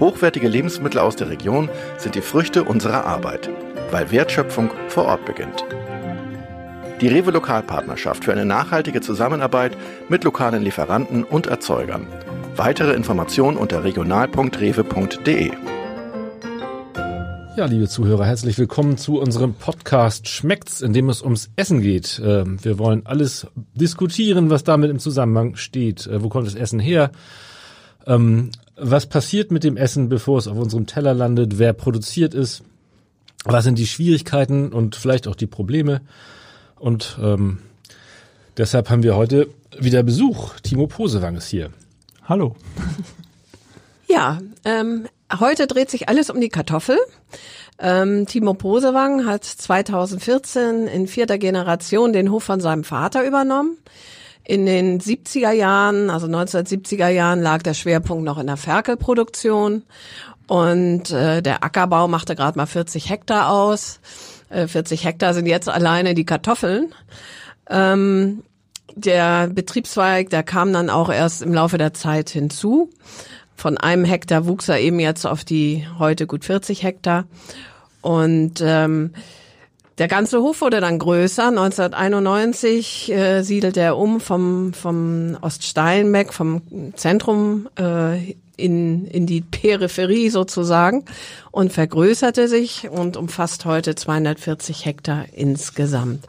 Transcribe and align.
Hochwertige 0.00 0.46
Lebensmittel 0.46 1.00
aus 1.00 1.16
der 1.16 1.28
Region 1.28 1.68
sind 1.96 2.14
die 2.14 2.20
Früchte 2.20 2.62
unserer 2.62 3.04
Arbeit, 3.04 3.50
weil 3.90 4.12
Wertschöpfung 4.12 4.70
vor 4.86 5.06
Ort 5.06 5.24
beginnt. 5.24 5.64
Die 7.00 7.08
Rewe 7.08 7.32
Lokalpartnerschaft 7.32 8.24
für 8.24 8.32
eine 8.32 8.44
nachhaltige 8.44 9.00
Zusammenarbeit 9.00 9.76
mit 10.08 10.22
lokalen 10.22 10.62
Lieferanten 10.62 11.24
und 11.24 11.48
Erzeugern. 11.48 12.06
Weitere 12.54 12.92
Informationen 12.92 13.56
unter 13.56 13.82
regional.rewe.de. 13.82 15.50
Ja, 17.56 17.64
liebe 17.66 17.88
Zuhörer, 17.88 18.24
herzlich 18.24 18.56
willkommen 18.56 18.98
zu 18.98 19.18
unserem 19.18 19.54
Podcast 19.54 20.28
Schmeckt's, 20.28 20.80
in 20.80 20.92
dem 20.92 21.08
es 21.08 21.22
ums 21.22 21.50
Essen 21.56 21.80
geht. 21.80 22.22
Ähm, 22.24 22.62
wir 22.62 22.78
wollen 22.78 23.04
alles 23.04 23.48
diskutieren, 23.74 24.48
was 24.48 24.62
damit 24.62 24.92
im 24.92 25.00
Zusammenhang 25.00 25.56
steht. 25.56 26.06
Äh, 26.06 26.22
wo 26.22 26.28
kommt 26.28 26.46
das 26.46 26.54
Essen 26.54 26.78
her? 26.78 27.10
Was 28.80 29.06
passiert 29.06 29.50
mit 29.50 29.64
dem 29.64 29.76
Essen, 29.76 30.08
bevor 30.08 30.38
es 30.38 30.46
auf 30.46 30.56
unserem 30.56 30.86
Teller 30.86 31.14
landet? 31.14 31.58
Wer 31.58 31.72
produziert 31.72 32.34
es? 32.34 32.62
Was 33.44 33.64
sind 33.64 33.78
die 33.78 33.86
Schwierigkeiten 33.86 34.72
und 34.72 34.96
vielleicht 34.96 35.26
auch 35.26 35.34
die 35.34 35.46
Probleme? 35.46 36.00
Und 36.76 37.18
ähm, 37.20 37.58
deshalb 38.56 38.90
haben 38.90 39.02
wir 39.02 39.16
heute 39.16 39.48
wieder 39.78 40.02
Besuch. 40.02 40.58
Timo 40.60 40.86
Posewang 40.86 41.36
ist 41.36 41.48
hier. 41.48 41.70
Hallo. 42.24 42.56
Ja, 44.10 44.38
ähm, 44.64 45.06
heute 45.38 45.66
dreht 45.66 45.90
sich 45.90 46.08
alles 46.08 46.30
um 46.30 46.40
die 46.40 46.48
Kartoffel. 46.48 46.96
Ähm, 47.78 48.26
Timo 48.26 48.54
Posewang 48.54 49.26
hat 49.26 49.44
2014 49.44 50.86
in 50.86 51.06
vierter 51.06 51.36
Generation 51.36 52.14
den 52.14 52.30
Hof 52.30 52.42
von 52.42 52.60
seinem 52.60 52.84
Vater 52.84 53.26
übernommen. 53.26 53.76
In 54.48 54.64
den 54.64 54.98
70er 54.98 55.50
Jahren, 55.50 56.08
also 56.08 56.26
1970er 56.26 57.08
Jahren, 57.08 57.42
lag 57.42 57.62
der 57.62 57.74
Schwerpunkt 57.74 58.24
noch 58.24 58.38
in 58.38 58.46
der 58.46 58.56
Ferkelproduktion 58.56 59.82
und 60.46 61.10
äh, 61.10 61.42
der 61.42 61.62
Ackerbau 61.62 62.08
machte 62.08 62.34
gerade 62.34 62.56
mal 62.56 62.64
40 62.64 63.10
Hektar 63.10 63.50
aus. 63.50 64.00
Äh, 64.48 64.66
40 64.66 65.04
Hektar 65.04 65.34
sind 65.34 65.44
jetzt 65.44 65.68
alleine 65.68 66.14
die 66.14 66.24
Kartoffeln. 66.24 66.94
Ähm, 67.68 68.42
der 68.94 69.48
Betriebszweig, 69.48 70.30
der 70.30 70.44
kam 70.44 70.72
dann 70.72 70.88
auch 70.88 71.10
erst 71.10 71.42
im 71.42 71.52
Laufe 71.52 71.76
der 71.76 71.92
Zeit 71.92 72.30
hinzu. 72.30 72.88
Von 73.54 73.76
einem 73.76 74.06
Hektar 74.06 74.46
wuchs 74.46 74.70
er 74.70 74.80
eben 74.80 74.98
jetzt 74.98 75.26
auf 75.26 75.44
die 75.44 75.86
heute 75.98 76.26
gut 76.26 76.46
40 76.46 76.84
Hektar. 76.84 77.26
Und 78.00 78.62
ähm, 78.62 79.12
der 79.98 80.08
ganze 80.08 80.40
Hof 80.40 80.60
wurde 80.60 80.80
dann 80.80 80.98
größer. 80.98 81.48
1991 81.48 83.12
äh, 83.12 83.42
siedelte 83.42 83.80
er 83.80 83.96
um 83.96 84.20
vom, 84.20 84.72
vom 84.72 85.36
Oststeinbeck, 85.40 86.32
vom 86.32 86.62
Zentrum 86.94 87.68
äh, 87.78 88.34
in, 88.56 89.06
in 89.06 89.26
die 89.26 89.40
Peripherie 89.40 90.30
sozusagen 90.30 91.04
und 91.50 91.72
vergrößerte 91.72 92.48
sich 92.48 92.88
und 92.88 93.16
umfasst 93.16 93.64
heute 93.64 93.94
240 93.94 94.84
Hektar 94.84 95.26
insgesamt. 95.32 96.26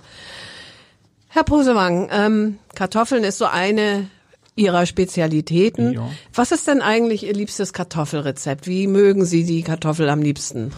Herr 1.27 1.43
Posewang, 1.43 2.09
ähm, 2.11 2.57
Kartoffeln 2.75 3.23
ist 3.23 3.37
so 3.37 3.45
eine 3.45 4.07
Ihrer 4.55 4.85
Spezialitäten. 4.85 5.93
Ja. 5.93 6.09
Was 6.33 6.51
ist 6.51 6.67
denn 6.67 6.81
eigentlich 6.81 7.25
Ihr 7.25 7.33
liebstes 7.33 7.71
Kartoffelrezept? 7.71 8.67
Wie 8.67 8.87
mögen 8.87 9.25
Sie 9.25 9.43
die 9.43 9.61
Kartoffel 9.61 10.09
am 10.09 10.21
liebsten? 10.21 10.73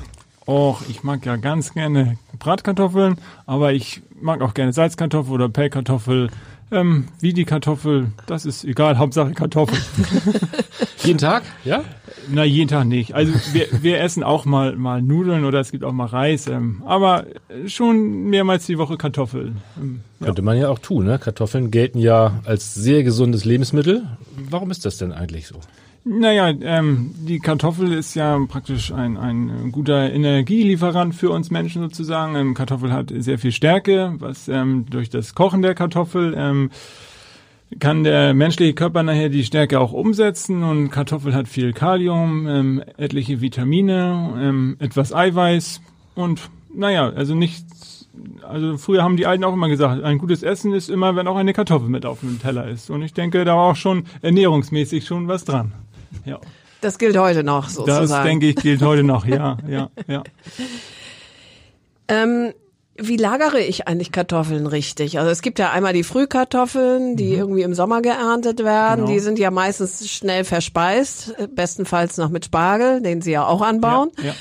Och, 0.47 0.81
ich 0.89 1.03
mag 1.03 1.25
ja 1.25 1.35
ganz 1.35 1.73
gerne 1.73 2.17
Bratkartoffeln, 2.39 3.17
aber 3.45 3.73
ich 3.73 4.01
mag 4.19 4.41
auch 4.41 4.53
gerne 4.53 4.73
Salzkartoffel 4.73 5.33
oder 5.33 5.49
Pellkartoffel. 5.49 6.29
Ähm, 6.73 7.09
wie 7.19 7.33
die 7.33 7.43
Kartoffel, 7.43 8.13
das 8.27 8.45
ist 8.45 8.63
egal, 8.63 8.97
Hauptsache 8.97 9.33
Kartoffel. 9.33 9.77
Jeden 11.03 11.17
Tag? 11.17 11.43
Ja? 11.65 11.83
Na, 12.29 12.45
jeden 12.45 12.69
Tag 12.69 12.85
nicht. 12.85 13.13
Also 13.13 13.33
wir, 13.51 13.67
wir 13.81 13.99
essen 13.99 14.23
auch 14.23 14.45
mal, 14.45 14.75
mal 14.75 15.01
Nudeln 15.01 15.43
oder 15.43 15.59
es 15.59 15.71
gibt 15.71 15.83
auch 15.83 15.91
mal 15.91 16.05
Reis, 16.05 16.47
ähm, 16.47 16.81
aber 16.85 17.25
schon 17.65 18.29
mehrmals 18.29 18.67
die 18.67 18.77
Woche 18.77 18.95
Kartoffeln. 18.95 19.57
Ähm, 19.77 20.01
ja. 20.19 20.27
Könnte 20.27 20.43
man 20.43 20.57
ja 20.57 20.69
auch 20.69 20.79
tun. 20.79 21.05
Ne? 21.05 21.19
Kartoffeln 21.19 21.71
gelten 21.71 21.99
ja 21.99 22.39
als 22.45 22.73
sehr 22.73 23.03
gesundes 23.03 23.43
Lebensmittel. 23.43 24.03
Warum 24.37 24.71
ist 24.71 24.85
das 24.85 24.97
denn 24.97 25.11
eigentlich 25.11 25.47
so? 25.47 25.59
Naja, 26.03 26.49
ähm, 26.49 27.13
die 27.15 27.39
Kartoffel 27.39 27.93
ist 27.93 28.15
ja 28.15 28.39
praktisch 28.47 28.91
ein, 28.91 29.17
ein 29.17 29.71
guter 29.71 30.11
Energielieferant 30.11 31.13
für 31.13 31.29
uns 31.29 31.51
Menschen 31.51 31.83
sozusagen. 31.83 32.35
Ähm, 32.35 32.53
Kartoffel 32.55 32.91
hat 32.91 33.13
sehr 33.15 33.37
viel 33.37 33.51
Stärke, 33.51 34.15
was 34.17 34.47
ähm, 34.47 34.87
durch 34.89 35.11
das 35.11 35.35
Kochen 35.35 35.61
der 35.61 35.75
Kartoffel 35.75 36.33
ähm, 36.35 36.71
kann 37.79 38.03
der 38.03 38.33
menschliche 38.33 38.73
Körper 38.73 39.03
nachher 39.03 39.29
die 39.29 39.43
Stärke 39.43 39.79
auch 39.79 39.93
umsetzen 39.93 40.63
und 40.63 40.89
Kartoffel 40.89 41.33
hat 41.33 41.47
viel 41.47 41.71
Kalium, 41.71 42.47
ähm, 42.47 42.83
etliche 42.97 43.39
Vitamine, 43.39 44.33
ähm, 44.39 44.77
etwas 44.79 45.13
Eiweiß 45.13 45.81
und 46.15 46.49
naja, 46.73 47.09
also 47.09 47.35
nichts, 47.35 48.09
also 48.41 48.77
früher 48.77 49.03
haben 49.03 49.17
die 49.17 49.25
Alten 49.25 49.43
auch 49.43 49.53
immer 49.53 49.69
gesagt, 49.69 50.03
ein 50.03 50.17
gutes 50.17 50.43
Essen 50.43 50.73
ist 50.73 50.89
immer, 50.89 51.15
wenn 51.15 51.27
auch 51.27 51.37
eine 51.37 51.53
Kartoffel 51.53 51.89
mit 51.89 52.05
auf 52.05 52.21
dem 52.21 52.41
Teller 52.41 52.67
ist 52.67 52.89
und 52.89 53.03
ich 53.03 53.13
denke, 53.13 53.45
da 53.45 53.55
war 53.55 53.71
auch 53.71 53.75
schon 53.75 54.05
ernährungsmäßig 54.21 55.05
schon 55.05 55.27
was 55.27 55.45
dran. 55.45 55.73
Ja. 56.25 56.39
Das 56.81 56.97
gilt 56.97 57.17
heute 57.17 57.43
noch 57.43 57.69
sozusagen. 57.69 58.09
Das 58.09 58.23
denke 58.23 58.47
ich 58.47 58.55
gilt 58.55 58.81
heute 58.81 59.03
noch, 59.03 59.25
ja, 59.25 59.57
ja, 59.67 59.89
ja. 60.07 60.23
Ähm, 62.07 62.53
wie 62.97 63.17
lagere 63.17 63.59
ich 63.59 63.87
eigentlich 63.87 64.11
Kartoffeln 64.11 64.67
richtig? 64.67 65.17
Also 65.17 65.31
es 65.31 65.41
gibt 65.41 65.59
ja 65.59 65.71
einmal 65.71 65.93
die 65.93 66.03
Frühkartoffeln, 66.03 67.15
die 67.15 67.33
irgendwie 67.33 67.61
im 67.61 67.73
Sommer 67.73 68.01
geerntet 68.01 68.63
werden. 68.63 69.01
Genau. 69.01 69.11
Die 69.11 69.19
sind 69.19 69.39
ja 69.39 69.49
meistens 69.49 70.09
schnell 70.09 70.43
verspeist, 70.43 71.35
äh, 71.37 71.47
bestenfalls 71.47 72.17
noch 72.17 72.29
mit 72.29 72.45
Spargel, 72.45 73.01
den 73.01 73.21
sie 73.21 73.31
ja 73.31 73.45
auch 73.45 73.61
anbauen. 73.61 74.11
Ja, 74.17 74.25
ja. 74.25 74.33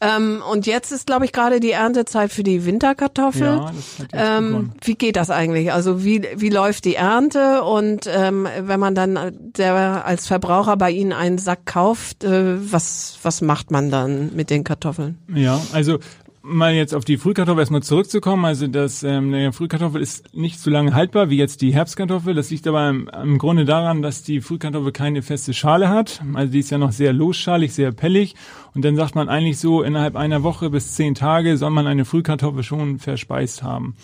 Ähm, 0.00 0.42
und 0.50 0.66
jetzt 0.66 0.92
ist, 0.92 1.06
glaube 1.06 1.24
ich, 1.24 1.32
gerade 1.32 1.60
die 1.60 1.72
Erntezeit 1.72 2.32
für 2.32 2.42
die 2.42 2.64
Winterkartoffel. 2.64 3.46
Ja, 3.46 3.72
ähm, 4.12 4.72
wie 4.82 4.94
geht 4.94 5.16
das 5.16 5.30
eigentlich? 5.30 5.72
Also 5.72 6.04
wie, 6.04 6.22
wie 6.36 6.50
läuft 6.50 6.84
die 6.84 6.94
Ernte? 6.94 7.64
Und 7.64 8.06
ähm, 8.06 8.46
wenn 8.60 8.78
man 8.78 8.94
dann 8.94 9.16
äh, 9.16 9.32
der, 9.34 10.04
als 10.04 10.26
Verbraucher 10.26 10.76
bei 10.76 10.90
Ihnen 10.90 11.12
einen 11.12 11.38
Sack 11.38 11.66
kauft, 11.66 12.24
äh, 12.24 12.72
was, 12.72 13.18
was 13.22 13.40
macht 13.40 13.70
man 13.70 13.90
dann 13.90 14.34
mit 14.34 14.50
den 14.50 14.62
Kartoffeln? 14.62 15.18
Ja, 15.34 15.60
also 15.72 15.98
mal 16.42 16.74
jetzt 16.74 16.94
auf 16.94 17.04
die 17.04 17.16
Frühkartoffel 17.16 17.60
erstmal 17.60 17.82
zurückzukommen. 17.82 18.44
Also 18.44 18.66
das 18.66 19.02
ähm, 19.02 19.32
eine 19.32 19.52
Frühkartoffel 19.52 20.00
ist 20.00 20.34
nicht 20.34 20.60
so 20.60 20.70
lange 20.70 20.94
haltbar 20.94 21.30
wie 21.30 21.36
jetzt 21.36 21.60
die 21.62 21.74
Herbstkartoffel. 21.74 22.34
Das 22.34 22.50
liegt 22.50 22.66
aber 22.66 22.88
im, 22.88 23.10
im 23.22 23.38
Grunde 23.38 23.64
daran, 23.64 24.02
dass 24.02 24.22
die 24.22 24.40
Frühkartoffel 24.40 24.92
keine 24.92 25.22
feste 25.22 25.54
Schale 25.54 25.88
hat. 25.88 26.22
Also 26.34 26.52
die 26.52 26.60
ist 26.60 26.70
ja 26.70 26.78
noch 26.78 26.92
sehr 26.92 27.12
losschalig, 27.12 27.72
sehr 27.72 27.92
pellig. 27.92 28.34
Und 28.74 28.84
dann 28.84 28.96
sagt 28.96 29.14
man 29.14 29.28
eigentlich 29.28 29.58
so, 29.58 29.82
innerhalb 29.82 30.16
einer 30.16 30.42
Woche 30.42 30.70
bis 30.70 30.94
zehn 30.94 31.14
Tage 31.14 31.56
soll 31.56 31.70
man 31.70 31.86
eine 31.86 32.04
Frühkartoffel 32.04 32.62
schon 32.62 32.98
verspeist 32.98 33.62
haben. 33.62 33.96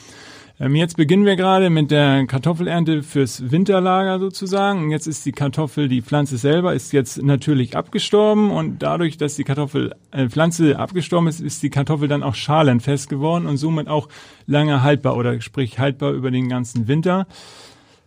Ähm, 0.60 0.76
jetzt 0.76 0.96
beginnen 0.96 1.24
wir 1.24 1.34
gerade 1.34 1.68
mit 1.68 1.90
der 1.90 2.26
Kartoffelernte 2.26 3.02
fürs 3.02 3.50
Winterlager 3.50 4.20
sozusagen. 4.20 4.92
Jetzt 4.92 5.08
ist 5.08 5.26
die 5.26 5.32
Kartoffel, 5.32 5.88
die 5.88 6.00
Pflanze 6.00 6.38
selber 6.38 6.74
ist 6.74 6.92
jetzt 6.92 7.20
natürlich 7.20 7.76
abgestorben 7.76 8.52
und 8.52 8.78
dadurch, 8.80 9.16
dass 9.16 9.34
die 9.34 9.42
Kartoffel, 9.42 9.96
äh, 10.12 10.28
Pflanze 10.28 10.78
abgestorben 10.78 11.26
ist, 11.26 11.40
ist 11.40 11.64
die 11.64 11.70
Kartoffel 11.70 12.06
dann 12.06 12.22
auch 12.22 12.36
schalenfest 12.36 13.08
geworden 13.08 13.46
und 13.46 13.56
somit 13.56 13.88
auch 13.88 14.08
lange 14.46 14.82
haltbar 14.82 15.16
oder 15.16 15.40
sprich 15.40 15.80
haltbar 15.80 16.12
über 16.12 16.30
den 16.30 16.48
ganzen 16.48 16.86
Winter. 16.86 17.26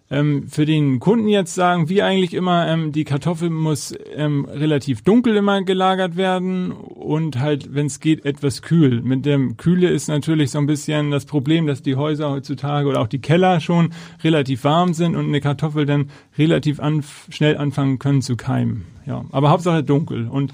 Ähm, 0.09 0.48
für 0.48 0.65
den 0.65 1.00
Kunden 1.00 1.27
jetzt 1.27 1.54
sagen 1.54 1.89
wir 1.89 2.06
eigentlich 2.06 2.33
immer, 2.33 2.68
ähm, 2.68 2.94
die 2.94 3.04
Kartoffel 3.04 3.50
muss 3.50 3.94
ähm, 4.15 4.45
relativ 4.45 5.01
dunkel 5.01 5.36
immer 5.36 5.62
gelagert 5.63 6.15
werden 6.15 6.71
und 6.71 7.39
halt, 7.39 7.74
wenn 7.74 7.88
es 7.88 8.00
geht, 8.00 8.24
etwas 8.24 8.62
kühl. 8.62 9.01
Mit 9.01 9.25
dem 9.25 9.57
Kühle 9.57 9.89
ist 9.89 10.07
natürlich 10.07 10.51
so 10.51 10.59
ein 10.59 10.65
bisschen 10.65 11.12
das 11.12 11.25
Problem, 11.25 11.68
dass 11.68 11.81
die 11.81 11.95
Häuser 11.95 12.30
heutzutage 12.30 12.88
oder 12.88 13.01
auch 13.01 13.07
die 13.07 13.19
Keller 13.19 13.59
schon 13.59 13.94
relativ 14.24 14.63
warm 14.63 14.94
sind 14.94 15.18
und 15.18 15.25
eine 15.25 15.42
Kartoffel 15.42 15.86
dann 15.86 16.10
relativ 16.38 16.80
anf 16.80 17.27
schnell 17.30 17.57
anfangen 17.57 18.00
können 18.00 18.21
zu 18.21 18.38
keimen. 18.38 18.97
Ja, 19.07 19.24
aber 19.31 19.50
Hauptsache 19.50 19.83
dunkel. 19.83 20.27
Und 20.27 20.54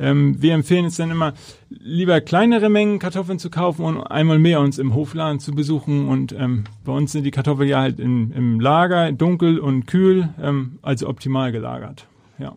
ähm, 0.00 0.42
wir 0.42 0.54
empfehlen 0.54 0.86
es 0.86 0.96
dann 0.96 1.12
immer, 1.12 1.34
lieber 1.68 2.20
kleinere 2.20 2.68
Mengen 2.68 2.98
Kartoffeln 2.98 3.38
zu 3.38 3.48
kaufen 3.48 3.84
und 3.84 4.02
einmal 4.02 4.40
mehr 4.40 4.60
uns 4.60 4.78
im 4.78 4.92
Hofladen 4.94 5.38
zu 5.38 5.52
besuchen. 5.52 6.08
Und 6.08 6.32
ähm, 6.32 6.64
bei 6.84 6.92
uns 6.92 7.12
sind 7.12 7.22
die 7.22 7.30
Kartoffeln 7.30 7.68
ja 7.68 7.80
halt 7.80 8.00
in, 8.00 8.32
im 8.32 8.58
Lager 8.58 9.12
dunkel 9.12 9.60
und 9.60 9.86
kühl, 9.86 10.30
ähm, 10.42 10.80
also 10.82 11.08
optimal 11.08 11.52
gelagert. 11.52 12.08
Ja. 12.42 12.56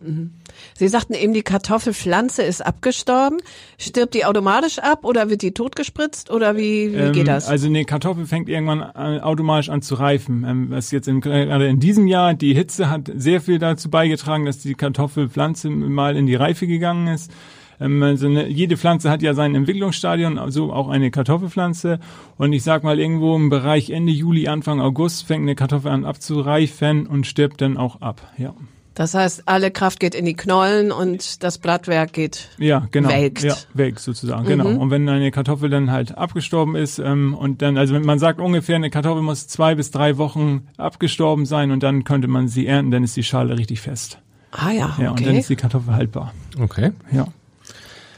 Sie 0.76 0.88
sagten 0.88 1.14
eben, 1.14 1.34
die 1.34 1.44
Kartoffelpflanze 1.44 2.42
ist 2.42 2.66
abgestorben. 2.66 3.38
Stirbt 3.78 4.16
die 4.16 4.26
automatisch 4.26 4.80
ab 4.80 5.06
oder 5.06 5.30
wird 5.30 5.44
die 5.44 5.52
totgespritzt 5.52 6.32
oder 6.32 6.58
wie, 6.58 6.92
wie 6.92 6.98
Ähm, 6.98 7.12
geht 7.14 7.28
das? 7.28 7.48
Also 7.48 7.68
eine 7.68 7.86
Kartoffel 7.86 8.26
fängt 8.26 8.50
irgendwann 8.50 8.82
an, 8.82 9.20
automatisch 9.20 9.70
an 9.70 9.84
zu 9.84 9.94
reifen. 9.94 10.44
Ähm, 10.44 10.72
was 10.72 10.90
jetzt 10.90 11.08
in, 11.08 11.22
gerade 11.22 11.68
in 11.68 11.80
diesem 11.80 12.08
Jahr, 12.08 12.34
die 12.34 12.56
Hitze 12.56 12.90
hat 12.90 13.12
sehr 13.16 13.42
viel 13.42 13.60
dazu 13.60 13.92
beigetragen, 13.92 14.46
dass 14.46 14.58
die 14.58 14.74
Kartoffelpflanze 14.74 15.70
mal 15.70 16.16
in 16.16 16.26
die 16.26 16.36
Reife 16.36 16.66
gegangen 16.66 17.08
ist. 17.08 17.32
Ähm, 17.80 18.02
also 18.02 18.26
eine, 18.26 18.48
jede 18.48 18.78
Pflanze 18.78 19.12
hat 19.12 19.22
ja 19.22 19.36
sein 19.36 19.54
Entwicklungsstadion, 19.54 20.40
also 20.40 20.74
auch 20.74 20.90
eine 20.90 21.12
Kartoffelpflanze. 21.12 22.00
Und 22.38 22.54
ich 22.54 22.64
sag 22.64 22.84
mal, 22.84 23.00
irgendwo 23.00 23.36
im 23.36 23.50
Bereich 23.50 23.92
Ende 23.92 24.12
Juli, 24.12 24.48
Anfang 24.48 24.82
August 24.82 25.28
fängt 25.28 25.44
eine 25.44 25.54
Kartoffel 25.54 25.92
an 25.92 26.06
abzureifen 26.06 27.06
und 27.06 27.28
stirbt 27.28 27.62
dann 27.62 27.78
auch 27.78 28.02
ab. 28.02 28.34
Ja, 28.38 28.56
Das 28.96 29.14
heißt, 29.14 29.44
alle 29.46 29.72
Kraft 29.72 30.00
geht 30.00 30.16
in 30.16 30.24
die 30.24 30.36
Knollen 30.36 30.92
und 30.94 31.44
das 31.44 31.58
Blattwerk 31.58 32.14
geht. 32.14 32.48
ja 32.58 32.88
genau. 32.92 33.10
Welkt. 33.10 33.44
Ja, 33.44 33.56
welkt 33.74 34.00
sozusagen, 34.00 34.46
genau. 34.46 34.70
Und 34.70 34.90
wenn 34.90 35.08
eine 35.10 35.32
Kartoffel 35.32 35.70
dann 35.70 35.92
halt 35.92 36.18
abgestorben 36.18 36.78
ist 36.78 37.00
ähm, 37.00 37.34
und 37.34 37.62
dann, 37.62 37.78
also 37.78 37.94
wenn 37.94 38.06
man 38.06 38.20
sagt 38.20 38.40
ungefähr, 38.40 38.78
eine 38.78 38.90
Kartoffel 38.90 39.22
muss 39.22 39.48
zwei 39.48 39.76
bis 39.76 39.92
drei 39.92 40.18
Wochen 40.18 40.68
abgestorben 40.78 41.46
sein 41.46 41.72
und 41.72 41.84
dann 41.84 42.06
könnte 42.06 42.30
man 42.30 42.48
sie 42.48 42.68
ernten, 42.68 42.92
dann 42.92 43.04
ist 43.04 43.18
die 43.18 43.24
Schale 43.24 43.58
richtig 43.58 43.82
fest. 43.82 44.20
Ah 44.52 44.72
ja, 44.72 44.96
Ja, 44.98 45.12
und 45.12 45.20
dann 45.20 45.30
okay. 45.30 45.40
ist 45.40 45.50
die 45.50 45.58
Kartoffel 45.58 45.94
haltbar. 45.94 46.34
Okay. 46.58 46.92
Ja. 47.12 47.28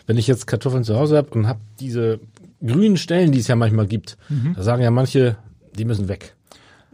Wenn 0.06 0.18
ich 0.18 0.27
jetzt 0.27 0.45
Kartoffeln 0.45 0.83
zu 0.83 0.95
Hause 0.95 1.18
habe 1.18 1.30
und 1.31 1.47
habe 1.47 1.59
diese 1.80 2.19
grünen 2.63 2.97
Stellen, 2.97 3.31
die 3.31 3.39
es 3.39 3.47
ja 3.47 3.56
manchmal 3.56 3.88
gibt, 3.88 4.18
da 4.56 4.62
sagen 4.62 4.83
ja 4.83 4.91
manche, 4.91 5.38
die 5.75 5.85
müssen 5.85 6.07
weg. 6.07 6.35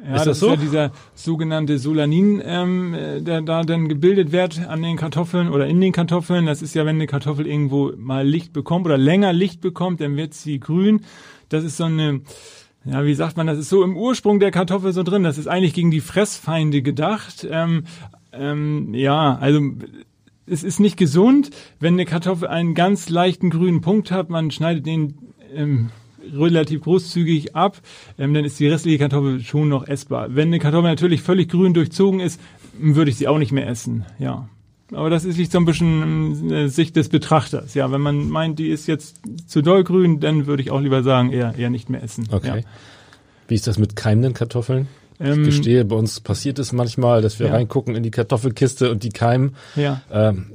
Ja, 0.05 0.15
Ist 0.15 0.25
das 0.25 0.25
das, 0.25 0.39
so? 0.39 0.47
ist 0.47 0.53
ja 0.53 0.61
dieser 0.61 0.91
sogenannte 1.15 1.77
Solanin, 1.79 2.41
ähm, 2.43 2.93
äh, 2.93 3.21
der 3.21 3.41
da 3.41 3.63
dann 3.63 3.87
gebildet 3.87 4.31
wird 4.31 4.67
an 4.67 4.81
den 4.81 4.97
Kartoffeln 4.97 5.49
oder 5.49 5.67
in 5.67 5.79
den 5.79 5.93
Kartoffeln. 5.93 6.45
Das 6.45 6.61
ist 6.61 6.75
ja, 6.75 6.85
wenn 6.85 6.97
eine 6.97 7.07
Kartoffel 7.07 7.47
irgendwo 7.47 7.93
mal 7.97 8.27
Licht 8.27 8.51
bekommt 8.51 8.85
oder 8.85 8.97
länger 8.97 9.31
Licht 9.31 9.61
bekommt, 9.61 10.01
dann 10.01 10.17
wird 10.17 10.33
sie 10.33 10.59
grün. 10.59 11.01
Das 11.47 11.63
ist 11.63 11.77
so 11.77 11.85
eine, 11.85 12.21
ja, 12.83 13.05
wie 13.05 13.13
sagt 13.13 13.37
man, 13.37 13.47
das 13.47 13.57
ist 13.57 13.69
so 13.69 13.83
im 13.83 13.95
Ursprung 13.95 14.39
der 14.39 14.51
Kartoffel 14.51 14.91
so 14.91 15.03
drin. 15.03 15.23
Das 15.23 15.37
ist 15.37 15.47
eigentlich 15.47 15.73
gegen 15.73 15.91
die 15.91 16.01
Fressfeinde 16.01 16.81
gedacht. 16.81 17.47
Ähm, 17.49 17.85
ähm, 18.33 18.93
ja, 18.93 19.37
also 19.39 19.61
es 20.45 20.63
ist 20.63 20.79
nicht 20.81 20.97
gesund, 20.97 21.51
wenn 21.79 21.93
eine 21.93 22.05
Kartoffel 22.05 22.49
einen 22.49 22.73
ganz 22.73 23.07
leichten 23.09 23.49
grünen 23.49 23.79
Punkt 23.79 24.11
hat. 24.11 24.29
Man 24.29 24.51
schneidet 24.51 24.85
den 24.85 25.17
ähm, 25.53 25.91
relativ 26.33 26.81
großzügig 26.81 27.55
ab, 27.55 27.77
ähm, 28.17 28.33
dann 28.33 28.45
ist 28.45 28.59
die 28.59 28.67
restliche 28.67 28.97
Kartoffel 28.99 29.41
schon 29.41 29.69
noch 29.69 29.87
essbar. 29.87 30.35
Wenn 30.35 30.47
eine 30.49 30.59
Kartoffel 30.59 30.89
natürlich 30.89 31.21
völlig 31.21 31.49
grün 31.49 31.73
durchzogen 31.73 32.19
ist, 32.19 32.39
würde 32.77 33.11
ich 33.11 33.17
sie 33.17 33.27
auch 33.27 33.37
nicht 33.37 33.51
mehr 33.51 33.67
essen. 33.67 34.05
Ja. 34.19 34.49
Aber 34.91 35.09
das 35.09 35.25
ist 35.25 35.37
liegt 35.37 35.51
so 35.51 35.57
ein 35.57 35.65
bisschen 35.65 36.51
äh, 36.51 36.67
Sicht 36.67 36.95
des 36.95 37.09
Betrachters. 37.09 37.73
Ja, 37.73 37.91
wenn 37.91 38.01
man 38.01 38.29
meint, 38.29 38.59
die 38.59 38.67
ist 38.69 38.87
jetzt 38.87 39.21
zu 39.47 39.61
doll 39.61 39.83
grün, 39.83 40.19
dann 40.19 40.45
würde 40.45 40.61
ich 40.61 40.69
auch 40.71 40.81
lieber 40.81 41.01
sagen, 41.03 41.31
eher, 41.31 41.55
eher 41.57 41.69
nicht 41.69 41.89
mehr 41.89 42.03
essen. 42.03 42.27
Okay. 42.31 42.59
Ja. 42.59 42.63
Wie 43.47 43.55
ist 43.55 43.65
das 43.65 43.77
mit 43.79 43.95
keimenden 43.95 44.33
Kartoffeln? 44.33 44.87
Ähm, 45.19 45.41
ich 45.41 45.45
gestehe, 45.47 45.85
bei 45.85 45.95
uns 45.95 46.19
passiert 46.19 46.59
es 46.59 46.73
manchmal, 46.73 47.21
dass 47.21 47.39
wir 47.39 47.47
Ja. 47.47 47.53
reingucken 47.53 47.95
in 47.95 48.03
die 48.03 48.11
Kartoffelkiste 48.11 48.91
und 48.91 49.03
die 49.03 49.09
keimen. 49.09 49.55
Ja. 49.75 50.01
Ähm, 50.11 50.45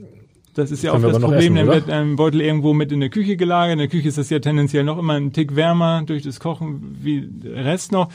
Das 0.59 0.71
ist 0.73 0.83
ja 0.83 0.93
auch 0.93 1.01
das 1.01 1.21
Problem, 1.21 1.57
essen, 1.57 1.67
dann 1.67 1.67
wird 1.69 1.91
ein 1.91 2.17
Beutel 2.17 2.41
irgendwo 2.41 2.75
mit 2.75 2.91
in 2.91 3.01
der 3.01 3.11
Küche 3.11 3.37
gelagert. 3.37 3.75
In 3.75 3.79
der 3.79 3.89
Küche 3.89 4.09
ist 4.09 4.19
das 4.19 4.29
ja 4.29 4.41
tendenziell 4.41 4.83
noch 4.83 4.99
immer 4.99 5.15
ein 5.15 5.33
Tick 5.33 5.55
wärmer 5.55 6.03
durch 6.05 6.25
das 6.25 6.41
Kochen 6.41 6.99
wie 7.01 7.23
der 7.23 7.65
Rest 7.65 7.93
noch. 7.93 8.11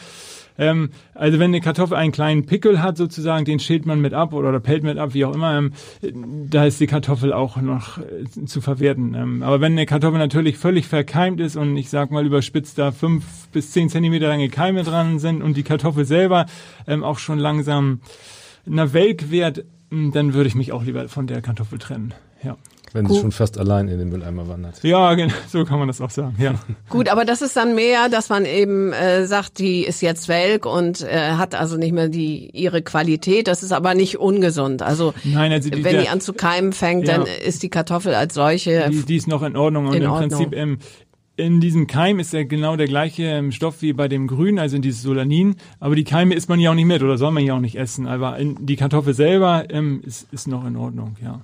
Ähm, 0.57 0.89
also 1.13 1.39
wenn 1.39 1.51
eine 1.51 1.61
Kartoffel 1.61 1.95
einen 1.95 2.11
kleinen 2.11 2.45
Pickel 2.45 2.81
hat 2.81 2.97
sozusagen, 2.97 3.45
den 3.45 3.59
schält 3.59 3.85
man 3.85 4.01
mit 4.01 4.13
ab 4.13 4.33
oder, 4.33 4.49
oder 4.49 4.59
pellt 4.59 4.83
mit 4.83 4.97
ab, 4.97 5.13
wie 5.13 5.25
auch 5.25 5.33
immer, 5.33 5.57
ähm, 5.57 5.71
da 6.49 6.65
ist 6.65 6.79
die 6.79 6.87
Kartoffel 6.87 7.33
auch 7.33 7.57
noch 7.57 7.97
äh, 7.97 8.45
zu 8.45 8.61
verwerten. 8.61 9.15
Ähm, 9.15 9.41
aber 9.41 9.61
wenn 9.61 9.71
eine 9.71 9.85
Kartoffel 9.85 10.19
natürlich 10.19 10.57
völlig 10.57 10.87
verkeimt 10.87 11.39
ist 11.39 11.55
und 11.55 11.75
ich 11.77 11.89
sag 11.89 12.11
mal 12.11 12.25
überspitzt 12.25 12.77
da 12.77 12.91
fünf 12.91 13.47
bis 13.51 13.71
zehn 13.71 13.89
Zentimeter 13.89 14.27
lange 14.27 14.49
Keime 14.49 14.83
dran 14.83 15.17
sind 15.17 15.41
und 15.41 15.57
die 15.57 15.63
Kartoffel 15.63 16.05
selber 16.05 16.45
ähm, 16.87 17.03
auch 17.03 17.19
schon 17.19 17.39
langsam 17.39 18.01
na 18.65 18.93
welk 18.93 19.31
wird, 19.31 19.65
dann 19.89 20.33
würde 20.33 20.47
ich 20.47 20.55
mich 20.55 20.71
auch 20.71 20.83
lieber 20.83 21.07
von 21.09 21.27
der 21.27 21.41
Kartoffel 21.41 21.79
trennen. 21.79 22.13
Ja. 22.43 22.57
wenn 22.93 23.05
Gut. 23.05 23.15
sie 23.15 23.21
schon 23.21 23.31
fast 23.31 23.57
allein 23.57 23.87
in 23.87 23.97
den 23.97 24.09
Mülleimer 24.09 24.47
wandert. 24.47 24.83
Ja, 24.83 25.13
genau, 25.15 25.33
so 25.47 25.65
kann 25.65 25.79
man 25.79 25.87
das 25.87 25.99
auch 25.99 26.11
sagen. 26.11 26.35
Ja. 26.37 26.53
Gut, 26.89 27.09
aber 27.09 27.25
das 27.25 27.41
ist 27.41 27.55
dann 27.55 27.73
mehr, 27.73 28.07
dass 28.09 28.29
man 28.29 28.45
eben 28.45 28.93
äh, 28.93 29.25
sagt, 29.25 29.57
die 29.59 29.83
ist 29.83 30.01
jetzt 30.01 30.27
welk 30.27 30.65
und 30.67 31.01
äh, 31.01 31.31
hat 31.31 31.55
also 31.55 31.77
nicht 31.77 31.91
mehr 31.93 32.07
die 32.09 32.49
ihre 32.51 32.81
Qualität. 32.83 33.47
Das 33.47 33.63
ist 33.63 33.71
aber 33.71 33.95
nicht 33.95 34.19
ungesund. 34.19 34.83
Also 34.83 35.13
Nein, 35.23 35.51
also 35.51 35.69
die, 35.71 35.83
wenn 35.83 35.93
der, 35.93 36.01
die 36.03 36.09
an 36.09 36.21
zu 36.21 36.33
keimen 36.33 36.71
fängt, 36.73 37.07
Ja. 37.07 37.17
dann 37.17 37.25
ist 37.25 37.63
die 37.63 37.69
Kartoffel 37.69 38.13
als 38.13 38.35
solche. 38.35 38.89
die, 38.91 39.01
die 39.03 39.15
ist 39.15 39.27
noch 39.27 39.41
in 39.41 39.55
Ordnung 39.57 39.87
und 39.87 39.95
In 39.95 40.03
im 40.03 40.11
Ordnung. 40.11 40.29
Prinzip 40.29 40.55
ähm, 40.55 40.77
in 41.35 41.61
diesem 41.61 41.87
Keim 41.87 42.19
ist 42.19 42.31
ja 42.31 42.43
genau 42.43 42.75
der 42.75 42.85
gleiche 42.87 43.23
ähm, 43.23 43.51
Stoff 43.51 43.81
wie 43.81 43.93
bei 43.93 44.07
dem 44.07 44.27
Grün, 44.27 44.59
also 44.59 44.75
in 44.75 44.83
dieses 44.83 45.01
Solanin. 45.01 45.55
Aber 45.79 45.95
die 45.95 46.03
Keime 46.03 46.35
isst 46.35 46.47
man 46.47 46.59
ja 46.59 46.69
auch 46.69 46.75
nicht 46.75 46.85
mit 46.85 47.01
oder 47.01 47.17
soll 47.17 47.31
man 47.31 47.43
ja 47.43 47.55
auch 47.55 47.59
nicht 47.59 47.75
essen. 47.75 48.05
Aber 48.05 48.37
in, 48.37 48.63
die 48.67 48.75
Kartoffel 48.75 49.15
selber 49.15 49.65
ähm, 49.69 50.01
ist, 50.05 50.31
ist 50.31 50.47
noch 50.47 50.63
in 50.63 50.75
Ordnung, 50.75 51.15
ja. 51.23 51.39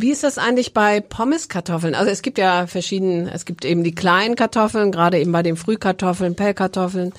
Wie 0.00 0.12
ist 0.12 0.22
das 0.22 0.38
eigentlich 0.38 0.74
bei 0.74 1.00
Pommeskartoffeln? 1.00 1.96
Also 1.96 2.12
es 2.12 2.22
gibt 2.22 2.38
ja 2.38 2.68
verschiedene, 2.68 3.32
es 3.34 3.44
gibt 3.44 3.64
eben 3.64 3.82
die 3.82 3.96
kleinen 3.96 4.36
Kartoffeln, 4.36 4.92
gerade 4.92 5.18
eben 5.18 5.32
bei 5.32 5.42
den 5.42 5.56
Frühkartoffeln, 5.56 6.36
Pellkartoffeln. 6.36 7.12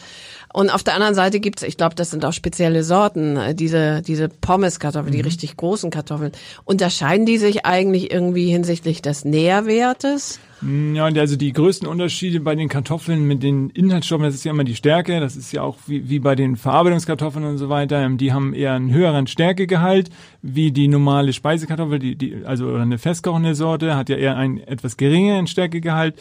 Und 0.51 0.73
auf 0.73 0.83
der 0.83 0.95
anderen 0.95 1.13
Seite 1.13 1.39
gibt's, 1.39 1.61
ich 1.61 1.77
glaube, 1.77 1.95
das 1.95 2.09
sind 2.09 2.25
auch 2.25 2.33
spezielle 2.33 2.83
Sorten, 2.83 3.37
äh, 3.37 3.53
diese, 3.53 4.01
diese 4.01 4.29
Pommeskartoffeln, 4.29 5.13
die 5.13 5.21
richtig 5.21 5.55
großen 5.57 5.91
Kartoffeln. 5.91 6.31
Unterscheiden 6.65 7.25
die 7.25 7.37
sich 7.37 7.65
eigentlich 7.65 8.11
irgendwie 8.11 8.49
hinsichtlich 8.49 9.01
des 9.01 9.25
Nährwertes? 9.25 10.39
Mm, 10.61 10.95
Ja, 10.95 11.05
also 11.05 11.35
die 11.35 11.53
größten 11.53 11.87
Unterschiede 11.87 12.39
bei 12.39 12.55
den 12.55 12.67
Kartoffeln 12.67 13.27
mit 13.27 13.43
den 13.43 13.69
Inhaltsstoffen, 13.69 14.25
das 14.25 14.33
ist 14.33 14.43
ja 14.43 14.51
immer 14.51 14.63
die 14.63 14.75
Stärke, 14.75 15.19
das 15.19 15.35
ist 15.35 15.51
ja 15.51 15.61
auch 15.61 15.77
wie, 15.85 16.09
wie 16.09 16.19
bei 16.19 16.35
den 16.35 16.55
Verarbeitungskartoffeln 16.55 17.45
und 17.45 17.59
so 17.59 17.69
weiter, 17.69 18.01
ähm, 18.01 18.17
die 18.17 18.33
haben 18.33 18.53
eher 18.55 18.73
einen 18.73 18.91
höheren 18.91 19.27
Stärkegehalt, 19.27 20.09
wie 20.41 20.71
die 20.71 20.87
normale 20.87 21.31
Speisekartoffel, 21.31 21.99
die, 21.99 22.15
die, 22.15 22.43
also 22.43 22.73
eine 22.73 22.97
festkochende 22.97 23.53
Sorte, 23.53 23.95
hat 23.95 24.09
ja 24.09 24.17
eher 24.17 24.35
einen 24.35 24.57
etwas 24.57 24.97
geringeren 24.97 25.45
Stärkegehalt. 25.45 26.15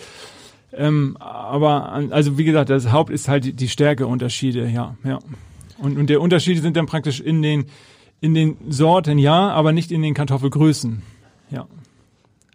Ähm, 0.73 1.17
aber 1.19 1.91
also 2.11 2.39
wie 2.39 2.45
gesagt, 2.45 2.71
das 2.71 2.93
Haupt 2.93 3.11
ist 3.11 3.29
halt 3.29 3.45
die, 3.45 3.53
die 3.53 3.69
Stärkeunterschiede, 3.69 4.69
ja, 4.69 4.97
ja. 5.05 5.19
Und, 5.79 5.97
und 5.97 6.11
der 6.11 6.21
Unterschiede 6.21 6.61
sind 6.61 6.77
dann 6.77 6.87
praktisch 6.87 7.21
in 7.21 7.43
den 7.43 7.67
in 8.21 8.35
den 8.35 8.57
Sorten, 8.69 9.19
ja, 9.19 9.51
aber 9.51 9.73
nicht 9.73 9.93
in 9.93 10.03
den 10.03 10.15
Kartoffelgrößen. 10.15 11.03
Ja. 11.51 11.67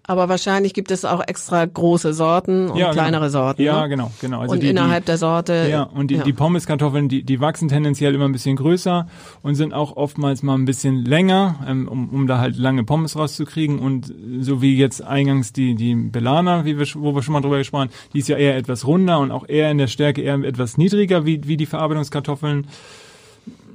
Aber 0.06 0.27
wahrscheinlich 0.27 0.74
gibt 0.74 0.92
es 0.92 1.06
auch 1.06 1.22
extra 1.25 1.63
große 1.63 2.13
Sorten 2.13 2.70
und 2.70 2.77
ja, 2.77 2.92
kleinere 2.92 3.27
genau. 3.27 3.32
Sorten. 3.32 3.62
Ja, 3.62 3.84
ne? 3.84 3.89
genau, 3.89 4.12
genau. 4.20 4.42
Also 4.42 4.56
und 4.56 4.63
die, 4.63 4.68
innerhalb 4.68 5.06
der 5.06 5.18
Sorte. 5.18 5.68
Ja, 5.72 5.84
und 5.84 6.12
die, 6.12 6.18
die 6.18 6.34
Pommeskartoffeln, 6.34 7.08
die, 7.08 7.24
die 7.24 7.39
wachsen 7.39 7.70
tendenziell 7.70 8.13
immer 8.13 8.25
ein 8.25 8.34
bisschen 8.34 8.58
größer 8.58 9.08
und 9.44 9.56
sind 9.56 9.74
auch 9.74 9.96
oftmals 9.96 10.44
mal 10.44 10.56
ein 10.56 10.66
bisschen 10.66 11.06
länger, 11.06 11.56
ähm, 11.66 11.88
um, 11.88 12.10
um 12.10 12.27
da 12.27 12.39
halt 12.39 12.58
lange 12.58 12.84
Pommes 12.84 13.16
rauszukriegen. 13.16 13.80
Und 13.80 14.13
so 14.42 14.62
wie 14.62 14.77
jetzt 14.77 15.01
eingangs 15.01 15.54
die, 15.54 15.75
die 15.75 15.96
Belana, 15.96 16.66
wie 16.66 16.77
wir, 16.77 16.86
wo 16.96 17.16
wir 17.16 17.24
schon 17.24 17.32
mal 17.32 17.42
drüber 17.42 17.60
gesprochen 17.60 17.84
haben, 17.84 17.98
die 18.12 18.20
ist 18.20 18.27
ja 18.27 18.36
eher 18.36 18.58
etwas 18.58 18.86
runder 18.86 19.20
und 19.20 19.32
auch 19.32 19.48
eher 19.48 19.72
in 19.72 19.77
der 19.77 19.88
Stärke 19.88 20.22
eher 20.22 20.36
etwas 20.36 20.77
niedriger 20.77 21.25
wie, 21.25 21.48
wie 21.48 21.56
die 21.56 21.66
Verarbeitungskartoffeln. 21.66 22.68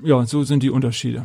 Ja, 0.04 0.26
so 0.26 0.42
sind 0.44 0.62
die 0.62 0.70
Unterschiede. 0.70 1.24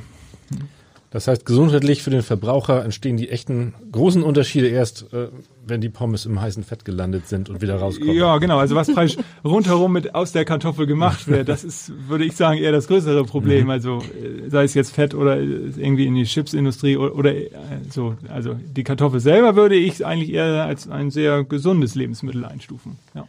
Das 1.13 1.27
heißt, 1.27 1.45
gesundheitlich 1.45 2.01
für 2.01 2.09
den 2.09 2.23
Verbraucher 2.23 2.83
entstehen 2.83 3.17
die 3.17 3.29
echten 3.29 3.75
großen 3.91 4.23
Unterschiede 4.23 4.67
erst, 4.67 5.13
äh, 5.13 5.27
wenn 5.63 5.79
die 5.79 5.89
Pommes 5.89 6.25
im 6.25 6.41
heißen 6.41 6.63
Fett 6.63 6.85
gelandet 6.85 7.27
sind 7.27 7.51
und 7.51 7.61
wieder 7.61 7.75
rauskommen. 7.75 8.15
Ja, 8.15 8.39
genau. 8.39 8.57
Also 8.57 8.73
was 8.73 8.91
praktisch 8.91 9.17
rundherum 9.45 9.93
mit 9.93 10.15
aus 10.15 10.31
der 10.31 10.43
Kartoffel 10.43 10.87
gemacht 10.87 11.27
wird, 11.27 11.49
das 11.49 11.63
ist, 11.63 11.91
würde 12.09 12.25
ich 12.25 12.35
sagen, 12.35 12.57
eher 12.57 12.71
das 12.71 12.87
größere 12.87 13.25
Problem. 13.25 13.69
Also 13.69 13.99
äh, 13.99 14.49
sei 14.49 14.63
es 14.63 14.73
jetzt 14.73 14.95
Fett 14.95 15.13
oder 15.13 15.37
äh, 15.37 15.43
irgendwie 15.43 16.07
in 16.07 16.15
die 16.15 16.23
Chipsindustrie 16.23 16.97
oder, 16.97 17.15
oder 17.15 17.35
äh, 17.35 17.51
so. 17.91 18.15
Also 18.29 18.55
die 18.55 18.83
Kartoffel 18.83 19.19
selber 19.19 19.55
würde 19.55 19.75
ich 19.75 20.03
eigentlich 20.03 20.33
eher 20.33 20.65
als 20.65 20.89
ein 20.89 21.11
sehr 21.11 21.43
gesundes 21.43 21.93
Lebensmittel 21.93 22.43
einstufen. 22.43 22.97
Ja. 23.13 23.27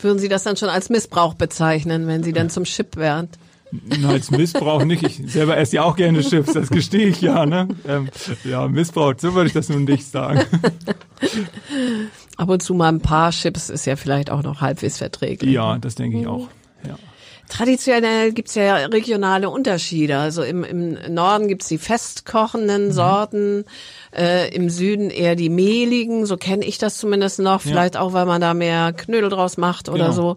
Würden 0.00 0.18
Sie 0.18 0.28
das 0.28 0.42
dann 0.42 0.56
schon 0.56 0.70
als 0.70 0.88
Missbrauch 0.88 1.34
bezeichnen, 1.34 2.06
wenn 2.06 2.22
Sie 2.22 2.32
dann 2.32 2.48
zum 2.48 2.64
Chip 2.64 2.96
wären? 2.96 3.28
Als 4.06 4.30
Missbrauch 4.30 4.84
nicht. 4.84 5.02
Ich 5.02 5.32
selber 5.32 5.56
esse 5.56 5.76
ja 5.76 5.82
auch 5.82 5.96
gerne 5.96 6.20
Chips, 6.20 6.52
das 6.54 6.70
gestehe 6.70 7.08
ich 7.08 7.20
ja. 7.20 7.44
Ne? 7.44 7.68
Ähm, 7.86 8.08
ja, 8.44 8.66
Missbrauch, 8.66 9.14
so 9.18 9.34
würde 9.34 9.48
ich 9.48 9.52
das 9.52 9.68
nun 9.68 9.84
nicht 9.84 10.06
sagen. 10.10 10.44
Ab 12.36 12.48
und 12.48 12.62
zu 12.62 12.74
mal 12.74 12.88
ein 12.88 13.00
paar 13.00 13.30
Chips 13.30 13.68
ist 13.68 13.86
ja 13.86 13.96
vielleicht 13.96 14.30
auch 14.30 14.42
noch 14.42 14.60
halbwegs 14.60 14.98
verträglich. 14.98 15.52
Ja, 15.52 15.78
das 15.78 15.96
denke 15.96 16.20
ich 16.20 16.26
auch. 16.26 16.48
Ja. 16.86 16.96
Traditionell 17.48 18.32
gibt's 18.32 18.54
ja 18.54 18.76
regionale 18.76 19.48
Unterschiede. 19.50 20.18
Also 20.18 20.42
im, 20.42 20.64
im 20.64 20.96
Norden 21.12 21.48
gibt's 21.48 21.68
die 21.68 21.78
festkochenden 21.78 22.92
Sorten, 22.92 23.64
äh, 24.18 24.48
im 24.54 24.68
Süden 24.68 25.10
eher 25.10 25.36
die 25.36 25.48
mehligen, 25.48 26.26
so 26.26 26.36
kenne 26.36 26.64
ich 26.64 26.78
das 26.78 26.98
zumindest 26.98 27.38
noch, 27.38 27.60
vielleicht 27.60 27.96
auch, 27.96 28.12
weil 28.12 28.26
man 28.26 28.40
da 28.40 28.52
mehr 28.54 28.92
Knödel 28.92 29.30
draus 29.30 29.56
macht 29.56 29.88
oder 29.88 30.10
Genau. 30.10 30.12
so. 30.12 30.36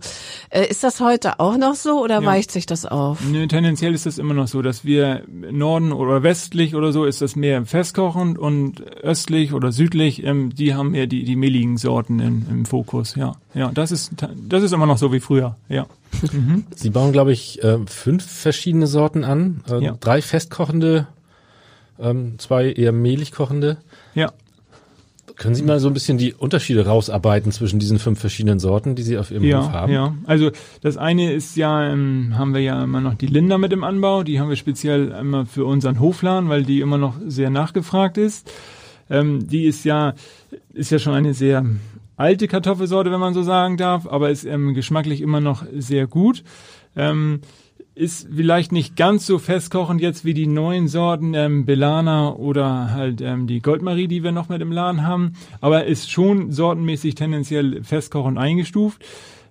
Äh, 0.50 0.68
ist 0.68 0.84
das 0.84 1.00
heute 1.00 1.40
auch 1.40 1.58
noch 1.58 1.76
so 1.76 2.02
oder 2.04 2.22
Ja. 2.22 2.26
weicht 2.26 2.52
sich 2.52 2.66
das 2.66 2.86
auf? 2.86 3.20
Nö, 3.30 3.48
tendenziell 3.48 3.94
ist 3.94 4.06
das 4.06 4.18
immer 4.18 4.34
noch 4.34 4.48
so, 4.48 4.62
dass 4.62 4.86
wir 4.86 5.24
Norden 5.28 5.92
oder 5.92 6.24
westlich 6.24 6.76
oder 6.76 6.92
so 6.92 7.06
ist 7.06 7.22
das 7.22 7.36
mehr 7.36 7.66
festkochend 7.66 8.38
und 8.38 8.82
östlich 9.04 9.54
oder 9.54 9.72
südlich, 9.72 10.24
ähm, 10.24 10.54
die 10.54 10.74
haben 10.76 10.92
mehr 10.92 11.08
die, 11.08 11.24
die 11.24 11.36
mehligen 11.36 11.78
Sorten 11.78 12.20
in, 12.20 12.46
im 12.50 12.66
Fokus, 12.66 13.16
ja. 13.16 13.34
Ja, 13.54 13.72
das 13.74 13.92
ist, 13.92 14.12
das 14.48 14.64
ist 14.64 14.72
immer 14.72 14.86
noch 14.86 14.98
so 14.98 15.12
wie 15.12 15.20
früher, 15.20 15.56
ja. 15.70 15.86
Sie 16.76 16.90
bauen, 16.90 17.12
glaube 17.14 17.32
ich, 17.32 17.64
äh, 17.64 17.78
fünf 17.88 18.26
verschiedene 18.26 18.86
Sorten 18.88 19.24
an. 19.24 19.62
Äh, 19.70 19.84
Ja. 19.84 19.96
Drei 20.00 20.22
festkochende, 20.22 21.08
ähm, 22.00 22.36
zwei 22.38 22.71
eher 22.71 22.91
mehlig 22.91 23.31
kochende. 23.31 23.77
Ja. 24.15 24.31
Können 25.36 25.55
Sie 25.55 25.63
mal 25.63 25.79
so 25.79 25.88
ein 25.88 25.93
bisschen 25.93 26.17
die 26.19 26.33
Unterschiede 26.33 26.86
rausarbeiten 26.86 27.51
zwischen 27.51 27.79
diesen 27.79 27.98
fünf 27.98 28.19
verschiedenen 28.19 28.60
Sorten, 28.60 28.95
die 28.95 29.01
Sie 29.01 29.17
auf 29.17 29.31
Ihrem 29.31 29.43
Hof 29.43 29.50
Ja, 29.50 29.71
haben? 29.71 29.91
ja. 29.91 30.15
Also 30.25 30.51
das 30.81 30.98
eine 30.98 31.33
ist 31.33 31.55
ja, 31.55 31.91
ähm, 31.91 32.33
haben 32.38 32.53
wir 32.53 32.62
ja 32.62 32.83
immer 32.83 33.01
noch 33.01 33.15
die 33.15 33.25
Linda 33.27 33.57
mit 33.57 33.74
im 33.74 33.83
Anbau. 33.83 34.24
Die 34.24 34.39
haben 34.39 34.50
wir 34.50 34.55
speziell 34.55 35.07
immer 35.12 35.45
für 35.48 35.65
unseren 35.65 36.00
Hofladen, 36.00 36.50
weil 36.50 36.63
die 36.63 36.81
immer 36.81 36.98
noch 37.00 37.15
sehr 37.25 37.50
nachgefragt 37.50 38.17
ist. 38.17 38.51
Ähm, 39.10 39.48
die 39.48 39.65
ist 39.65 39.83
ja, 39.83 40.13
ist 40.74 40.91
ja 40.91 41.00
schon 41.00 41.13
eine 41.13 41.33
sehr 41.33 41.65
alte 42.17 42.48
Kartoffelsorte, 42.48 43.12
wenn 43.12 43.19
man 43.19 43.33
so 43.33 43.41
sagen 43.41 43.77
darf, 43.77 44.05
aber 44.05 44.29
ist 44.29 44.45
ähm, 44.45 44.75
geschmacklich 44.75 45.21
immer 45.21 45.39
noch 45.41 45.65
sehr 45.75 46.05
gut. 46.05 46.43
Ähm, 46.95 47.39
ist 48.01 48.29
vielleicht 48.36 48.72
nicht 48.72 48.96
ganz 48.96 49.27
so 49.27 49.38
festkochend 49.38 50.01
jetzt 50.01 50.25
wie 50.25 50.34
die 50.34 50.48
neuen 50.48 50.88
Sorten 50.88 51.36
ähm, 51.36 51.65
Belana 51.65 52.34
oder 52.34 52.91
halt 52.91 53.22
ähm, 53.22 53.46
die 53.46 53.62
Goldmarie, 53.62 54.08
die 54.08 54.24
wir 54.24 54.31
noch 54.31 54.50
mit 54.50 54.60
im 54.60 54.72
Laden 54.72 55.05
haben, 55.05 55.34
aber 55.62 55.86
ist 55.86 56.10
schon 56.10 56.51
sortenmäßig 56.51 57.13
tendenziell 57.13 57.84
festkochend 57.84 58.39
eingestuft. 58.39 59.05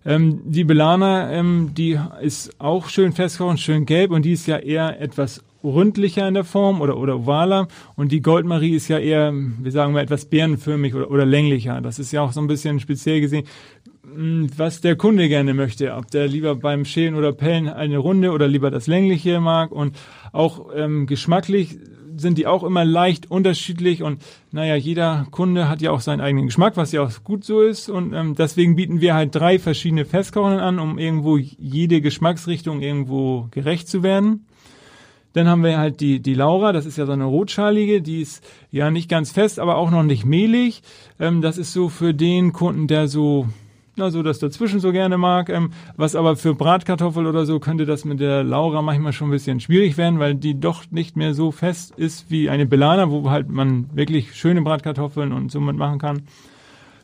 Ähm, 0.05 0.41
die 0.47 0.65
Belana, 0.65 1.31
ähm, 1.31 1.71
die 1.77 1.97
ist 2.23 2.59
auch 2.59 2.89
schön 2.89 3.13
festkochend, 3.13 3.61
schön 3.61 3.87
gelb 3.87 4.11
und 4.11 4.25
die 4.25 4.33
ist 4.33 4.49
ja 4.49 4.57
eher 4.57 5.01
etwas 5.01 5.45
rundlicher 5.63 6.27
in 6.27 6.35
der 6.35 6.45
Form 6.45 6.81
oder, 6.81 6.97
oder 6.97 7.17
ovaler 7.17 7.69
und 7.95 8.11
die 8.11 8.23
Goldmarie 8.23 8.75
ist 8.75 8.89
ja 8.89 8.99
eher, 8.99 9.33
wir 9.33 9.71
sagen 9.71 9.93
mal, 9.93 10.03
etwas 10.03 10.25
bärenförmig 10.25 10.95
oder, 10.95 11.11
oder 11.11 11.27
länglicher. 11.27 11.81
Das 11.81 11.99
ist 11.99 12.13
ja 12.13 12.23
auch 12.23 12.33
so 12.33 12.41
ein 12.41 12.47
bisschen 12.47 12.81
speziell 12.81 13.21
gesehen, 13.21 13.47
was 14.15 14.81
der 14.81 14.97
Kunde 14.97 15.29
gerne 15.29 15.55
möchte, 15.55 15.95
ob 15.95 16.11
der 16.11 16.27
lieber 16.27 16.55
beim 16.55 16.85
Schälen 16.85 17.15
oder 17.15 17.33
Pellen 17.33 17.69
eine 17.69 17.99
runde 17.99 18.33
oder 18.33 18.49
lieber 18.49 18.71
das 18.71 18.87
längliche 18.87 19.41
mag. 19.41 19.73
Und 19.73 19.97
auch 20.33 20.67
ähm, 20.75 21.07
geschmacklich 21.07 21.79
sind 22.17 22.39
die 22.39 22.47
auch 22.47 22.65
immer 22.65 22.85
leicht 22.85 23.31
unterschiedlich. 23.31 24.03
Und 24.03 24.23
naja, 24.53 24.77
jeder 24.77 25.27
Kunde 25.31 25.69
hat 25.69 25.81
ja 25.81 25.91
auch 25.91 26.01
seinen 26.01 26.21
eigenen 26.21 26.47
Geschmack, 26.47 26.77
was 26.77 26.93
ja 26.93 27.03
auch 27.03 27.25
gut 27.25 27.45
so 27.45 27.63
ist. 27.63 27.89
Und 27.89 28.13
ähm, 28.13 28.35
deswegen 28.35 28.77
bieten 28.77 29.01
wir 29.01 29.15
halt 29.15 29.35
drei 29.35 29.59
verschiedene 29.59 30.05
Festkochenden 30.05 30.61
an, 30.61 30.79
um 30.79 30.99
irgendwo 30.99 31.39
jede 31.39 32.01
Geschmacksrichtung 32.01 32.81
irgendwo 32.81 33.49
gerecht 33.51 33.89
zu 33.89 34.03
werden. 34.03 34.47
Dann 35.33 35.47
haben 35.47 35.63
wir 35.63 35.79
halt 35.79 36.01
die, 36.01 36.21
die 36.21 36.35
Laura, 36.35 36.73
das 36.73 36.87
ist 36.87 36.99
ja 36.99 37.07
so 37.07 37.13
eine 37.13 37.25
rotschalige, 37.25 38.03
die 38.03 38.21
ist 38.21 38.45
ja 38.73 38.91
nicht 38.91 39.09
ganz 39.09 39.31
fest, 39.31 39.61
aber 39.61 39.77
auch 39.77 39.91
noch 39.91 40.03
nicht 40.03 40.25
mehlig. 40.25 40.83
Ähm, 41.21 41.41
das 41.41 41.57
ist 41.57 41.73
so 41.73 41.89
für 41.89 42.15
den 42.15 42.53
Kunden, 42.53 42.89
der 42.89 43.07
so, 43.07 43.47
na, 44.01 44.11
so 44.11 44.23
das 44.23 44.39
dazwischen 44.39 44.81
so 44.81 44.91
gerne 44.91 45.17
mag. 45.19 45.49
Ähm, 45.49 45.71
was 45.97 46.17
aber 46.17 46.35
für 46.37 46.55
Bratkartoffel 46.55 47.27
oder 47.27 47.47
so 47.47 47.61
könnte 47.61 47.87
das 47.87 48.05
mit 48.05 48.19
der 48.19 48.43
Laura 48.43 48.83
manchmal 48.83 49.13
schon 49.13 49.29
ein 49.29 49.33
bisschen 49.33 49.61
schwierig 49.61 49.97
werden, 49.97 50.19
weil 50.19 50.35
die 50.35 50.59
doch 50.59 50.91
nicht 50.91 51.17
mehr 51.17 51.35
so 51.35 51.53
fest 51.53 51.95
ist 51.97 52.31
wie 52.31 52.51
eine 52.51 52.67
Belana, 52.67 53.11
wo 53.11 53.31
halt 53.31 53.49
man 53.49 53.89
wirklich 53.95 54.35
schöne 54.35 54.63
Bratkartoffeln 54.63 55.33
und 55.33 55.53
so 55.53 55.61
mitmachen 55.61 55.99
kann. 55.99 56.23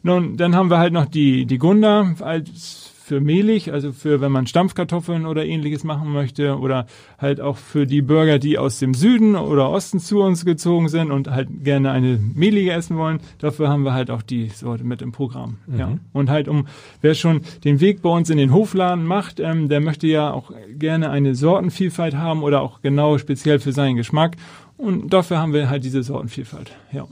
Nun, 0.03 0.37
dann 0.37 0.57
haben 0.57 0.71
wir 0.71 0.79
halt 0.79 0.93
noch 0.93 1.07
die, 1.07 1.47
die 1.47 1.59
Gunda 1.59 2.15
als 2.21 2.96
für 3.07 3.21
mehlig, 3.21 3.73
also 3.73 3.93
für 3.93 4.21
wenn 4.21 4.33
man 4.33 4.49
Stampfkartoffeln 4.49 5.27
oder 5.27 5.47
ähnliches 5.47 5.85
machen 5.85 6.13
möchte 6.13 6.59
oder 6.59 6.87
halt 7.19 7.41
auch 7.41 7.57
für 7.57 7.87
die 7.87 8.03
Bürger, 8.03 8.41
die 8.41 8.59
aus 8.59 8.81
dem 8.81 8.95
Süden 8.95 9.37
oder 9.37 9.71
Osten 9.71 10.01
zu 10.01 10.21
uns 10.23 10.45
gezogen 10.45 10.89
sind 10.89 11.13
und 11.13 11.31
halt 11.31 11.63
gerne 11.63 11.93
eine 11.93 12.19
mehlige 12.35 12.73
essen 12.73 12.97
wollen. 12.97 13.21
Dafür 13.39 13.69
haben 13.69 13.85
wir 13.85 13.95
halt 13.95 14.11
auch 14.11 14.23
die 14.23 14.49
Sorte 14.49 14.83
mit 14.83 15.03
im 15.03 15.13
Programm. 15.13 15.59
Ja. 15.79 15.97
Und 16.13 16.31
halt 16.31 16.49
um, 16.49 16.67
wer 17.01 17.15
schon 17.15 17.43
den 17.63 17.79
Weg 17.79 18.03
bei 18.03 18.11
uns 18.11 18.29
in 18.29 18.39
den 18.39 18.53
Hofladen 18.53 19.07
macht, 19.07 19.39
ähm, 19.39 19.69
der 19.69 19.81
möchte 19.81 20.09
ja 20.09 20.33
auch 20.33 20.51
gerne 20.77 21.09
eine 21.11 21.37
Sortenvielfalt 21.37 22.17
haben 22.17 22.43
oder 22.43 22.61
auch 22.61 22.83
genau 22.83 23.19
speziell 23.19 23.61
für 23.61 23.71
seinen 23.71 23.95
Geschmack. 23.95 24.35
Und 24.77 25.13
dafür 25.13 25.39
haben 25.39 25.53
wir 25.53 25.71
halt 25.71 25.85
diese 25.85 26.03
Sortenvielfalt. 26.03 26.73
Ja. 26.91 27.07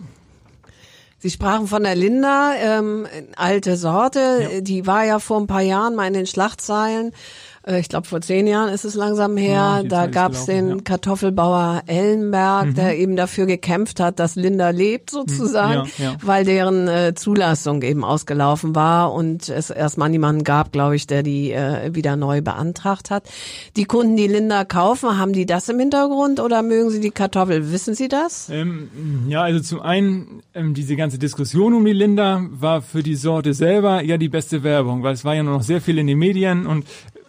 Sie 1.24 1.30
sprachen 1.30 1.68
von 1.68 1.84
der 1.84 1.94
Linda, 1.94 2.52
ähm, 2.54 3.06
alte 3.34 3.78
Sorte, 3.78 4.48
Ja. 4.56 4.60
die 4.60 4.86
war 4.86 5.06
ja 5.06 5.18
vor 5.18 5.40
ein 5.40 5.46
paar 5.46 5.62
Jahren 5.62 5.94
mal 5.94 6.06
in 6.06 6.12
den 6.12 6.26
Schlachtzeilen. 6.26 7.12
Äh, 7.66 7.80
Ich 7.80 7.88
glaube, 7.88 8.06
vor 8.06 8.20
zehn 8.20 8.46
Jahren 8.46 8.72
ist 8.72 8.84
es 8.84 8.94
langsam 8.94 9.36
her. 9.36 9.54
Ja, 9.54 9.82
da 9.82 10.06
gab's 10.06 10.46
gelaufen, 10.46 10.66
den 10.66 10.68
ja. 10.68 10.74
Mhm. 10.76 10.84
Kartoffelbauer 10.84 11.82
Ellenberg, 11.86 12.74
der 12.74 12.98
eben 12.98 13.16
dafür 13.16 13.46
gekämpft 13.46 14.00
hat, 14.00 14.18
dass 14.18 14.36
Linda 14.36 14.70
lebt 14.70 15.10
sozusagen, 15.10 15.88
Ja, 15.98 16.16
weil 16.22 16.44
deren 16.44 16.88
äh, 16.88 17.14
Zulassung 17.14 17.82
eben 17.82 18.04
ausgelaufen 18.04 18.74
war 18.74 19.12
und 19.12 19.48
es 19.48 19.70
erstmal 19.70 20.08
niemanden 20.10 20.44
gab, 20.44 20.72
glaube 20.72 20.96
ich, 20.96 21.06
der 21.06 21.22
die 21.22 21.52
äh, 21.52 21.94
wieder 21.94 22.16
neu 22.16 22.42
beantragt 22.42 23.10
hat. 23.10 23.28
Die 23.76 23.84
Kunden, 23.84 24.16
die 24.16 24.26
Linda 24.26 24.64
kaufen, 24.64 25.18
haben 25.18 25.32
die 25.32 25.46
das 25.46 25.68
im 25.68 25.78
Hintergrund 25.78 26.40
oder 26.40 26.62
mögen 26.62 26.90
sie 26.90 27.00
die 27.00 27.10
Kartoffel? 27.10 27.72
Wissen 27.72 27.94
Sie 27.94 28.08
das? 28.08 28.48
Ähm, 28.50 28.88
ja, 29.28 29.42
also 29.42 29.60
zum 29.60 29.80
einen, 29.80 30.42
ähm, 30.54 30.74
diese 30.74 30.96
ganze 30.96 31.18
Diskussion 31.18 31.74
um 31.74 31.84
die 31.84 31.92
Linda 31.92 32.42
war 32.50 32.82
für 32.82 33.02
die 33.02 33.14
Sorte 33.14 33.54
selber 33.54 34.02
ja 34.02 34.16
die 34.16 34.28
beste 34.28 34.62
Werbung, 34.62 35.02
weil 35.02 35.14
es 35.14 35.24
war 35.24 35.34
ja 35.34 35.42
nur 35.42 35.54
noch 35.54 35.62
sehr 35.62 35.80
viel 35.80 35.98
in 35.98 36.06
den 36.06 36.18
Medien 36.18 36.66
und 36.66 36.84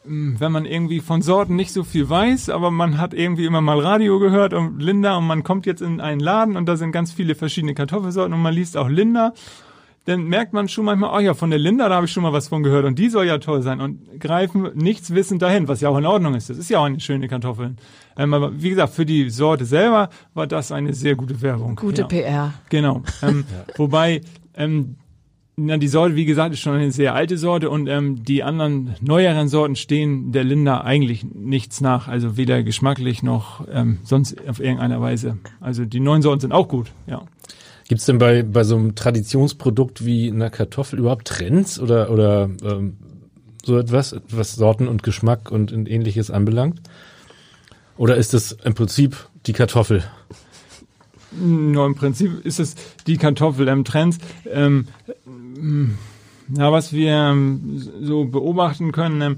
wenn 0.07 0.51
man 0.51 0.65
irgendwie 0.65 0.99
von 0.99 1.21
Sorten 1.21 1.55
nicht 1.55 1.71
so 1.71 1.83
viel 1.83 2.09
weiß, 2.09 2.49
aber 2.49 2.71
man 2.71 2.99
hat 2.99 3.13
irgendwie 3.13 3.45
immer 3.45 3.61
mal 3.61 3.79
Radio 3.79 4.19
gehört 4.19 4.53
und 4.53 4.79
Linda 4.79 5.17
und 5.17 5.25
man 5.25 5.43
kommt 5.43 5.65
jetzt 5.65 5.81
in 5.81 5.99
einen 5.99 6.19
Laden 6.19 6.57
und 6.57 6.67
da 6.67 6.75
sind 6.75 6.91
ganz 6.91 7.11
viele 7.11 7.35
verschiedene 7.35 7.73
Kartoffelsorten 7.73 8.33
und 8.33 8.41
man 8.41 8.53
liest 8.53 8.77
auch 8.77 8.87
Linda, 8.87 9.33
dann 10.05 10.25
merkt 10.25 10.53
man 10.53 10.67
schon 10.67 10.85
manchmal, 10.85 11.15
oh 11.15 11.19
ja, 11.19 11.33
von 11.33 11.49
der 11.49 11.57
Linda, 11.57 11.89
da 11.89 11.95
habe 11.95 12.05
ich 12.05 12.11
schon 12.11 12.21
mal 12.21 12.31
was 12.31 12.47
von 12.47 12.61
gehört 12.61 12.85
und 12.85 12.99
die 12.99 13.09
soll 13.09 13.25
ja 13.25 13.39
toll 13.39 13.63
sein 13.63 13.81
und 13.81 14.19
greifen 14.19 14.69
nichts 14.75 15.13
wissend 15.13 15.41
dahin, 15.41 15.67
was 15.67 15.81
ja 15.81 15.89
auch 15.89 15.97
in 15.97 16.05
Ordnung 16.05 16.35
ist. 16.35 16.49
Das 16.49 16.57
ist 16.57 16.69
ja 16.69 16.79
auch 16.79 16.85
eine 16.85 16.99
schöne 16.99 17.27
Kartoffel. 17.27 17.75
Ähm, 18.15 18.33
aber 18.33 18.61
wie 18.61 18.69
gesagt, 18.69 18.93
für 18.93 19.05
die 19.05 19.29
Sorte 19.31 19.65
selber 19.65 20.09
war 20.35 20.45
das 20.45 20.71
eine 20.71 20.93
sehr 20.93 21.15
gute 21.15 21.41
Werbung. 21.41 21.75
Gute 21.75 22.01
ja. 22.01 22.07
PR. 22.07 22.53
Genau. 22.69 23.01
Ähm, 23.23 23.45
Wobei, 23.77 24.21
ähm, 24.53 24.97
na, 25.57 25.77
die 25.77 25.87
Sorte, 25.87 26.15
wie 26.15 26.25
gesagt, 26.25 26.53
ist 26.53 26.59
schon 26.59 26.73
eine 26.73 26.91
sehr 26.91 27.15
alte 27.15 27.37
Sorte 27.37 27.69
und 27.69 27.87
ähm, 27.87 28.23
die 28.23 28.43
anderen 28.43 28.95
neueren 28.99 29.47
Sorten 29.47 29.75
stehen 29.75 30.31
der 30.31 30.43
Linda 30.43 30.81
eigentlich 30.81 31.23
nichts 31.23 31.79
nach. 31.79 32.07
Also 32.07 32.35
weder 32.35 32.61
geschmacklich 32.63 33.23
noch 33.23 33.65
ähm, 33.71 33.99
sonst 34.03 34.35
auf 34.47 34.59
irgendeiner 34.59 34.99
Weise. 34.99 35.37
Also 35.61 35.85
die 35.85 36.01
neuen 36.01 36.21
Sorten 36.21 36.41
sind 36.41 36.51
auch 36.51 36.67
gut, 36.67 36.91
ja. 37.07 37.23
Gibt's 37.87 38.05
denn 38.05 38.17
bei, 38.17 38.43
bei 38.43 38.63
so 38.63 38.75
einem 38.75 38.95
Traditionsprodukt 38.95 40.03
wie 40.05 40.29
einer 40.29 40.49
Kartoffel 40.49 40.99
überhaupt 40.99 41.27
Trends 41.27 41.79
oder, 41.79 42.09
oder 42.09 42.49
ähm, 42.63 42.97
so 43.63 43.77
etwas, 43.77 44.15
was 44.29 44.55
Sorten 44.55 44.87
und 44.87 45.03
Geschmack 45.03 45.51
und 45.51 45.71
ähnliches 45.71 46.31
anbelangt? 46.31 46.81
Oder 47.97 48.17
ist 48.17 48.33
es 48.33 48.51
im 48.63 48.73
Prinzip 48.73 49.15
die 49.45 49.53
Kartoffel? 49.53 50.03
No, 51.31 51.85
im 51.85 51.95
Prinzip 51.95 52.45
ist 52.45 52.59
es 52.59 52.75
die 53.07 53.17
Kartoffel 53.17 53.67
im 53.67 53.83
Trends. 53.83 54.17
Ähm, 54.51 54.87
ähm, 55.27 55.97
ja, 56.53 56.71
was 56.71 56.93
wir 56.93 57.11
ähm, 57.11 57.81
so 58.01 58.25
beobachten 58.25 58.91
können, 58.91 59.21
ähm, 59.21 59.37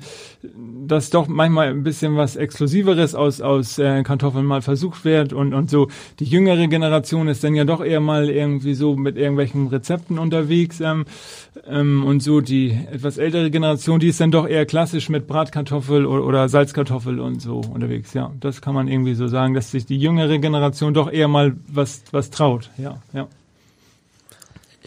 dass 0.88 1.10
doch 1.10 1.28
manchmal 1.28 1.70
ein 1.70 1.84
bisschen 1.84 2.16
was 2.18 2.36
Exklusiveres 2.36 3.16
aus, 3.16 3.42
aus 3.42 3.80
äh, 3.80 4.04
Kartoffeln 4.04 4.46
mal 4.46 4.62
versucht 4.62 5.06
wird 5.06 5.34
und, 5.34 5.54
und 5.54 5.70
so 5.70 5.88
die 6.20 6.26
jüngere 6.26 6.68
Generation 6.68 7.28
ist 7.28 7.44
dann 7.44 7.56
ja 7.56 7.64
doch 7.64 7.84
eher 7.84 8.00
mal 8.00 8.30
irgendwie 8.30 8.74
so 8.74 8.96
mit 8.96 9.18
irgendwelchen 9.18 9.68
Rezepten 9.68 10.20
unterwegs 10.20 10.82
ähm, 10.82 11.06
ähm, 11.68 12.04
und 12.06 12.22
so 12.22 12.42
die 12.42 12.72
etwas 12.92 13.18
ältere 13.18 13.52
Generation, 13.52 14.00
die 14.00 14.10
ist 14.10 14.20
dann 14.20 14.32
doch 14.32 14.48
eher 14.48 14.66
klassisch 14.66 15.10
mit 15.10 15.28
Bratkartoffel 15.28 16.06
oder, 16.06 16.26
oder 16.26 16.50
Salzkartoffel 16.50 17.20
und 17.20 17.42
so 17.42 17.60
unterwegs. 17.60 18.14
Ja, 18.14 18.32
das 18.40 18.62
kann 18.62 18.76
man 18.76 18.88
irgendwie 18.88 19.14
so 19.14 19.28
sagen, 19.28 19.54
dass 19.54 19.72
sich 19.72 19.86
die 19.86 19.98
jüngere 19.98 20.38
Generation 20.40 20.94
doch 20.94 21.12
eher 21.12 21.28
mal 21.28 21.56
was, 21.68 22.04
was 22.12 22.30
traut. 22.30 22.70
Ja, 22.78 23.02
ja. 23.14 23.28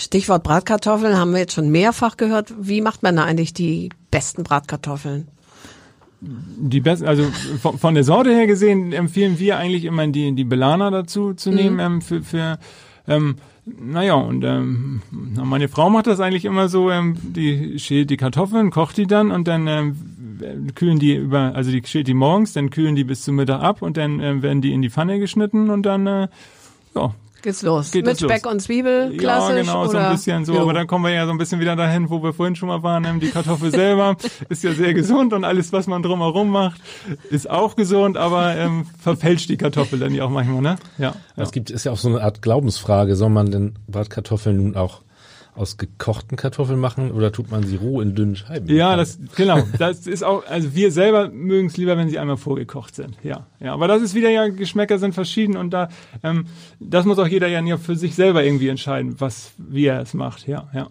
Stichwort 0.00 0.42
Bratkartoffeln 0.42 1.16
haben 1.16 1.32
wir 1.32 1.40
jetzt 1.40 1.52
schon 1.52 1.70
mehrfach 1.70 2.16
gehört. 2.16 2.52
Wie 2.58 2.80
macht 2.80 3.02
man 3.02 3.16
da 3.16 3.24
eigentlich 3.24 3.52
die 3.52 3.90
besten 4.10 4.42
Bratkartoffeln? 4.42 5.28
Die 6.20 6.80
besten, 6.80 7.06
also 7.06 7.24
von, 7.62 7.78
von 7.78 7.94
der 7.94 8.04
Sorte 8.04 8.30
her 8.30 8.46
gesehen 8.46 8.92
empfehlen 8.92 9.38
wir 9.38 9.58
eigentlich 9.58 9.84
immer 9.84 10.06
die, 10.06 10.34
die 10.34 10.44
Belana 10.44 10.90
dazu 10.90 11.34
zu 11.34 11.50
nehmen 11.50 11.78
ähm, 11.78 12.02
für, 12.02 12.22
für 12.22 12.58
ähm, 13.08 13.36
naja, 13.64 14.14
und 14.14 14.44
ähm, 14.44 15.02
meine 15.10 15.68
Frau 15.68 15.90
macht 15.90 16.06
das 16.06 16.20
eigentlich 16.20 16.44
immer 16.44 16.68
so, 16.68 16.90
ähm, 16.90 17.16
die 17.22 17.78
schält 17.78 18.10
die 18.10 18.16
Kartoffeln, 18.16 18.70
kocht 18.70 18.96
die 18.96 19.06
dann 19.06 19.30
und 19.30 19.48
dann 19.48 19.66
ähm, 19.66 19.96
äh, 20.40 20.72
kühlen 20.72 20.98
die 20.98 21.14
über, 21.14 21.54
also 21.54 21.70
die 21.70 21.82
steht 21.84 22.08
die 22.08 22.14
morgens, 22.14 22.52
dann 22.52 22.70
kühlen 22.70 22.96
die 22.96 23.04
bis 23.04 23.22
zum 23.22 23.36
Mittag 23.36 23.62
ab 23.62 23.82
und 23.82 23.96
dann 23.96 24.20
äh, 24.20 24.42
werden 24.42 24.60
die 24.60 24.72
in 24.72 24.82
die 24.82 24.90
Pfanne 24.90 25.18
geschnitten 25.18 25.70
und 25.70 25.84
dann 25.84 26.06
äh, 26.06 26.28
ja, 26.94 27.14
Geht's 27.42 27.62
los. 27.62 27.90
Geht 27.90 28.04
Mit 28.04 28.20
los. 28.20 28.30
Speck 28.30 28.46
und 28.46 28.60
Zwiebel, 28.60 29.16
klassisch? 29.16 29.56
Ja, 29.56 29.62
genau, 29.62 29.84
so 29.84 29.90
oder? 29.90 30.08
ein 30.08 30.12
bisschen 30.12 30.44
so. 30.44 30.54
Jo. 30.54 30.62
Aber 30.62 30.72
dann 30.74 30.86
kommen 30.86 31.04
wir 31.04 31.12
ja 31.12 31.24
so 31.26 31.32
ein 31.32 31.38
bisschen 31.38 31.60
wieder 31.60 31.76
dahin, 31.76 32.10
wo 32.10 32.22
wir 32.22 32.32
vorhin 32.32 32.56
schon 32.56 32.68
mal 32.68 32.82
waren. 32.82 33.20
Die 33.20 33.30
Kartoffel 33.30 33.70
selber 33.70 34.16
ist 34.48 34.62
ja 34.62 34.72
sehr 34.72 34.94
gesund 34.94 35.32
und 35.32 35.44
alles, 35.44 35.72
was 35.72 35.86
man 35.86 36.02
drumherum 36.02 36.50
macht, 36.50 36.80
ist 37.30 37.48
auch 37.48 37.76
gesund, 37.76 38.16
aber 38.16 38.56
ähm, 38.56 38.86
verfälscht 38.98 39.48
die 39.48 39.56
Kartoffel 39.56 39.98
dann 39.98 40.14
ja 40.14 40.24
auch 40.24 40.30
manchmal, 40.30 40.60
ne? 40.60 40.76
Ja. 40.98 41.14
ja. 41.36 41.42
Es 41.42 41.52
gibt, 41.52 41.70
ist 41.70 41.84
ja 41.84 41.92
auch 41.92 41.98
so 41.98 42.08
eine 42.08 42.22
Art 42.22 42.42
Glaubensfrage. 42.42 43.16
Soll 43.16 43.30
man 43.30 43.50
denn 43.50 43.74
Bratkartoffeln 43.88 44.56
nun 44.56 44.76
auch 44.76 45.00
aus 45.54 45.76
gekochten 45.76 46.36
Kartoffeln 46.36 46.78
machen 46.78 47.10
oder 47.10 47.32
tut 47.32 47.50
man 47.50 47.64
sie 47.64 47.76
roh 47.76 48.00
in 48.00 48.14
dünnen 48.14 48.36
Scheiben? 48.36 48.68
Ja, 48.74 48.96
das 48.96 49.18
genau. 49.36 49.62
Das 49.78 50.06
ist 50.06 50.22
auch, 50.22 50.46
also 50.46 50.74
wir 50.74 50.92
selber 50.92 51.28
mögen 51.30 51.68
es 51.68 51.76
lieber, 51.76 51.96
wenn 51.96 52.08
sie 52.08 52.18
einmal 52.18 52.36
vorgekocht 52.36 52.94
sind. 52.94 53.16
Ja, 53.22 53.46
ja. 53.60 53.72
Aber 53.72 53.88
das 53.88 54.02
ist 54.02 54.14
wieder 54.14 54.30
ja 54.30 54.48
Geschmäcker 54.48 54.98
sind 54.98 55.14
verschieden 55.14 55.56
und 55.56 55.70
da, 55.70 55.88
ähm, 56.22 56.46
das 56.78 57.04
muss 57.04 57.18
auch 57.18 57.26
jeder 57.28 57.48
ja 57.48 57.76
für 57.76 57.96
sich 57.96 58.14
selber 58.14 58.44
irgendwie 58.44 58.68
entscheiden, 58.68 59.16
was 59.18 59.52
wie 59.58 59.86
er 59.86 60.00
es 60.00 60.14
macht. 60.14 60.46
Ja, 60.46 60.68
ja. 60.72 60.88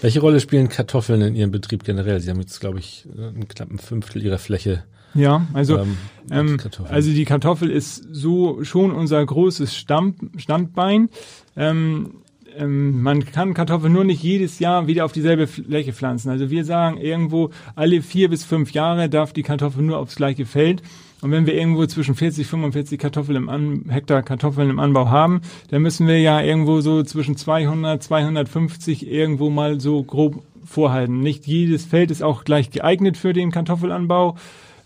Welche 0.00 0.20
Rolle 0.20 0.40
spielen 0.40 0.68
Kartoffeln 0.68 1.20
in 1.20 1.36
Ihrem 1.36 1.50
Betrieb 1.50 1.84
generell? 1.84 2.18
Sie 2.20 2.30
haben 2.30 2.40
jetzt, 2.40 2.60
glaube 2.60 2.78
ich, 2.78 3.06
einen 3.14 3.46
knappen 3.46 3.78
Fünftel 3.78 4.22
Ihrer 4.24 4.38
Fläche. 4.38 4.84
Ja, 5.14 5.46
also 5.52 5.78
Ähm, 5.78 5.96
ähm, 6.30 6.58
also 6.88 7.10
die 7.10 7.24
Kartoffel 7.24 7.70
ist 7.70 8.06
so 8.10 8.62
schon 8.64 8.92
unser 8.92 9.24
großes 9.24 9.74
Stamm, 9.76 10.14
Standbein. 10.36 11.08
Ähm, 11.56 12.22
ähm, 12.58 13.02
man 13.02 13.24
kann 13.24 13.54
Kartoffeln 13.54 13.92
nur 13.92 14.04
nicht 14.04 14.22
jedes 14.22 14.58
Jahr 14.58 14.86
wieder 14.86 15.04
auf 15.04 15.12
dieselbe 15.12 15.46
Fläche 15.46 15.92
pflanzen. 15.92 16.30
Also 16.30 16.50
wir 16.50 16.64
sagen 16.64 16.98
irgendwo 16.98 17.50
alle 17.74 18.02
vier 18.02 18.28
bis 18.28 18.44
fünf 18.44 18.72
Jahre 18.72 19.08
darf 19.08 19.32
die 19.32 19.42
Kartoffel 19.42 19.82
nur 19.82 19.98
aufs 19.98 20.16
gleiche 20.16 20.46
Feld. 20.46 20.82
Und 21.20 21.32
wenn 21.32 21.46
wir 21.46 21.54
irgendwo 21.54 21.84
zwischen 21.86 22.14
40, 22.14 22.46
45 22.46 22.98
Kartoffeln 22.98 23.36
im 23.36 23.48
An 23.48 23.86
Hektar 23.88 24.22
Kartoffeln 24.22 24.70
im 24.70 24.78
Anbau 24.78 25.08
haben, 25.08 25.40
dann 25.70 25.82
müssen 25.82 26.06
wir 26.06 26.20
ja 26.20 26.40
irgendwo 26.40 26.80
so 26.80 27.02
zwischen 27.02 27.36
200, 27.36 28.02
250 28.02 29.10
irgendwo 29.10 29.50
mal 29.50 29.80
so 29.80 30.02
grob 30.02 30.42
vorhalten. 30.64 31.20
Nicht 31.20 31.46
jedes 31.46 31.86
Feld 31.86 32.10
ist 32.10 32.22
auch 32.22 32.44
gleich 32.44 32.70
geeignet 32.70 33.16
für 33.16 33.32
den 33.32 33.50
Kartoffelanbau. 33.50 34.36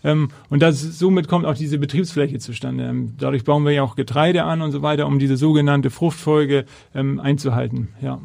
Ähm, 0.03 0.29
und 0.49 0.61
das, 0.61 0.81
somit 0.81 1.27
kommt 1.27 1.45
auch 1.45 1.55
diese 1.55 1.77
Betriebsfläche 1.77 2.39
zustande. 2.39 2.83
Ähm, 2.85 3.13
dadurch 3.19 3.43
bauen 3.43 3.63
wir 3.63 3.71
ja 3.71 3.83
auch 3.83 3.95
Getreide 3.95 4.43
an 4.43 4.61
und 4.61 4.71
so 4.71 4.81
weiter, 4.81 5.07
um 5.07 5.19
diese 5.19 5.37
sogenannte 5.37 5.89
Fruchtfolge 5.89 6.65
ähm, 6.93 7.19
einzuhalten. 7.19 7.89
Ja. 8.01 8.19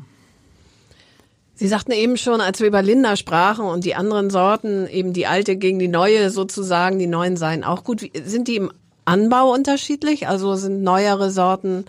Sie 1.54 1.66
sagten 1.68 1.90
eben 1.92 2.16
schon, 2.16 2.40
als 2.40 2.60
wir 2.60 2.68
über 2.68 2.82
Linda 2.82 3.16
sprachen 3.16 3.64
und 3.64 3.84
die 3.84 3.94
anderen 3.96 4.30
Sorten, 4.30 4.86
eben 4.86 5.12
die 5.12 5.26
alte 5.26 5.56
gegen 5.56 5.78
die 5.80 5.88
neue 5.88 6.30
sozusagen, 6.30 6.98
die 7.00 7.08
neuen 7.08 7.36
seien 7.36 7.64
auch 7.64 7.82
gut. 7.84 8.02
Wie- 8.02 8.12
Sind 8.24 8.46
die 8.48 8.56
im 8.56 8.70
Anbau 9.04 9.52
unterschiedlich? 9.52 10.28
Also 10.28 10.54
sind 10.54 10.82
neuere 10.82 11.30
Sorten 11.30 11.84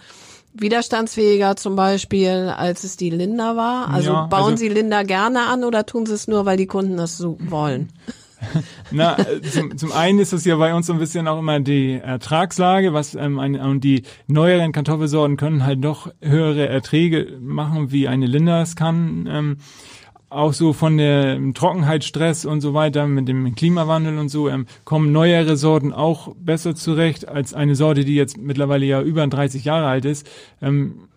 widerstandsfähiger 0.54 1.56
zum 1.56 1.76
Beispiel, 1.76 2.52
als 2.58 2.84
es 2.84 2.98
die 2.98 3.12
Linda 3.12 3.56
war? 3.56 3.90
Also 3.90 4.12
Ja, 4.14 4.26
bauen 4.26 4.54
also- 4.54 4.58
Sie 4.58 4.70
Linda 4.70 5.04
gerne 5.04 5.42
an 5.48 5.64
oder 5.64 5.86
tun 5.86 6.06
Sie 6.08 6.14
es 6.14 6.28
nur, 6.28 6.46
weil 6.46 6.58
die 6.58 6.66
Kunden 6.68 6.98
das 6.98 7.18
so 7.18 7.38
wollen? 7.40 7.90
Na, 8.92 9.18
äh, 9.18 9.42
zum, 9.42 9.78
zum 9.78 9.92
einen 9.92 10.20
ist 10.20 10.34
es 10.34 10.46
ja 10.46 10.56
bei 10.56 10.74
uns 10.74 10.88
so 10.88 10.94
ein 10.94 11.00
bisschen 11.00 11.28
auch 11.28 11.40
immer 11.40 11.60
die 11.60 11.94
Ertragslage, 11.94 12.94
was 12.94 13.16
ähm, 13.16 13.40
eine, 13.40 13.64
und 13.64 13.84
die 13.84 14.04
neueren 14.28 14.72
Kartoffelsorten 14.72 15.38
können 15.38 15.66
halt 15.66 15.84
doch 15.84 16.12
höhere 16.22 16.68
Erträge 16.68 17.38
machen, 17.42 17.92
wie 17.92 18.08
eine 18.08 18.26
Linda 18.26 18.62
es 18.62 18.76
kann. 18.76 19.28
Ähm, 19.32 19.58
auch 20.30 20.54
so 20.54 20.74
von 20.74 20.98
der 20.98 21.40
Trockenheitsstress 21.54 22.46
und 22.46 22.62
so 22.62 22.74
weiter 22.74 23.08
mit 23.08 23.28
dem 23.28 23.56
Klimawandel 23.56 24.18
und 24.20 24.30
so 24.30 24.48
ähm, 24.48 24.68
kommen 24.86 25.12
neuere 25.12 25.58
Sorten 25.58 25.92
auch 25.92 26.36
besser 26.36 26.76
zurecht 26.76 27.28
als 27.28 27.54
eine 27.56 27.76
Sorte, 27.76 28.06
die 28.06 28.16
jetzt 28.16 28.38
mittlerweile 28.38 28.86
ja 28.86 29.02
über 29.02 29.26
30 29.26 29.66
Jahre 29.66 29.88
alt 29.88 30.06
ist. 30.06 30.30
Ähm, 30.62 31.08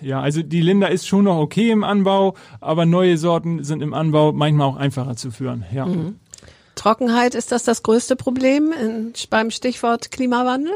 ja, 0.00 0.20
also 0.20 0.42
die 0.42 0.60
Linda 0.60 0.86
ist 0.86 1.06
schon 1.06 1.24
noch 1.24 1.38
okay 1.38 1.70
im 1.70 1.84
Anbau, 1.84 2.34
aber 2.60 2.86
neue 2.86 3.18
Sorten 3.18 3.64
sind 3.64 3.82
im 3.82 3.94
Anbau 3.94 4.32
manchmal 4.32 4.68
auch 4.68 4.76
einfacher 4.76 5.16
zu 5.16 5.30
führen. 5.30 5.64
Ja. 5.72 5.86
Trockenheit, 6.74 7.34
ist 7.34 7.52
das 7.52 7.64
das 7.64 7.82
größte 7.82 8.16
Problem 8.16 8.72
in, 8.72 9.12
beim 9.30 9.50
Stichwort 9.50 10.10
Klimawandel? 10.10 10.72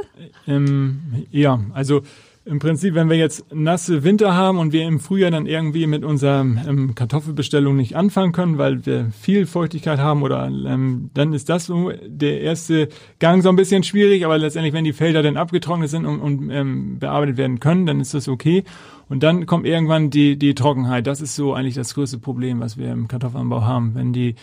Ähm, 0.46 1.26
ja, 1.30 1.60
also 1.72 2.02
im 2.48 2.60
Prinzip, 2.60 2.94
wenn 2.94 3.10
wir 3.10 3.16
jetzt 3.16 3.44
nasse 3.54 4.04
Winter 4.04 4.34
haben 4.34 4.58
und 4.58 4.72
wir 4.72 4.86
im 4.86 5.00
Frühjahr 5.00 5.30
dann 5.30 5.44
irgendwie 5.44 5.86
mit 5.86 6.02
unserer 6.02 6.40
ähm, 6.40 6.94
Kartoffelbestellung 6.94 7.76
nicht 7.76 7.94
anfangen 7.94 8.32
können, 8.32 8.56
weil 8.56 8.86
wir 8.86 9.10
viel 9.20 9.44
Feuchtigkeit 9.44 9.98
haben 9.98 10.22
oder 10.22 10.46
ähm, 10.46 11.10
dann 11.12 11.34
ist 11.34 11.50
das 11.50 11.66
so 11.66 11.92
der 12.06 12.40
erste 12.40 12.88
Gang 13.18 13.42
so 13.42 13.50
ein 13.50 13.56
bisschen 13.56 13.82
schwierig, 13.82 14.24
aber 14.24 14.38
letztendlich, 14.38 14.72
wenn 14.72 14.84
die 14.84 14.94
Felder 14.94 15.22
dann 15.22 15.36
abgetrocknet 15.36 15.90
sind 15.90 16.06
und, 16.06 16.20
und 16.20 16.50
ähm, 16.50 16.98
bearbeitet 16.98 17.36
werden 17.36 17.60
können, 17.60 17.84
dann 17.84 18.00
ist 18.00 18.14
das 18.14 18.28
okay. 18.28 18.64
Und 19.10 19.22
dann 19.22 19.44
kommt 19.44 19.66
irgendwann 19.66 20.08
die, 20.08 20.38
die 20.38 20.54
Trockenheit. 20.54 21.06
Das 21.06 21.20
ist 21.20 21.34
so 21.34 21.52
eigentlich 21.52 21.74
das 21.74 21.94
größte 21.94 22.18
Problem, 22.18 22.60
was 22.60 22.78
wir 22.78 22.92
im 22.92 23.08
Kartoffelanbau 23.08 23.62
haben. 23.62 23.94
Wenn 23.94 24.14
die 24.14 24.36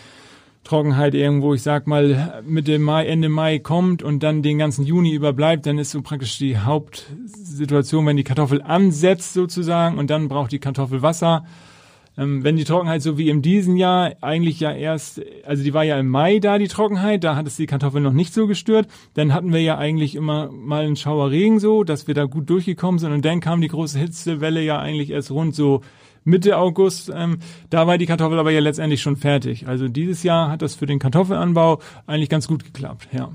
Trockenheit 0.66 1.14
irgendwo, 1.14 1.54
ich 1.54 1.62
sag 1.62 1.86
mal, 1.86 2.42
Mitte 2.46 2.78
Mai, 2.78 3.06
Ende 3.06 3.28
Mai 3.28 3.58
kommt 3.58 4.02
und 4.02 4.22
dann 4.22 4.42
den 4.42 4.58
ganzen 4.58 4.84
Juni 4.84 5.12
überbleibt, 5.12 5.64
dann 5.64 5.78
ist 5.78 5.92
so 5.92 6.02
praktisch 6.02 6.38
die 6.38 6.58
Hauptsituation, 6.58 8.04
wenn 8.06 8.16
die 8.16 8.24
Kartoffel 8.24 8.62
ansetzt 8.62 9.32
sozusagen 9.32 9.96
und 9.98 10.10
dann 10.10 10.28
braucht 10.28 10.52
die 10.52 10.58
Kartoffel 10.58 11.02
Wasser. 11.02 11.44
Ähm, 12.18 12.42
wenn 12.42 12.56
die 12.56 12.64
Trockenheit 12.64 13.02
so 13.02 13.18
wie 13.18 13.28
in 13.28 13.42
diesem 13.42 13.76
Jahr 13.76 14.12
eigentlich 14.22 14.58
ja 14.58 14.72
erst, 14.72 15.20
also 15.44 15.62
die 15.62 15.74
war 15.74 15.84
ja 15.84 15.98
im 16.00 16.08
Mai 16.08 16.38
da, 16.38 16.58
die 16.58 16.68
Trockenheit, 16.68 17.22
da 17.24 17.36
hat 17.36 17.46
es 17.46 17.56
die 17.56 17.66
Kartoffel 17.66 18.00
noch 18.00 18.12
nicht 18.12 18.32
so 18.32 18.46
gestört, 18.46 18.88
dann 19.14 19.34
hatten 19.34 19.52
wir 19.52 19.60
ja 19.60 19.78
eigentlich 19.78 20.14
immer 20.14 20.50
mal 20.50 20.84
einen 20.84 20.96
Schauerregen 20.96 21.60
so, 21.60 21.84
dass 21.84 22.06
wir 22.06 22.14
da 22.14 22.24
gut 22.24 22.48
durchgekommen 22.48 22.98
sind 22.98 23.12
und 23.12 23.24
dann 23.24 23.40
kam 23.40 23.60
die 23.60 23.68
große 23.68 23.98
Hitzewelle 23.98 24.62
ja 24.62 24.78
eigentlich 24.78 25.10
erst 25.10 25.30
rund 25.30 25.54
so 25.54 25.82
Mitte 26.26 26.58
August, 26.58 27.10
ähm, 27.14 27.38
da 27.70 27.86
war 27.86 27.96
die 27.96 28.04
Kartoffel 28.06 28.38
aber 28.38 28.50
ja 28.50 28.60
letztendlich 28.60 29.00
schon 29.00 29.16
fertig. 29.16 29.66
Also 29.66 29.88
dieses 29.88 30.22
Jahr 30.22 30.50
hat 30.50 30.60
das 30.60 30.74
für 30.74 30.84
den 30.86 30.98
Kartoffelanbau 30.98 31.80
eigentlich 32.06 32.28
ganz 32.28 32.46
gut 32.48 32.64
geklappt, 32.64 33.08
ja. 33.12 33.30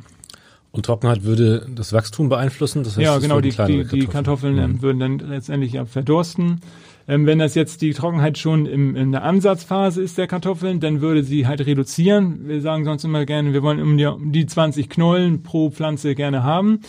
Und 0.74 0.86
Trockenheit 0.86 1.24
würde 1.24 1.68
das 1.76 1.92
Wachstum 1.92 2.30
beeinflussen? 2.30 2.84
Das 2.84 2.96
heißt, 2.96 3.04
ja, 3.06 3.18
genau, 3.18 3.42
die, 3.42 3.50
die, 3.52 3.84
die 3.86 4.06
Kartoffeln 4.08 4.58
ähm, 4.58 4.72
Mhm. 4.74 4.82
würden 4.82 5.00
dann 5.00 5.20
letztendlich 5.20 5.74
ja 5.74 5.86
verdursten. 5.86 6.62
Ähm, 7.08 7.26
wenn 7.26 7.40
das 7.40 7.56
jetzt 7.56 7.82
die 7.82 7.92
Trockenheit 7.94 8.38
schon 8.38 8.66
im, 8.66 8.96
in 8.96 9.12
der 9.12 9.24
Ansatzphase 9.24 10.02
ist 10.02 10.18
der 10.18 10.28
Kartoffeln, 10.28 10.80
dann 10.80 11.02
würde 11.02 11.24
sie 11.24 11.46
halt 11.48 11.66
reduzieren. 11.66 12.48
Wir 12.48 12.62
sagen 12.62 12.86
sonst 12.86 13.04
immer 13.04 13.26
gerne, 13.26 13.52
wir 13.52 13.64
wollen 13.64 13.82
um 13.82 13.98
die, 13.98 14.06
um 14.06 14.32
die 14.32 14.46
20 14.46 14.88
Knollen 14.90 15.44
pro 15.44 15.72
Pflanze 15.72 16.16
gerne 16.16 16.44
haben. 16.44 16.80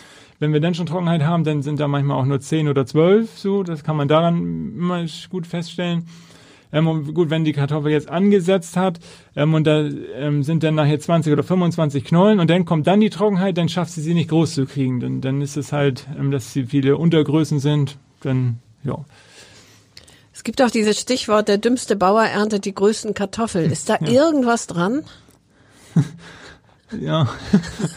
Wenn 0.43 0.51
wir 0.51 0.59
dann 0.59 0.75
schon 0.75 0.87
Trockenheit 0.87 1.23
haben, 1.23 1.45
dann 1.45 1.61
sind 1.61 1.79
da 1.79 1.87
manchmal 1.87 2.19
auch 2.19 2.25
nur 2.25 2.37
10 2.37 2.67
oder 2.67 2.85
12, 2.85 3.39
so, 3.39 3.63
das 3.63 3.81
kann 3.81 3.95
man 3.95 4.09
daran 4.09 4.73
immer 4.75 5.05
gut 5.29 5.47
feststellen. 5.47 6.05
Ähm, 6.73 7.13
gut, 7.13 7.29
wenn 7.29 7.45
die 7.45 7.53
Kartoffel 7.53 7.93
jetzt 7.93 8.09
angesetzt 8.09 8.75
hat 8.75 8.99
ähm, 9.37 9.53
und 9.53 9.65
da 9.65 9.87
ähm, 10.17 10.43
sind 10.43 10.63
dann 10.63 10.75
nachher 10.75 10.99
20 10.99 11.31
oder 11.31 11.43
25 11.43 12.03
Knollen 12.03 12.41
und 12.41 12.49
dann 12.49 12.65
kommt 12.65 12.87
dann 12.87 12.99
die 12.99 13.09
Trockenheit, 13.09 13.57
dann 13.57 13.69
schafft 13.69 13.93
sie 13.93 14.01
sie 14.01 14.13
nicht 14.13 14.31
groß 14.31 14.53
zu 14.53 14.65
kriegen. 14.65 14.99
Dann, 14.99 15.21
dann 15.21 15.39
ist 15.39 15.55
es 15.55 15.71
halt, 15.71 16.07
ähm, 16.19 16.29
dass 16.29 16.51
sie 16.51 16.65
viele 16.65 16.97
Untergrößen 16.97 17.59
sind. 17.59 17.97
Dann, 18.19 18.59
ja. 18.83 18.97
Es 20.33 20.43
gibt 20.43 20.61
auch 20.61 20.71
dieses 20.71 20.99
Stichwort, 20.99 21.47
der 21.47 21.57
dümmste 21.57 21.95
Bauer 21.95 22.23
erntet 22.23 22.65
die 22.65 22.75
größten 22.75 23.13
Kartoffeln. 23.13 23.71
Ist 23.71 23.87
da 23.87 23.99
irgendwas 24.01 24.67
dran? 24.67 25.05
Ja, 27.01 27.27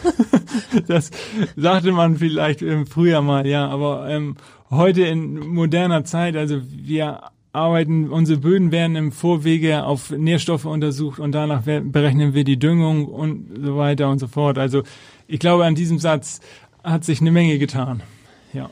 das 0.86 1.10
sagte 1.56 1.92
man 1.92 2.16
vielleicht 2.16 2.62
im 2.62 2.86
Frühjahr 2.86 3.22
mal, 3.22 3.46
ja, 3.46 3.68
aber 3.68 4.08
ähm, 4.08 4.36
heute 4.70 5.02
in 5.02 5.38
moderner 5.38 6.04
Zeit, 6.04 6.36
also 6.36 6.60
wir 6.70 7.20
arbeiten, 7.52 8.10
unsere 8.10 8.38
Böden 8.38 8.70
werden 8.70 8.96
im 8.96 9.12
Vorwege 9.12 9.84
auf 9.84 10.10
Nährstoffe 10.10 10.66
untersucht 10.66 11.18
und 11.18 11.32
danach 11.32 11.62
berechnen 11.62 12.34
wir 12.34 12.44
die 12.44 12.58
Düngung 12.58 13.06
und 13.06 13.64
so 13.64 13.76
weiter 13.76 14.10
und 14.10 14.18
so 14.18 14.28
fort. 14.28 14.58
Also 14.58 14.82
ich 15.26 15.40
glaube, 15.40 15.64
an 15.64 15.74
diesem 15.74 15.98
Satz 15.98 16.40
hat 16.84 17.04
sich 17.04 17.20
eine 17.20 17.32
Menge 17.32 17.58
getan. 17.58 18.02
Ja. 18.52 18.70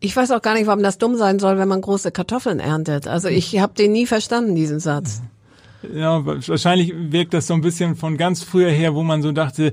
Ich 0.00 0.14
weiß 0.14 0.30
auch 0.32 0.42
gar 0.42 0.54
nicht, 0.54 0.66
warum 0.66 0.82
das 0.82 0.98
dumm 0.98 1.16
sein 1.16 1.38
soll, 1.38 1.58
wenn 1.58 1.68
man 1.68 1.80
große 1.80 2.12
Kartoffeln 2.12 2.60
erntet. 2.60 3.08
Also 3.08 3.28
ich 3.28 3.58
habe 3.58 3.72
den 3.72 3.92
nie 3.92 4.06
verstanden, 4.06 4.54
diesen 4.54 4.78
Satz. 4.78 5.22
Ja, 5.94 6.24
wahrscheinlich 6.24 6.92
wirkt 6.94 7.34
das 7.34 7.46
so 7.46 7.54
ein 7.54 7.60
bisschen 7.60 7.96
von 7.96 8.16
ganz 8.16 8.42
früher 8.42 8.70
her, 8.70 8.94
wo 8.94 9.02
man 9.02 9.22
so 9.22 9.32
dachte, 9.32 9.72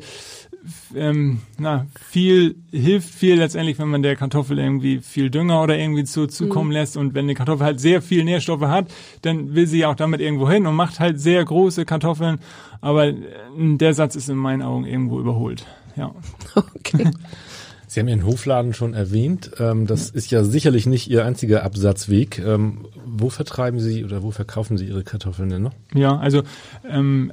ähm, 0.96 1.42
na, 1.58 1.88
viel 2.10 2.56
hilft 2.72 3.14
viel 3.14 3.36
letztendlich, 3.36 3.80
wenn 3.80 3.90
man 3.90 4.04
der 4.04 4.16
Kartoffel 4.16 4.60
irgendwie 4.60 5.00
viel 5.00 5.30
Dünger 5.30 5.62
oder 5.62 5.78
irgendwie 5.78 6.04
zu, 6.04 6.28
zukommen 6.28 6.72
lässt. 6.72 6.96
Und 6.96 7.14
wenn 7.14 7.26
eine 7.26 7.36
Kartoffel 7.36 7.66
halt 7.66 7.80
sehr 7.80 8.02
viel 8.02 8.24
Nährstoffe 8.24 8.62
hat, 8.62 8.88
dann 9.22 9.56
will 9.56 9.68
sie 9.68 9.80
ja 9.80 9.90
auch 9.90 9.96
damit 9.96 10.22
irgendwo 10.22 10.50
hin 10.50 10.66
und 10.66 10.76
macht 10.76 11.00
halt 11.00 11.20
sehr 11.20 11.44
große 11.44 11.86
Kartoffeln. 11.86 12.40
Aber 12.82 13.08
äh, 13.08 13.16
der 13.58 13.94
Satz 13.94 14.16
ist 14.16 14.30
in 14.30 14.38
meinen 14.38 14.62
Augen 14.62 14.86
irgendwo 14.86 15.20
überholt. 15.20 15.66
Ja. 15.96 16.14
Okay. 16.56 17.10
Sie 17.94 18.00
haben 18.00 18.08
Ihren 18.08 18.26
Hofladen 18.26 18.74
schon 18.74 18.96
erwähnt. 18.96 19.52
Ähm, 19.60 19.86
das 19.86 20.10
ist 20.10 20.32
ja 20.32 20.44
sicherlich 20.44 20.88
nicht 20.88 21.12
Ihr 21.12 21.26
einziger 21.26 21.64
Absatzweg. 21.64 22.40
Ähm, 22.40 22.88
wo 23.06 23.30
vertreiben 23.30 23.80
Sie 23.80 24.04
oder 24.04 24.24
wo 24.24 24.32
verkaufen 24.32 24.78
Sie 24.78 24.88
Ihre 24.88 25.04
Kartoffeln 25.04 25.50
denn 25.50 25.62
noch? 25.62 25.74
Ja, 25.94 26.18
also 26.18 26.42
ähm, 26.90 27.32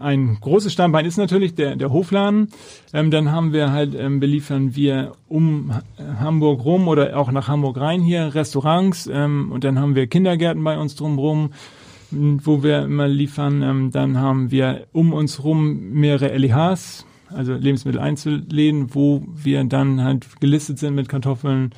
ein 0.00 0.38
großes 0.40 0.72
Stammbein 0.72 1.06
ist 1.06 1.18
natürlich 1.18 1.54
der, 1.54 1.76
der 1.76 1.92
Hofladen. 1.92 2.48
Ähm, 2.92 3.12
dann 3.12 3.30
haben 3.30 3.52
wir 3.52 3.70
halt, 3.70 3.94
ähm, 3.94 4.18
beliefern 4.18 4.74
wir 4.74 5.12
um 5.28 5.70
Hamburg 6.18 6.64
rum 6.64 6.88
oder 6.88 7.16
auch 7.16 7.30
nach 7.30 7.46
Hamburg 7.46 7.78
rein 7.78 8.00
hier 8.00 8.34
Restaurants 8.34 9.06
ähm, 9.06 9.52
und 9.52 9.62
dann 9.62 9.78
haben 9.78 9.94
wir 9.94 10.08
Kindergärten 10.08 10.64
bei 10.64 10.76
uns 10.76 10.96
drumherum 10.96 11.50
wo 12.12 12.62
wir 12.62 12.84
immer 12.84 13.08
liefern. 13.08 13.90
Dann 13.90 14.18
haben 14.18 14.52
wir 14.52 14.86
um 14.92 15.12
uns 15.12 15.42
rum 15.42 15.90
mehrere 15.90 16.36
LEHs, 16.38 17.04
also 17.34 17.54
Lebensmitteleinzelläden, 17.54 18.94
wo 18.94 19.22
wir 19.34 19.64
dann 19.64 20.02
halt 20.02 20.40
gelistet 20.40 20.78
sind 20.78 20.94
mit 20.94 21.08
Kartoffeln. 21.08 21.72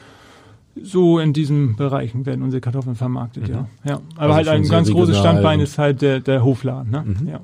So 0.81 1.19
in 1.19 1.33
diesen 1.33 1.75
Bereichen 1.75 2.25
werden 2.25 2.43
unsere 2.43 2.61
Kartoffeln 2.61 2.95
vermarktet, 2.95 3.49
mhm. 3.49 3.55
ja. 3.55 3.69
ja. 3.85 4.01
Aber 4.17 4.35
also 4.35 4.51
halt 4.51 4.63
ein 4.63 4.69
ganz 4.69 4.91
großes 4.91 5.19
Standbein 5.19 5.61
ist 5.61 5.79
halt 5.79 6.03
der, 6.03 6.21
der 6.21 6.45
Hofladen, 6.45 6.91
ne? 6.91 7.05
Mhm. 7.05 7.29
Ja. 7.29 7.41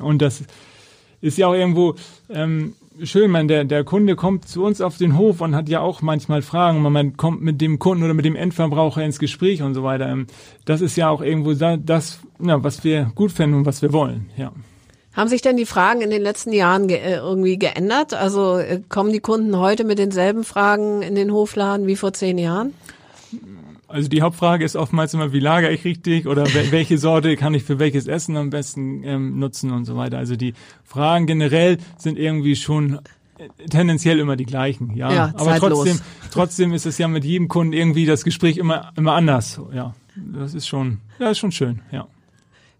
Und 0.00 0.22
das 0.22 0.44
ist 1.20 1.38
ja 1.38 1.46
auch 1.48 1.54
irgendwo 1.54 1.94
ähm, 2.30 2.74
schön, 3.02 3.30
man, 3.30 3.48
der, 3.48 3.64
der 3.64 3.84
Kunde 3.84 4.16
kommt 4.16 4.46
zu 4.48 4.64
uns 4.64 4.80
auf 4.80 4.96
den 4.98 5.16
Hof 5.16 5.40
und 5.40 5.54
hat 5.54 5.68
ja 5.68 5.80
auch 5.80 6.02
manchmal 6.02 6.42
Fragen. 6.42 6.82
Man 6.82 7.16
kommt 7.16 7.42
mit 7.42 7.60
dem 7.60 7.78
Kunden 7.78 8.04
oder 8.04 8.14
mit 8.14 8.24
dem 8.24 8.36
Endverbraucher 8.36 9.04
ins 9.04 9.18
Gespräch 9.18 9.62
und 9.62 9.74
so 9.74 9.82
weiter. 9.82 10.08
Ähm, 10.08 10.26
das 10.64 10.80
ist 10.80 10.96
ja 10.96 11.08
auch 11.08 11.22
irgendwo 11.22 11.52
das, 11.54 12.20
was 12.38 12.84
wir 12.84 13.12
gut 13.14 13.32
finden 13.32 13.56
und 13.56 13.66
was 13.66 13.82
wir 13.82 13.92
wollen, 13.92 14.30
ja. 14.36 14.52
Haben 15.18 15.28
sich 15.28 15.42
denn 15.42 15.56
die 15.56 15.66
Fragen 15.66 16.00
in 16.00 16.10
den 16.10 16.22
letzten 16.22 16.52
Jahren 16.52 16.86
ge 16.86 16.98
äh, 16.98 17.16
irgendwie 17.16 17.58
geändert? 17.58 18.14
Also 18.14 18.58
äh, 18.58 18.80
kommen 18.88 19.12
die 19.12 19.18
Kunden 19.18 19.58
heute 19.58 19.82
mit 19.82 19.98
denselben 19.98 20.44
Fragen 20.44 21.02
in 21.02 21.16
den 21.16 21.32
Hofladen 21.32 21.88
wie 21.88 21.96
vor 21.96 22.12
zehn 22.12 22.38
Jahren? 22.38 22.72
Also 23.88 24.08
die 24.08 24.22
Hauptfrage 24.22 24.64
ist 24.64 24.76
oftmals 24.76 25.14
immer, 25.14 25.32
wie 25.32 25.40
lagere 25.40 25.72
ich 25.72 25.84
richtig 25.84 26.28
oder 26.28 26.46
welche 26.70 26.98
Sorte 26.98 27.34
kann 27.34 27.52
ich 27.52 27.64
für 27.64 27.80
welches 27.80 28.06
Essen 28.06 28.36
am 28.36 28.50
besten 28.50 29.02
ähm, 29.02 29.40
nutzen 29.40 29.72
und 29.72 29.86
so 29.86 29.96
weiter. 29.96 30.18
Also 30.18 30.36
die 30.36 30.54
Fragen 30.84 31.26
generell 31.26 31.78
sind 31.96 32.16
irgendwie 32.16 32.54
schon 32.54 33.00
äh, 33.38 33.48
tendenziell 33.68 34.20
immer 34.20 34.36
die 34.36 34.46
gleichen, 34.46 34.94
ja. 34.94 35.12
ja 35.12 35.32
Aber 35.34 35.56
trotzdem, 35.56 35.98
trotzdem 36.30 36.72
ist 36.72 36.86
es 36.86 36.96
ja 36.96 37.08
mit 37.08 37.24
jedem 37.24 37.48
Kunden 37.48 37.72
irgendwie 37.72 38.06
das 38.06 38.22
Gespräch 38.22 38.56
immer 38.56 38.92
immer 38.96 39.14
anders, 39.14 39.60
ja. 39.74 39.96
Das 40.14 40.54
ist 40.54 40.68
schon, 40.68 40.98
ja, 41.18 41.30
ist 41.30 41.38
schon 41.38 41.50
schön, 41.50 41.80
ja. 41.90 42.06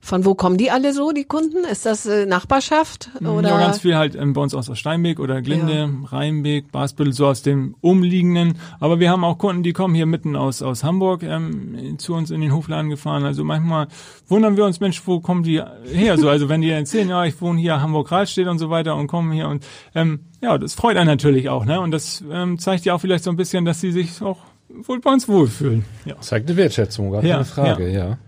Von 0.01 0.25
wo 0.25 0.35
kommen 0.35 0.57
die 0.57 0.71
alle 0.71 0.93
so, 0.93 1.11
die 1.11 1.25
Kunden? 1.25 1.65
Ist 1.71 1.85
das 1.85 2.07
äh, 2.07 2.25
Nachbarschaft? 2.25 3.11
Oder? 3.21 3.49
Ja, 3.49 3.59
ganz 3.59 3.81
viel 3.81 3.97
halt 3.97 4.15
ähm, 4.15 4.33
bei 4.33 4.41
uns 4.41 4.55
aus 4.55 4.71
Steinbeck 4.79 5.19
oder 5.19 5.43
Glinde, 5.43 5.75
ja. 5.75 6.09
Rheinbeck, 6.09 6.71
Basbüttel, 6.71 7.13
so 7.13 7.27
aus 7.27 7.43
dem 7.43 7.75
umliegenden. 7.81 8.59
Aber 8.81 9.01
wir 9.01 9.11
haben 9.11 9.25
auch 9.25 9.39
Kunden, 9.39 9.63
die 9.63 9.73
kommen 9.73 9.95
hier 9.95 10.07
mitten 10.07 10.37
aus, 10.37 10.63
aus 10.63 10.85
Hamburg 10.85 11.23
ähm, 11.25 11.99
zu 11.99 12.15
uns 12.15 12.31
in 12.31 12.41
den 12.41 12.55
Hofladen 12.55 12.91
gefahren. 12.91 13.25
Also 13.25 13.45
manchmal 13.45 13.89
wundern 14.29 14.57
wir 14.57 14.65
uns, 14.65 14.81
Mensch, 14.81 15.03
wo 15.05 15.21
kommen 15.21 15.43
die 15.43 15.63
her? 15.93 16.17
So, 16.17 16.29
also 16.29 16.49
wenn 16.49 16.61
die 16.61 16.71
erzählen, 16.71 17.09
ja, 17.09 17.25
ich 17.25 17.41
wohne 17.41 17.61
hier 17.61 17.83
Hamburg-Rahlstedt 17.83 18.47
und 18.47 18.59
so 18.59 18.71
weiter 18.71 18.97
und 18.97 19.09
kommen 19.09 19.33
hier 19.33 19.49
und 19.49 19.67
ähm, 19.95 20.21
ja, 20.41 20.57
das 20.57 20.75
freut 20.75 20.97
einen 20.97 21.09
natürlich 21.09 21.49
auch, 21.49 21.65
ne? 21.65 21.81
Und 21.81 21.91
das 21.91 22.23
ähm, 22.31 22.59
zeigt 22.59 22.85
ja 22.85 22.95
auch 22.95 23.01
vielleicht 23.01 23.25
so 23.25 23.31
ein 23.31 23.37
bisschen, 23.37 23.65
dass 23.65 23.81
sie 23.81 23.91
sich 23.91 24.23
auch 24.23 24.39
wohl 24.69 25.01
bei 25.01 25.13
uns 25.13 25.29
wohlfühlen. 25.29 25.85
Ja. 26.05 26.21
Zeigt 26.21 26.49
eine 26.49 26.57
Wertschätzung, 26.57 27.11
gar 27.11 27.21
keine 27.21 27.33
ja, 27.33 27.45
Frage, 27.45 27.89
ja. 27.91 28.09
ja. 28.11 28.19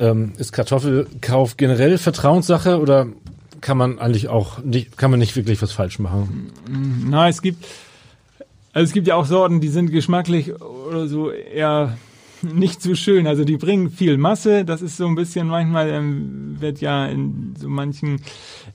Ähm, 0.00 0.32
ist 0.38 0.52
Kartoffelkauf 0.52 1.56
generell 1.56 1.98
Vertrauenssache 1.98 2.80
oder 2.80 3.06
kann 3.60 3.76
man 3.76 3.98
eigentlich 3.98 4.28
auch 4.28 4.62
nicht, 4.62 4.96
kann 4.96 5.10
man 5.10 5.20
nicht 5.20 5.36
wirklich 5.36 5.60
was 5.60 5.72
falsch 5.72 5.98
machen? 5.98 6.50
Na, 6.66 7.28
es 7.28 7.42
gibt, 7.42 7.64
also 8.72 8.84
es 8.84 8.92
gibt 8.92 9.06
ja 9.06 9.14
auch 9.16 9.26
Sorten, 9.26 9.60
die 9.60 9.68
sind 9.68 9.90
geschmacklich 9.90 10.58
oder 10.60 11.06
so 11.06 11.30
eher 11.30 11.98
nicht 12.42 12.82
so 12.82 12.94
schön. 12.94 13.26
Also 13.26 13.44
die 13.44 13.56
bringen 13.56 13.90
viel 13.90 14.16
Masse. 14.16 14.64
Das 14.64 14.82
ist 14.82 14.96
so 14.96 15.06
ein 15.06 15.14
bisschen 15.14 15.48
manchmal 15.48 15.90
ähm, 15.90 16.56
wird 16.60 16.80
ja 16.80 17.06
in 17.06 17.54
so 17.58 17.68
manchen 17.68 18.22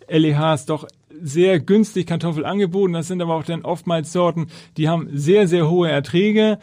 LEHs 0.08 0.66
doch 0.66 0.88
sehr 1.22 1.60
günstig 1.60 2.08
Kartoffel 2.08 2.46
angeboten. 2.46 2.94
Das 2.94 3.08
sind 3.08 3.22
aber 3.22 3.36
auch 3.36 3.44
dann 3.44 3.64
oftmals 3.64 4.12
Sorten, 4.12 4.48
die 4.78 4.90
haben 4.90 5.10
sehr, 5.14 5.48
sehr 5.48 5.70
hohe 5.70 5.90
Erträge, 5.90 6.60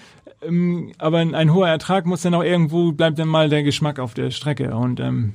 ähm, 0.46 0.92
aber 0.98 1.18
ein 1.18 1.52
hoher 1.52 1.68
Ertrag 1.68 2.06
muss 2.06 2.22
dann 2.22 2.34
auch 2.34 2.42
irgendwo, 2.42 2.92
bleibt 2.92 3.18
dann 3.18 3.28
mal 3.28 3.48
der 3.48 3.62
Geschmack 3.62 3.98
auf 3.98 4.14
der 4.14 4.30
Strecke. 4.30 4.74
Und 4.74 5.00
ähm, 5.00 5.34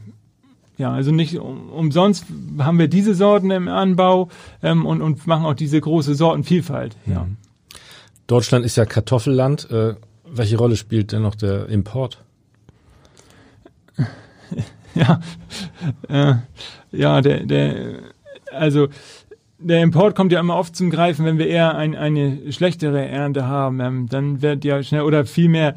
ja, 0.77 0.91
also 0.91 1.11
nicht 1.11 1.37
um, 1.37 1.69
umsonst 1.69 2.25
haben 2.59 2.77
wir 2.77 2.87
diese 2.87 3.15
Sorten 3.15 3.51
im 3.51 3.67
Anbau 3.67 4.29
ähm, 4.61 4.85
und, 4.85 5.01
und 5.01 5.25
machen 5.25 5.45
auch 5.45 5.55
diese 5.55 5.81
große 5.81 6.15
Sortenvielfalt. 6.15 6.95
Ja. 7.05 7.27
Deutschland 8.27 8.65
ist 8.65 8.75
ja 8.75 8.85
Kartoffelland. 8.85 9.69
Äh, 9.71 9.95
welche 10.29 10.57
Rolle 10.57 10.75
spielt 10.75 11.11
denn 11.11 11.21
noch 11.21 11.35
der 11.35 11.67
Import? 11.69 12.23
ja, 14.95 15.21
äh, 16.09 16.35
ja, 16.91 17.21
der, 17.21 17.45
der, 17.45 17.99
also 18.51 18.89
der 19.59 19.81
Import 19.81 20.15
kommt 20.15 20.31
ja 20.31 20.39
immer 20.39 20.55
oft 20.55 20.75
zum 20.75 20.89
Greifen, 20.89 21.25
wenn 21.25 21.37
wir 21.37 21.47
eher 21.47 21.75
ein, 21.75 21.95
eine 21.95 22.51
schlechtere 22.51 23.05
Ernte 23.07 23.47
haben. 23.47 23.79
Ähm, 23.79 24.07
dann 24.09 24.41
wird 24.41 24.63
ja 24.63 24.81
schnell 24.83 25.01
oder 25.01 25.25
vielmehr, 25.25 25.75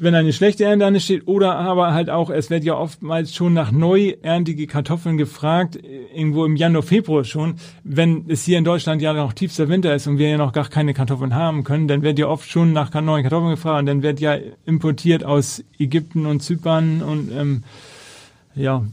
wenn 0.00 0.14
eine 0.14 0.32
schlechte 0.32 0.64
Ernte 0.64 0.86
ansteht 0.86 1.26
oder 1.26 1.56
aber 1.56 1.92
halt 1.92 2.10
auch, 2.10 2.30
es 2.30 2.50
wird 2.50 2.64
ja 2.64 2.74
oftmals 2.74 3.34
schon 3.34 3.52
nach 3.52 3.72
neu 3.72 4.14
erntige 4.22 4.66
Kartoffeln 4.66 5.16
gefragt, 5.16 5.76
irgendwo 6.14 6.44
im 6.44 6.54
Januar, 6.54 6.82
Februar 6.82 7.24
schon. 7.24 7.56
Wenn 7.82 8.26
es 8.28 8.44
hier 8.44 8.58
in 8.58 8.64
Deutschland 8.64 9.02
ja 9.02 9.12
noch 9.12 9.32
tiefster 9.32 9.68
Winter 9.68 9.94
ist 9.94 10.06
und 10.06 10.18
wir 10.18 10.28
ja 10.28 10.36
noch 10.36 10.52
gar 10.52 10.68
keine 10.68 10.94
Kartoffeln 10.94 11.34
haben 11.34 11.64
können, 11.64 11.88
dann 11.88 12.02
wird 12.02 12.18
ja 12.18 12.28
oft 12.28 12.48
schon 12.48 12.72
nach 12.72 12.92
neuen 12.94 13.22
Kartoffeln 13.22 13.50
gefragt 13.50 13.80
und 13.80 13.86
dann 13.86 14.02
wird 14.02 14.20
ja 14.20 14.36
importiert 14.66 15.24
aus 15.24 15.64
Ägypten 15.78 16.26
und 16.26 16.42
Zypern 16.42 17.02
und 17.02 17.32
ähm, 17.36 17.64
ja, 18.54 18.84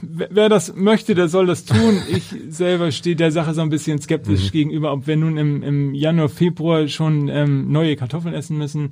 wer 0.00 0.48
das 0.48 0.74
möchte, 0.74 1.14
der 1.14 1.28
soll 1.28 1.46
das 1.46 1.64
tun. 1.64 2.00
Ich 2.08 2.34
selber 2.48 2.90
stehe 2.92 3.16
der 3.16 3.30
Sache 3.30 3.54
so 3.54 3.60
ein 3.60 3.70
bisschen 3.70 4.00
skeptisch 4.00 4.46
mhm. 4.46 4.52
gegenüber, 4.52 4.92
ob 4.92 5.06
wir 5.06 5.16
nun 5.16 5.36
im, 5.36 5.62
im 5.62 5.94
Januar, 5.94 6.28
Februar 6.28 6.88
schon 6.88 7.28
ähm, 7.28 7.70
neue 7.70 7.96
Kartoffeln 7.96 8.34
essen 8.34 8.56
müssen. 8.56 8.90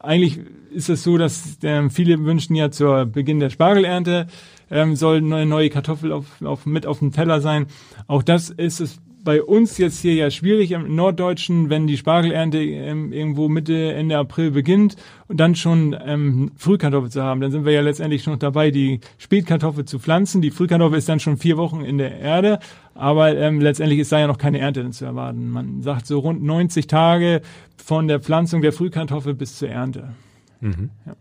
Eigentlich 0.00 0.40
ist 0.72 0.88
es 0.88 1.02
so, 1.04 1.18
dass 1.18 1.58
ähm, 1.62 1.90
viele 1.90 2.24
wünschen 2.24 2.56
ja 2.56 2.70
zur 2.70 3.06
Beginn 3.06 3.38
der 3.38 3.50
Spargelernte 3.50 4.26
ähm, 4.70 4.96
soll 4.96 5.18
eine 5.18 5.46
neue 5.46 5.70
Kartoffel 5.70 6.12
auf, 6.12 6.42
auf, 6.42 6.66
mit 6.66 6.86
auf 6.86 6.98
dem 6.98 7.12
Teller 7.12 7.40
sein. 7.40 7.66
Auch 8.08 8.22
das 8.22 8.50
ist 8.50 8.80
es 8.80 8.98
bei 9.24 9.42
uns 9.42 9.78
jetzt 9.78 10.00
hier 10.00 10.14
ja 10.14 10.30
schwierig 10.30 10.72
im 10.72 10.94
Norddeutschen, 10.94 11.70
wenn 11.70 11.86
die 11.86 11.96
Spargelernte 11.96 12.62
ähm, 12.62 13.12
irgendwo 13.12 13.48
Mitte, 13.48 13.92
Ende 13.92 14.18
April 14.18 14.50
beginnt 14.50 14.96
und 15.28 15.38
dann 15.38 15.54
schon 15.54 15.96
ähm, 16.04 16.52
Frühkartoffel 16.56 17.10
zu 17.10 17.22
haben. 17.22 17.40
Dann 17.40 17.50
sind 17.50 17.64
wir 17.64 17.72
ja 17.72 17.80
letztendlich 17.80 18.22
schon 18.22 18.38
dabei, 18.38 18.70
die 18.70 19.00
Spätkartoffel 19.18 19.84
zu 19.84 19.98
pflanzen. 19.98 20.42
Die 20.42 20.50
Frühkartoffel 20.50 20.98
ist 20.98 21.08
dann 21.08 21.20
schon 21.20 21.36
vier 21.36 21.56
Wochen 21.56 21.82
in 21.82 21.98
der 21.98 22.18
Erde, 22.18 22.58
aber 22.94 23.36
ähm, 23.36 23.60
letztendlich 23.60 24.00
ist 24.00 24.12
da 24.12 24.18
ja 24.18 24.26
noch 24.26 24.38
keine 24.38 24.58
Ernte 24.58 24.88
zu 24.90 25.04
erwarten. 25.04 25.50
Man 25.50 25.82
sagt 25.82 26.06
so 26.06 26.18
rund 26.18 26.42
90 26.42 26.86
Tage 26.86 27.42
von 27.76 28.08
der 28.08 28.20
Pflanzung 28.20 28.62
der 28.62 28.72
Frühkartoffel 28.72 29.34
bis 29.34 29.58
zur 29.58 29.68
Ernte. 29.68 30.14
Mhm. 30.60 30.90
Ja. 31.06 31.14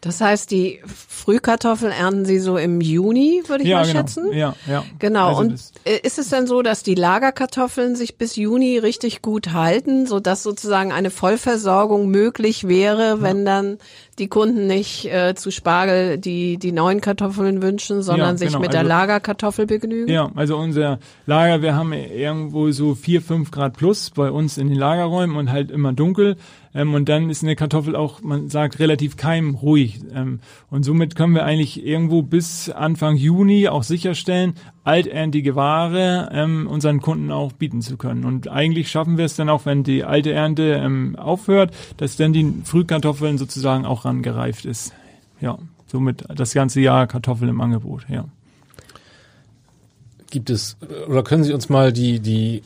Das 0.00 0.20
heißt, 0.20 0.50
die 0.52 0.80
Frühkartoffeln 0.86 1.90
ernten 1.90 2.24
Sie 2.24 2.38
so 2.38 2.56
im 2.56 2.80
Juni, 2.80 3.42
würde 3.48 3.64
ich 3.64 3.70
ja, 3.70 3.78
mal 3.78 3.86
genau. 3.86 3.98
schätzen? 3.98 4.32
Ja, 4.32 4.54
ja. 4.68 4.84
Genau. 5.00 5.28
Also 5.28 5.40
und 5.40 5.52
ist 6.04 6.18
es 6.18 6.28
denn 6.28 6.46
so, 6.46 6.62
dass 6.62 6.84
die 6.84 6.94
Lagerkartoffeln 6.94 7.96
sich 7.96 8.16
bis 8.16 8.36
Juni 8.36 8.78
richtig 8.78 9.22
gut 9.22 9.52
halten, 9.52 10.06
so 10.06 10.20
dass 10.20 10.44
sozusagen 10.44 10.92
eine 10.92 11.10
Vollversorgung 11.10 12.08
möglich 12.08 12.68
wäre, 12.68 13.22
wenn 13.22 13.44
dann 13.44 13.78
die 14.18 14.28
Kunden 14.28 14.66
nicht 14.66 15.06
äh, 15.06 15.34
zu 15.34 15.50
Spargel 15.50 16.18
die 16.18 16.58
die 16.58 16.72
neuen 16.72 17.00
Kartoffeln 17.00 17.62
wünschen, 17.62 18.02
sondern 18.02 18.30
ja, 18.30 18.36
sich 18.36 18.48
genau. 18.48 18.60
mit 18.60 18.72
der 18.72 18.80
also, 18.80 18.88
Lagerkartoffel 18.88 19.66
begnügen? 19.66 20.12
Ja, 20.12 20.30
also 20.34 20.56
unser 20.56 20.98
Lager, 21.26 21.62
wir 21.62 21.74
haben 21.74 21.92
irgendwo 21.92 22.70
so 22.70 22.94
vier, 22.94 23.22
fünf 23.22 23.50
Grad 23.50 23.76
plus 23.76 24.10
bei 24.10 24.30
uns 24.30 24.58
in 24.58 24.68
den 24.68 24.78
Lagerräumen 24.78 25.36
und 25.36 25.50
halt 25.50 25.70
immer 25.70 25.92
dunkel. 25.92 26.36
Ähm, 26.74 26.94
und 26.94 27.08
dann 27.08 27.30
ist 27.30 27.42
eine 27.42 27.56
Kartoffel 27.56 27.96
auch, 27.96 28.22
man 28.22 28.48
sagt, 28.48 28.78
relativ 28.78 29.16
keimruhig. 29.16 30.00
Ähm, 30.14 30.40
und 30.70 30.84
somit 30.84 31.16
können 31.16 31.34
wir 31.34 31.44
eigentlich 31.44 31.84
irgendwo 31.84 32.22
bis 32.22 32.70
Anfang 32.70 33.16
Juni 33.16 33.68
auch 33.68 33.82
sicherstellen, 33.82 34.54
alterntige 34.88 35.54
Ware 35.54 36.30
ähm, 36.32 36.66
unseren 36.66 37.00
Kunden 37.00 37.30
auch 37.30 37.52
bieten 37.52 37.82
zu 37.82 37.98
können. 37.98 38.24
Und 38.24 38.48
eigentlich 38.48 38.90
schaffen 38.90 39.18
wir 39.18 39.26
es 39.26 39.36
dann 39.36 39.50
auch, 39.50 39.66
wenn 39.66 39.84
die 39.84 40.02
alte 40.02 40.32
Ernte 40.32 40.80
ähm, 40.82 41.14
aufhört, 41.16 41.74
dass 41.98 42.16
dann 42.16 42.32
die 42.32 42.54
Frühkartoffeln 42.64 43.36
sozusagen 43.36 43.84
auch 43.84 44.06
rangereift 44.06 44.64
ist. 44.64 44.94
Ja, 45.42 45.58
somit 45.86 46.24
das 46.34 46.54
ganze 46.54 46.80
Jahr 46.80 47.06
Kartoffeln 47.06 47.50
im 47.50 47.60
Angebot, 47.60 48.06
ja. 48.08 48.24
Gibt 50.30 50.50
es, 50.50 50.76
oder 51.06 51.22
können 51.22 51.44
Sie 51.44 51.52
uns 51.52 51.68
mal 51.68 51.92
die, 51.92 52.20
die 52.20 52.62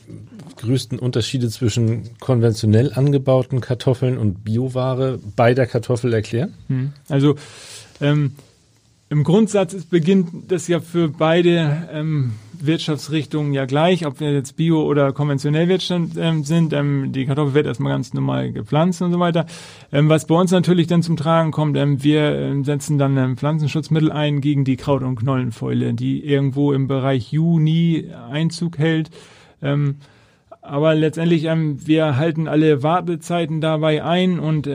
größten 0.57 0.99
Unterschiede 0.99 1.49
zwischen 1.49 2.09
konventionell 2.19 2.93
angebauten 2.93 3.59
Kartoffeln 3.59 4.17
und 4.17 4.43
Bioware 4.45 5.19
bei 5.35 5.53
der 5.53 5.67
Kartoffel 5.67 6.13
erklären? 6.13 6.53
Hm. 6.67 6.93
Also, 7.09 7.35
ähm, 8.01 8.31
im 9.13 9.23
Grundsatz 9.23 9.75
ist, 9.75 9.91
beginnt 9.91 10.51
das 10.51 10.67
ja 10.67 10.79
für 10.79 11.07
beide 11.07 11.87
ähm, 11.93 12.33
Wirtschaftsrichtungen 12.59 13.53
ja 13.53 13.65
gleich, 13.65 14.07
ob 14.07 14.19
wir 14.19 14.33
jetzt 14.33 14.55
Bio 14.55 14.83
oder 14.83 15.13
konventionell 15.13 15.67
Wirtschaft 15.67 16.17
ähm, 16.17 16.43
sind. 16.43 16.73
Ähm, 16.73 17.11
die 17.11 17.27
Kartoffel 17.27 17.53
wird 17.53 17.67
erstmal 17.67 17.93
ganz 17.93 18.15
normal 18.15 18.51
gepflanzt 18.51 19.03
und 19.03 19.11
so 19.11 19.19
weiter. 19.19 19.45
Ähm, 19.91 20.09
was 20.09 20.25
bei 20.25 20.33
uns 20.33 20.49
natürlich 20.49 20.87
dann 20.87 21.03
zum 21.03 21.15
Tragen 21.15 21.51
kommt, 21.51 21.77
ähm, 21.77 22.03
wir 22.03 22.21
ähm, 22.33 22.63
setzen 22.63 22.97
dann 22.97 23.15
ähm, 23.17 23.37
Pflanzenschutzmittel 23.37 24.11
ein 24.11 24.41
gegen 24.41 24.65
die 24.65 24.77
Kraut- 24.77 25.03
und 25.03 25.15
Knollenfäule, 25.15 25.93
die 25.93 26.25
irgendwo 26.25 26.73
im 26.73 26.87
Bereich 26.87 27.31
Juni 27.31 28.09
Einzug 28.31 28.79
hält. 28.79 29.11
Aber 30.61 30.93
letztendlich, 30.93 31.43
wir 31.43 32.17
halten 32.17 32.49
alle 32.49 32.83
Wartezeiten 32.83 33.61
dabei 33.61 34.03
ein 34.03 34.39
und 34.39 34.67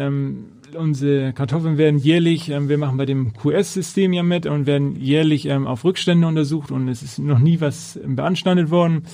unsere 0.75 1.33
Kartoffeln 1.33 1.79
werden 1.79 1.99
jährlich, 1.99 2.51
ähm, 2.51 2.69
wir 2.69 2.79
machen 2.79 2.97
bei 2.97 3.07
dem 3.07 3.33
QS-System 3.33 4.13
ja 4.13 4.23
mit 4.23 4.47
und 4.47 4.67
werden 4.67 4.97
jährlich 4.97 5.47
ähm, 5.47 5.67
auf 5.67 5.85
Rückstände 5.85 6.27
untersucht 6.27 6.71
und 6.71 6.89
es 6.89 7.03
ist 7.03 7.19
noch 7.19 7.39
nie 7.39 7.61
was 7.61 7.99
beanstandet 8.05 8.71
worden. 8.71 9.05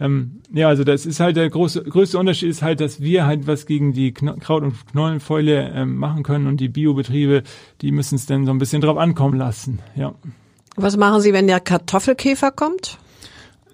Ähm, 0.00 0.40
ja, 0.52 0.68
also 0.68 0.82
das 0.82 1.06
ist 1.06 1.20
halt 1.20 1.36
der 1.36 1.48
große, 1.48 1.84
größte 1.84 2.18
Unterschied 2.18 2.48
ist 2.48 2.62
halt, 2.62 2.80
dass 2.80 3.00
wir 3.00 3.26
halt 3.26 3.46
was 3.46 3.66
gegen 3.66 3.92
die 3.92 4.12
Kno 4.12 4.34
Kraut- 4.36 4.64
und 4.64 4.86
Knollenfäule 4.88 5.70
ähm, 5.74 5.96
machen 5.96 6.22
können 6.22 6.46
und 6.46 6.58
die 6.58 6.68
Biobetriebe, 6.68 7.42
die 7.80 7.92
müssen 7.92 8.16
es 8.16 8.26
dann 8.26 8.44
so 8.44 8.50
ein 8.50 8.58
bisschen 8.58 8.80
drauf 8.80 8.98
ankommen 8.98 9.38
lassen, 9.38 9.78
ja. 9.94 10.14
Was 10.76 10.96
machen 10.96 11.20
Sie, 11.20 11.32
wenn 11.32 11.46
der 11.46 11.60
Kartoffelkäfer 11.60 12.50
kommt? 12.50 12.98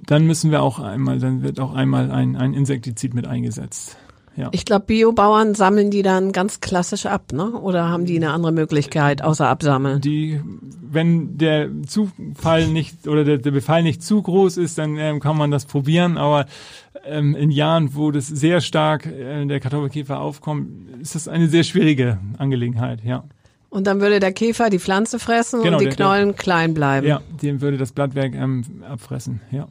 Dann 0.05 0.27
müssen 0.27 0.51
wir 0.51 0.63
auch 0.63 0.79
einmal, 0.79 1.19
dann 1.19 1.43
wird 1.43 1.59
auch 1.59 1.75
einmal 1.75 2.11
ein, 2.11 2.37
ein 2.37 2.53
Insektizid 2.53 3.15
mit 3.15 3.27
eingesetzt. 3.27 3.97
Ja. 4.37 4.49
Ich 4.53 4.65
glaube, 4.65 4.87
Biobauern 4.87 5.55
sammeln 5.55 5.91
die 5.91 6.03
dann 6.03 6.33
ganz 6.33 6.61
klassisch 6.61 7.05
ab, 7.07 7.33
ne? 7.33 7.51
Oder 7.51 7.89
haben 7.89 8.07
die 8.07 8.17
eine 8.17 8.31
andere 8.31 8.53
Möglichkeit 8.53 9.23
außer 9.23 9.49
absammeln? 9.49 10.01
Die, 10.01 10.41
wenn 10.91 11.37
der 11.37 11.69
Zufall 11.87 12.69
nicht 12.69 13.07
oder 13.09 13.25
der, 13.25 13.39
der 13.39 13.51
Befall 13.51 13.83
nicht 13.83 14.03
zu 14.03 14.23
groß 14.23 14.57
ist, 14.57 14.79
dann 14.79 14.97
ähm, 14.97 15.21
kann 15.21 15.37
man 15.37 15.51
das 15.51 15.67
probieren. 15.67 16.17
Aber 16.17 16.47
ähm, 17.05 17.35
in 17.35 17.51
Jahren, 17.51 17.95
wo 17.95 18.11
das 18.13 18.29
sehr 18.29 18.61
stark 18.61 19.07
äh, 19.07 19.45
der 19.47 19.61
Kartoffelkäfer 19.61 20.21
aufkommt, 20.21 20.69
ist 21.01 21.15
das 21.17 21.29
eine 21.29 21.49
sehr 21.49 21.65
schwierige 21.65 22.19
Angelegenheit. 22.39 23.05
Ja. 23.05 23.25
Und 23.69 23.87
dann 23.87 24.01
würde 24.01 24.21
der 24.21 24.33
Käfer 24.33 24.71
die 24.71 24.79
Pflanze 24.79 25.19
fressen 25.19 25.63
Genau, 25.63 25.77
und 25.77 25.81
die 25.83 25.89
der- 25.89 25.97
der- 25.97 26.07
Knollen 26.07 26.37
klein 26.37 26.73
bleiben. 26.75 27.07
Ja, 27.07 27.21
dem 27.43 27.61
würde 27.61 27.77
das 27.77 27.93
Blattwerk 27.93 28.35
ähm, 28.35 28.65
abfressen. 28.89 29.41
Ja. 29.51 29.67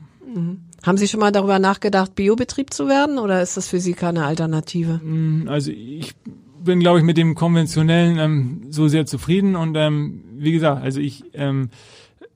Haben 0.86 0.98
Sie 0.98 1.08
schon 1.08 1.20
mal 1.20 1.32
darüber 1.32 1.60
nachgedacht, 1.60 2.16
Biobetrieb 2.16 2.74
zu 2.74 2.88
werden 2.88 3.18
oder 3.18 3.42
ist 3.42 3.58
das 3.58 3.68
für 3.68 3.80
Sie 3.80 3.94
keine 3.94 4.26
Alternative? 4.26 5.00
Also 5.48 5.72
ich 5.72 6.14
bin, 6.64 6.80
glaube 6.80 7.00
ich, 7.00 7.06
mit 7.06 7.18
dem 7.18 7.36
konventionellen 7.36 8.18
ähm, 8.18 8.62
so 8.70 8.88
sehr 8.88 9.06
zufrieden 9.06 9.56
und 9.56 9.76
ähm, 9.76 10.24
wie 10.38 10.52
gesagt, 10.52 10.84
also 10.84 11.00
ich 11.00 11.24
ähm, 11.34 11.70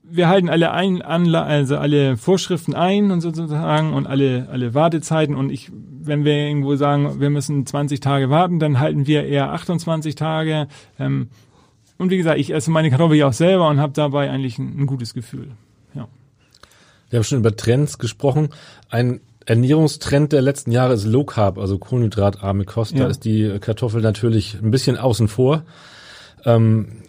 wir 0.06 0.28
halten 0.28 0.50
alle 0.50 0.72
ein, 0.72 1.02
Anla 1.02 1.44
also 1.44 1.78
alle 1.78 2.18
Vorschriften 2.18 2.74
ein 2.76 3.12
und 3.12 3.22
sozusagen 3.22 3.94
und 3.94 4.06
alle 4.06 4.48
alle 4.52 4.74
Wartezeiten 4.74 5.36
und 5.36 5.50
ich 5.50 5.72
wenn 6.06 6.26
wir 6.26 6.34
irgendwo 6.34 6.76
sagen, 6.76 7.22
wir 7.22 7.30
müssen 7.30 7.66
20 7.66 8.02
Tage 8.02 8.30
warten, 8.30 8.60
dann 8.60 8.80
halten 8.80 9.08
wir 9.08 9.26
eher 9.26 9.52
28 9.52 10.16
Tage 10.16 10.68
ähm, 11.00 11.30
und 11.98 12.10
wie 12.10 12.18
gesagt, 12.18 12.40
ich 12.40 12.54
esse 12.54 12.72
meine 12.72 12.90
Kartoffel 12.90 13.18
ja 13.18 13.28
auch 13.28 13.34
selber 13.34 13.70
und 13.70 13.80
habe 13.80 13.94
dabei 13.94 14.30
eigentlich 14.30 14.60
ein, 14.60 14.82
ein 14.82 14.86
gutes 14.88 15.14
Gefühl. 15.14 15.52
Wir 17.14 17.20
haben 17.20 17.26
schon 17.26 17.38
über 17.38 17.56
Trends 17.56 18.00
gesprochen. 18.00 18.50
Ein 18.90 19.22
Ernährungstrend 19.46 20.32
der 20.32 20.42
letzten 20.42 20.72
Jahre 20.72 20.96
ist 20.96 21.06
Low 21.06 21.24
Carb, 21.26 21.60
also 21.60 21.78
kohlenhydratarme 21.78 22.66
Kost. 22.66 22.94
Da 22.94 23.02
Ja. 23.04 23.08
ist 23.08 23.24
die 23.24 23.60
Kartoffel 23.62 24.02
natürlich 24.02 24.58
ein 24.60 24.72
bisschen 24.72 24.98
außen 24.98 25.28
vor. 25.28 25.62
Ähm, 26.44 27.04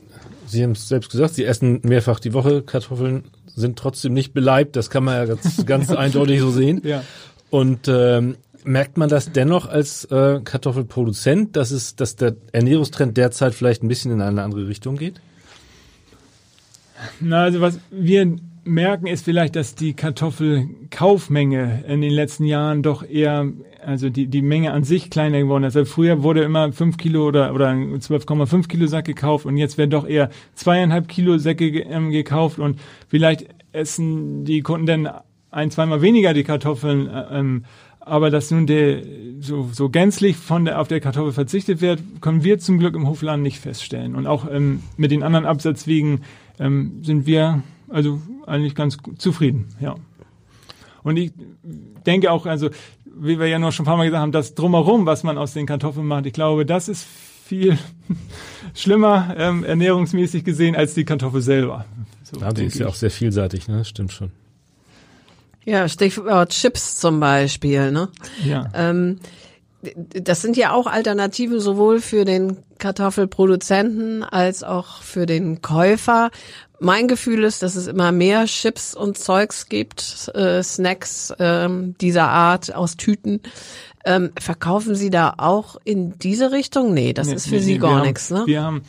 Sie 0.45 0.63
haben 0.63 0.73
es 0.73 0.89
selbst 0.89 1.11
gesagt, 1.11 1.33
Sie 1.33 1.45
essen 1.47 1.81
mehrfach 1.85 2.21
die 2.21 2.35
Woche 2.35 2.61
Kartoffeln, 2.61 3.25
sind 3.47 3.79
trotzdem 3.79 4.13
nicht 4.13 4.35
beleibt. 4.35 4.77
Das 4.77 4.91
kann 4.91 5.05
man 5.05 5.15
ja 5.15 5.25
ganz, 5.25 5.65
ganz 5.65 5.89
eindeutig 5.91 6.39
so 6.41 6.51
sehen. 6.51 6.83
Ja. 6.85 7.03
Und 7.49 7.89
ähm, 7.89 8.37
merkt 8.63 8.99
man 8.99 9.09
das 9.09 9.33
dennoch 9.33 9.65
als 9.67 10.05
äh, 10.11 10.41
Kartoffelproduzent, 10.45 11.57
dass 11.57 11.71
es, 11.71 11.97
dass 11.97 12.17
der 12.17 12.37
Ernährungstrend 12.53 13.17
derzeit 13.17 13.55
vielleicht 13.55 13.83
ein 13.83 13.89
bisschen 13.89 14.13
in 14.13 14.21
eine 14.21 14.43
andere 14.43 14.69
Richtung 14.69 14.97
geht? 14.99 15.23
Na, 17.21 17.45
also 17.45 17.63
was 17.63 17.79
wir 17.91 18.37
merken, 18.65 19.07
ist 19.07 19.25
vielleicht, 19.25 19.57
dass 19.57 19.75
die 19.75 19.95
Kartoffelkaufmenge 19.95 21.85
in 21.87 22.01
den 22.01 22.13
letzten 22.13 22.45
Jahren 22.45 22.83
doch 22.83 23.09
eher, 23.09 23.53
also 23.85 24.11
die, 24.11 24.27
die 24.27 24.43
Menge 24.43 24.73
an 24.73 24.85
sich 24.85 25.11
kleiner 25.11 25.41
geworden 25.41 25.65
ist. 25.65 25.77
Also 25.77 25.91
früher 25.91 26.23
wurde 26.23 26.43
immer 26.43 26.73
fünf 26.73 26.97
Kilo 26.97 27.27
oder, 27.27 27.55
oder 27.55 27.69
ein 27.69 27.99
12,5 27.99 28.69
Kilo 28.69 28.87
Sack 28.87 29.05
gekauft 29.05 29.47
und 29.47 29.57
jetzt 29.57 29.79
werden 29.79 29.91
doch 29.91 30.07
eher 30.07 30.31
zweieinhalb 30.55 31.09
Kilo 31.09 31.39
Säcke 31.39 31.67
ähm, 31.81 32.11
gekauft 32.11 32.59
und 32.59 32.81
vielleicht 33.09 33.47
essen 33.73 34.45
die 34.45 34.63
Kunden 34.63 34.87
dann 34.87 35.11
ein, 35.51 35.71
zweimal 35.71 36.03
weniger 36.03 36.35
die 36.35 36.45
Kartoffeln, 36.45 37.09
äh, 37.09 37.39
ähm, 37.39 37.65
aber 38.01 38.31
dass 38.31 38.51
nun 38.51 38.67
der, 38.67 39.03
so, 39.41 39.69
so 39.73 39.89
gänzlich 39.89 40.37
von 40.37 40.67
der, 40.67 40.81
auf 40.81 40.89
der 40.89 41.01
Kartoffel 41.01 41.33
verzichtet 41.33 41.81
wird, 41.81 42.01
können 42.21 42.45
wir 42.45 42.59
zum 42.59 42.79
Glück 42.79 42.95
im 42.95 43.09
Hofladen 43.09 43.43
nicht 43.43 43.61
feststellen. 43.61 44.15
Und 44.15 44.27
auch 44.27 44.47
ähm, 44.51 44.83
mit 44.99 45.11
den 45.11 45.23
anderen 45.23 45.47
Absatzwegen 45.47 46.21
ähm, 46.59 47.01
sind 47.03 47.27
wir 47.27 47.63
also 47.89 48.21
eigentlich 48.47 48.75
ganz 48.75 48.99
zufrieden, 49.19 49.69
ja. 49.81 49.95
Und 51.03 51.17
ich 51.19 51.33
denke 52.07 52.31
auch, 52.31 52.47
also 52.47 52.71
wie 53.05 53.39
wir 53.39 53.47
ja 53.47 53.59
noch 53.59 53.73
schon 53.73 53.85
ein 53.85 53.87
paar 53.87 53.97
Mal 53.97 54.07
gesagt 54.07 54.23
haben, 54.23 54.33
das 54.33 54.55
drumherum, 54.55 55.07
was 55.07 55.23
man 55.23 55.39
aus 55.39 55.53
den 55.53 55.67
Kartoffeln 55.67 56.07
macht, 56.07 56.27
ich 56.27 56.33
glaube, 56.33 56.67
das 56.67 56.89
ist 56.89 57.07
viel 57.45 57.79
schlimmer 58.75 59.35
ähm, 59.37 59.65
ernährungsmäßig 59.65 60.45
gesehen 60.45 60.75
als 60.75 60.95
die 60.95 61.05
Kartoffel 61.05 61.43
selber. 61.43 61.85
So 62.23 62.41
Ja, 62.41 62.53
die 62.53 62.65
ist 62.65 62.79
ja 62.79 62.87
auch 62.87 62.95
sehr 62.95 63.11
vielseitig, 63.11 63.69
ne? 63.69 63.79
Das 63.79 63.89
stimmt 63.89 64.13
schon. 64.13 64.33
Ja, 65.65 65.89
Stichwort 65.89 66.51
Chips 66.51 67.01
zum 67.01 67.21
Beispiel, 67.21 67.91
ne? 67.91 68.09
ja. 68.45 68.69
Ähm, 68.75 69.19
das 69.97 70.41
sind 70.41 70.57
ja 70.57 70.73
auch 70.73 70.87
Alternativen 70.87 71.61
sowohl 71.61 72.01
für 72.01 72.25
den 72.25 72.57
Kartoffelproduzenten 72.79 74.23
als 74.23 74.63
auch 74.63 75.03
für 75.03 75.27
den 75.27 75.61
Käufer. 75.61 76.31
Mein 76.81 77.09
Gefühl 77.09 77.45
ist, 77.45 77.63
dass 77.63 77.77
es 77.77 77.87
immer 77.87 78.13
mehr 78.13 78.45
Chips 78.47 78.95
und 78.95 79.17
Zeugs 79.17 79.69
gibt, 79.69 80.31
äh, 80.35 80.63
Snacks 80.63 81.33
ähm, 81.39 81.95
dieser 82.01 82.29
Art 82.29 82.75
aus 82.75 82.97
Tüten. 82.97 83.41
Ähm, 84.05 84.33
verkaufen 84.39 84.95
Sie 84.95 85.09
da 85.09 85.35
auch 85.39 85.77
in 85.85 86.19
diese 86.19 86.53
Richtung? 86.53 86.93
Nee, 86.93 87.13
das 87.13 87.29
Nee, 87.29 87.35
ist 87.35 87.47
für 87.47 87.55
nee, 87.55 87.61
Sie 87.61 87.73
nee, 87.75 87.79
gar 87.79 88.03
nichts, 88.05 88.31
ne? 88.31 88.43
Wir 88.47 88.63
haben, 88.63 88.83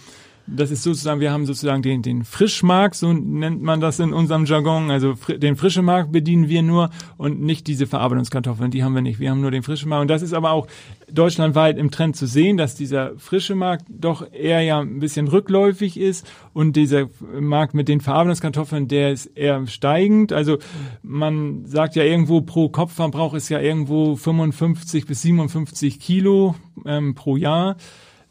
das 0.47 0.69
ist 0.69 0.83
sozusagen, 0.83 1.19
wir 1.19 1.31
haben 1.31 1.45
sozusagen 1.45 1.81
den, 1.81 2.01
den 2.01 2.23
Frischmarkt, 2.23 2.95
so 2.95 3.11
nennt 3.13 3.63
man 3.63 3.81
das 3.81 3.99
in 3.99 4.13
unserem 4.13 4.45
Jargon. 4.45 4.91
Also 4.91 5.15
fri 5.15 5.39
den 5.39 5.55
frischen 5.55 5.83
Markt 5.83 6.11
bedienen 6.11 6.49
wir 6.49 6.61
nur 6.61 6.91
und 7.17 7.41
nicht 7.41 7.65
diese 7.67 7.87
Verarbeitungskartoffeln, 7.87 8.69
die 8.69 8.83
haben 8.83 8.93
wir 8.93 9.01
nicht. 9.01 9.19
Wir 9.19 9.31
haben 9.31 9.41
nur 9.41 9.51
den 9.51 9.63
frischen 9.63 9.89
Markt. 9.89 10.03
Und 10.03 10.07
das 10.09 10.21
ist 10.21 10.33
aber 10.33 10.51
auch 10.51 10.67
deutschlandweit 11.11 11.77
im 11.77 11.89
Trend 11.89 12.15
zu 12.15 12.27
sehen, 12.27 12.57
dass 12.57 12.75
dieser 12.75 13.17
frische 13.17 13.55
Markt 13.55 13.85
doch 13.89 14.31
eher 14.31 14.61
ja 14.61 14.79
ein 14.79 14.99
bisschen 14.99 15.27
rückläufig 15.27 15.99
ist 15.99 16.27
und 16.53 16.75
dieser 16.75 17.07
Markt 17.39 17.73
mit 17.73 17.87
den 17.87 17.99
Verarbeitungskartoffeln, 17.99 18.87
der 18.87 19.11
ist 19.11 19.25
eher 19.25 19.65
steigend. 19.67 20.31
Also 20.31 20.59
man 21.01 21.65
sagt 21.65 21.95
ja 21.95 22.03
irgendwo 22.03 22.41
pro 22.41 22.69
Kopfverbrauch 22.69 23.33
ist 23.33 23.49
ja 23.49 23.59
irgendwo 23.59 24.15
55 24.15 25.07
bis 25.07 25.23
57 25.23 25.99
Kilo 25.99 26.55
ähm, 26.85 27.15
pro 27.15 27.35
Jahr. 27.35 27.77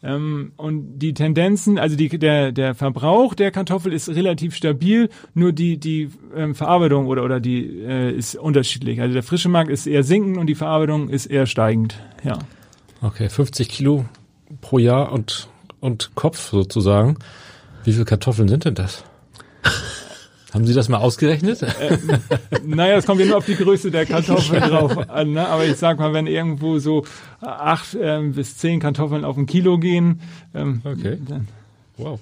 Ähm, 0.05 0.51
und 0.55 0.99
die 0.99 1.15
Tendenzen, 1.15 1.79
also 1.79 1.95
die, 1.95 2.09
der, 2.09 2.51
der 2.51 2.75
Verbrauch 2.75 3.33
der 3.33 3.49
Kartoffel 3.49 3.91
ist 3.91 4.07
relativ 4.09 4.55
stabil, 4.55 5.09
nur 5.33 5.51
die, 5.51 5.77
die 5.77 6.09
ähm, 6.35 6.53
Verarbeitung 6.53 7.07
oder, 7.07 7.23
oder 7.23 7.39
die 7.39 7.81
äh, 7.81 8.11
ist 8.11 8.35
unterschiedlich. 8.35 9.01
Also 9.01 9.13
der 9.13 9.23
frische 9.23 9.49
Markt 9.49 9.71
ist 9.71 9.87
eher 9.87 10.03
sinkend 10.03 10.37
und 10.37 10.45
die 10.45 10.55
Verarbeitung 10.55 11.09
ist 11.09 11.25
eher 11.25 11.47
steigend. 11.47 11.99
Ja. 12.23 12.37
Okay, 13.01 13.29
50 13.29 13.67
Kilo 13.67 14.05
pro 14.61 14.77
Jahr 14.77 15.11
und, 15.11 15.49
und 15.79 16.13
Kopf 16.13 16.51
sozusagen. 16.51 17.17
Wie 17.83 17.93
viele 17.93 18.05
Kartoffeln 18.05 18.47
sind 18.47 18.65
denn 18.65 18.75
das? 18.75 19.03
Haben 20.55 20.65
Sie 20.65 20.73
das 20.73 20.87
mal 20.87 20.99
ausgerechnet? 20.99 21.65
Naja, 22.65 22.95
es 22.95 23.05
kommt 23.05 23.19
ja 23.19 23.25
nur 23.27 23.37
auf 23.37 23.45
die 23.45 23.55
Größe 23.55 23.91
der 23.91 24.05
Kartoffel 24.05 24.61
drauf 24.61 25.09
an, 25.09 25.33
ne? 25.33 25.45
aber 25.47 25.65
ich 25.65 25.75
sag 25.75 25.99
mal, 25.99 26.13
wenn 26.13 26.27
irgendwo 26.27 26.79
so 26.79 27.03
acht 27.41 27.97
ähm, 28.01 28.31
bis 28.31 28.57
zehn 28.57 28.79
Kartoffeln 28.79 29.25
auf 29.25 29.35
ein 29.37 29.47
Kilo 29.47 29.77
gehen, 29.77 30.21
ähm, 30.53 30.81
Okay. 30.85 31.17
dann, 31.27 31.47
Wow. 31.97 32.19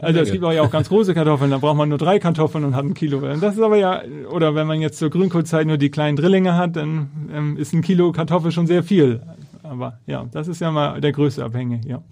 Also 0.00 0.20
es 0.20 0.32
gibt 0.32 0.44
auch 0.44 0.52
ja 0.52 0.62
auch 0.62 0.70
ganz 0.70 0.88
große 0.88 1.12
Kartoffeln, 1.14 1.50
da 1.50 1.58
braucht 1.58 1.76
man 1.76 1.88
nur 1.88 1.98
drei 1.98 2.18
Kartoffeln 2.20 2.64
und 2.64 2.74
hat 2.76 2.84
ein 2.84 2.94
Kilo. 2.94 3.20
Das 3.20 3.54
ist 3.54 3.60
aber 3.60 3.76
ja, 3.76 4.02
oder 4.30 4.54
wenn 4.54 4.66
man 4.66 4.80
jetzt 4.80 4.98
zur 4.98 5.10
Grünkohlzeit 5.10 5.66
nur 5.66 5.76
die 5.76 5.90
kleinen 5.90 6.16
Drillinge 6.16 6.54
hat, 6.56 6.76
dann 6.76 7.08
ähm, 7.34 7.56
ist 7.56 7.72
ein 7.72 7.82
Kilo 7.82 8.12
Kartoffel 8.12 8.52
schon 8.52 8.66
sehr 8.66 8.82
viel. 8.84 9.22
Aber 9.64 9.98
ja, 10.06 10.24
das 10.32 10.46
ist 10.48 10.60
ja 10.60 10.70
mal 10.70 11.00
der 11.00 11.12
Größe 11.12 11.44
abhängig, 11.44 11.84
ja. 11.84 12.02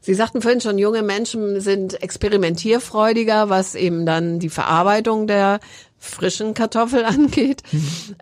Sie 0.00 0.14
sagten 0.14 0.40
vorhin 0.40 0.60
schon, 0.60 0.78
junge 0.78 1.02
Menschen 1.02 1.60
sind 1.60 2.02
experimentierfreudiger, 2.02 3.50
was 3.50 3.74
eben 3.74 4.06
dann 4.06 4.38
die 4.38 4.48
Verarbeitung 4.48 5.26
der 5.26 5.60
frischen 5.98 6.54
Kartoffel 6.54 7.04
angeht. 7.04 7.62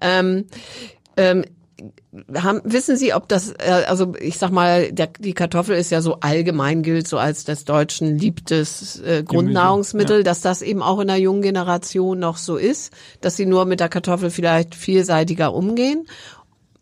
ähm, 0.01 0.47
ähm, 1.17 1.45
haben, 2.35 2.61
wissen 2.65 2.97
Sie, 2.97 3.15
ob 3.15 3.29
das, 3.29 3.53
äh, 3.53 3.85
also 3.87 4.15
ich 4.21 4.39
sag 4.39 4.51
mal, 4.51 4.91
der, 4.93 5.09
die 5.19 5.33
Kartoffel 5.33 5.77
ist 5.77 5.91
ja 5.91 6.01
so 6.01 6.19
allgemein 6.21 6.83
gilt 6.83 7.07
so 7.07 7.19
als 7.19 7.45
des 7.45 7.65
Deutschen 7.65 8.19
liebtes 8.19 9.01
äh, 9.01 9.23
Grundnahrungsmittel, 9.23 10.19
ja. 10.19 10.23
dass 10.25 10.41
das 10.41 10.63
eben 10.63 10.83
auch 10.83 10.99
in 10.99 11.07
der 11.07 11.19
jungen 11.19 11.43
Generation 11.43 12.19
noch 12.19 12.37
so 12.37 12.57
ist, 12.57 12.93
dass 13.21 13.37
sie 13.37 13.47
nur 13.47 13.65
mit 13.65 13.79
der 13.79 13.89
Kartoffel 13.89 14.31
vielleicht 14.31 14.75
vielseitiger 14.75 15.55
umgehen. 15.55 16.09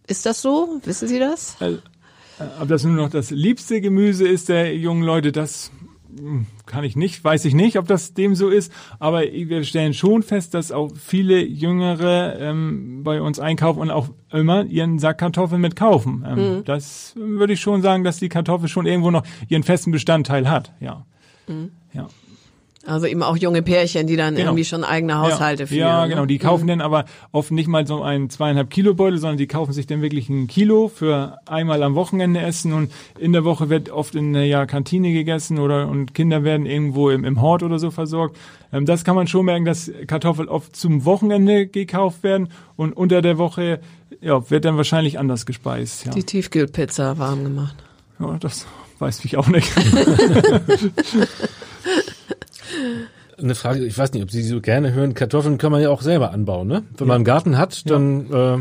Ist 0.06 0.24
das 0.24 0.40
so? 0.40 0.80
Wissen 0.84 1.08
Sie 1.08 1.18
das? 1.18 1.56
Also, 1.58 1.78
ob 2.60 2.68
das 2.68 2.84
nur 2.84 2.94
noch 2.94 3.10
das 3.10 3.30
liebste 3.30 3.80
Gemüse 3.80 4.26
ist 4.26 4.48
der 4.48 4.76
jungen 4.76 5.02
Leute, 5.02 5.32
das 5.32 5.70
hm, 6.18 6.46
kann 6.66 6.84
ich 6.84 6.96
nicht, 6.96 7.22
weiß 7.22 7.44
ich 7.44 7.54
nicht, 7.54 7.78
ob 7.78 7.86
das 7.86 8.14
dem 8.14 8.34
so 8.34 8.48
ist, 8.48 8.72
aber 8.98 9.22
wir 9.22 9.64
stellen 9.64 9.94
schon 9.94 10.22
fest, 10.22 10.54
dass 10.54 10.72
auch 10.72 10.90
viele 10.96 11.44
Jüngere 11.44 12.38
ähm, 12.38 13.02
bei 13.04 13.20
uns 13.20 13.38
einkaufen 13.38 13.80
und 13.80 13.90
auch 13.90 14.08
immer 14.32 14.64
ihren 14.64 14.98
Sack 14.98 15.18
Kartoffeln 15.18 15.60
mitkaufen. 15.60 16.24
Ähm, 16.26 16.56
mhm. 16.58 16.64
Das 16.64 17.14
würde 17.16 17.52
ich 17.52 17.60
schon 17.60 17.82
sagen, 17.82 18.04
dass 18.04 18.18
die 18.18 18.28
Kartoffel 18.28 18.68
schon 18.68 18.86
irgendwo 18.86 19.10
noch 19.10 19.24
ihren 19.48 19.62
festen 19.62 19.90
Bestandteil 19.90 20.48
hat, 20.48 20.72
ja. 20.80 21.04
Mhm. 21.46 21.70
Ja. 21.92 22.08
Also 22.86 23.06
eben 23.06 23.22
auch 23.22 23.36
junge 23.36 23.62
Pärchen, 23.62 24.06
die 24.06 24.16
dann 24.16 24.34
genau. 24.34 24.48
irgendwie 24.48 24.64
schon 24.64 24.84
eigene 24.84 25.18
Haushalte 25.18 25.64
ja, 25.64 25.66
führen. 25.66 25.80
Ja, 25.80 26.02
ne? 26.02 26.08
genau. 26.10 26.26
Die 26.26 26.38
kaufen 26.38 26.64
mhm. 26.64 26.68
dann 26.68 26.80
aber 26.80 27.04
oft 27.32 27.50
nicht 27.50 27.68
mal 27.68 27.86
so 27.86 28.02
einen 28.02 28.30
zweieinhalb 28.30 28.70
Kilo 28.70 28.94
Beutel, 28.94 29.18
sondern 29.18 29.38
die 29.38 29.48
kaufen 29.48 29.72
sich 29.72 29.86
dann 29.86 30.02
wirklich 30.02 30.28
ein 30.28 30.46
Kilo 30.46 30.88
für 30.88 31.38
einmal 31.46 31.82
am 31.82 31.94
Wochenende 31.94 32.40
essen 32.40 32.72
und 32.72 32.92
in 33.18 33.32
der 33.32 33.44
Woche 33.44 33.68
wird 33.68 33.90
oft 33.90 34.14
in 34.14 34.32
der 34.32 34.46
ja, 34.46 34.66
Kantine 34.66 35.12
gegessen 35.12 35.58
oder 35.58 35.88
und 35.88 36.14
Kinder 36.14 36.44
werden 36.44 36.64
irgendwo 36.66 37.10
im, 37.10 37.24
im 37.24 37.40
Hort 37.40 37.62
oder 37.62 37.78
so 37.78 37.90
versorgt. 37.90 38.36
Ähm, 38.72 38.86
das 38.86 39.04
kann 39.04 39.16
man 39.16 39.26
schon 39.26 39.46
merken, 39.46 39.64
dass 39.64 39.90
Kartoffeln 40.06 40.48
oft 40.48 40.76
zum 40.76 41.04
Wochenende 41.04 41.66
gekauft 41.66 42.22
werden 42.22 42.48
und 42.76 42.92
unter 42.92 43.20
der 43.20 43.38
Woche 43.38 43.80
ja, 44.20 44.48
wird 44.50 44.64
dann 44.64 44.76
wahrscheinlich 44.76 45.18
anders 45.18 45.44
gespeist. 45.46 46.06
Ja. 46.06 46.12
Die 46.12 46.22
Tiefkühlpizza 46.22 47.18
warm 47.18 47.42
gemacht. 47.42 47.76
Ja, 48.20 48.36
das 48.38 48.66
weiß 48.98 49.24
ich 49.24 49.36
auch 49.36 49.48
nicht. 49.48 49.70
eine 53.38 53.54
Frage, 53.54 53.84
ich 53.84 53.96
weiß 53.96 54.12
nicht, 54.12 54.22
ob 54.22 54.30
Sie 54.30 54.42
so 54.42 54.60
gerne 54.60 54.92
hören, 54.92 55.14
Kartoffeln 55.14 55.58
kann 55.58 55.72
man 55.72 55.82
ja 55.82 55.90
auch 55.90 56.02
selber 56.02 56.32
anbauen, 56.32 56.68
ne? 56.68 56.82
Wenn 56.96 57.00
ja. 57.00 57.06
man 57.06 57.14
einen 57.16 57.24
Garten 57.24 57.58
hat, 57.58 57.88
dann 57.90 58.30
ja. 58.30 58.54
äh, 58.54 58.58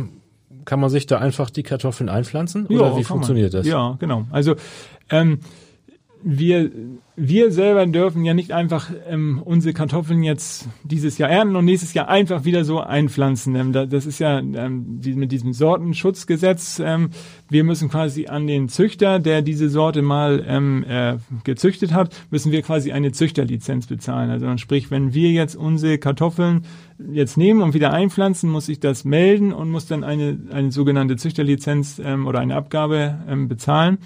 kann 0.65 0.79
man 0.79 0.89
sich 0.89 1.05
da 1.05 1.19
einfach 1.19 1.49
die 1.49 1.63
Kartoffeln 1.63 2.09
einpflanzen? 2.09 2.67
Oder 2.67 2.87
ja, 2.87 2.97
wie 2.97 3.03
funktioniert 3.03 3.53
man. 3.53 3.61
das? 3.61 3.67
Ja, 3.67 3.95
genau. 3.99 4.25
Also 4.31 4.55
ähm, 5.09 5.39
wir, 6.27 6.71
wir 7.15 7.51
selber 7.51 7.85
dürfen 7.85 8.25
ja 8.25 8.33
nicht 8.33 8.51
einfach 8.51 8.89
ähm, 9.07 9.39
unsere 9.45 9.75
Kartoffeln 9.75 10.23
jetzt 10.23 10.67
dieses 10.83 11.19
Jahr 11.19 11.29
ernten 11.29 11.55
und 11.55 11.65
nächstes 11.65 11.93
Jahr 11.93 12.07
einfach 12.09 12.45
wieder 12.45 12.65
so 12.65 12.79
einpflanzen. 12.79 13.55
Ähm, 13.55 13.71
das 13.71 14.07
ist 14.07 14.17
ja 14.17 14.39
ähm, 14.39 15.01
die, 15.01 15.13
mit 15.13 15.31
diesem 15.31 15.53
Sortenschutzgesetz. 15.53 16.81
Ähm, 16.83 17.11
wir 17.47 17.63
müssen 17.63 17.89
quasi 17.89 18.25
an 18.25 18.47
den 18.47 18.69
Züchter, 18.69 19.19
der 19.19 19.43
diese 19.43 19.69
Sorte 19.69 20.01
mal 20.01 20.43
ähm, 20.47 20.83
äh, 20.89 21.17
gezüchtet 21.43 21.93
hat, 21.93 22.15
müssen 22.31 22.51
wir 22.51 22.63
quasi 22.63 22.91
eine 22.91 23.11
Züchterlizenz 23.11 23.85
bezahlen. 23.85 24.31
Also 24.31 24.57
sprich, 24.57 24.89
wenn 24.89 25.13
wir 25.13 25.29
jetzt 25.29 25.55
unsere 25.55 25.99
Kartoffeln 25.99 26.65
jetzt 27.11 27.37
nehmen 27.37 27.61
und 27.61 27.75
wieder 27.75 27.93
einpflanzen, 27.93 28.49
muss 28.49 28.67
ich 28.67 28.79
das 28.79 29.05
melden 29.05 29.53
und 29.53 29.69
muss 29.69 29.85
dann 29.85 30.03
eine, 30.03 30.39
eine 30.51 30.71
sogenannte 30.71 31.17
Züchterlizenz 31.17 32.01
ähm, 32.03 32.25
oder 32.25 32.39
eine 32.39 32.55
Abgabe 32.55 33.19
ähm, 33.27 33.47
bezahlen. 33.47 33.99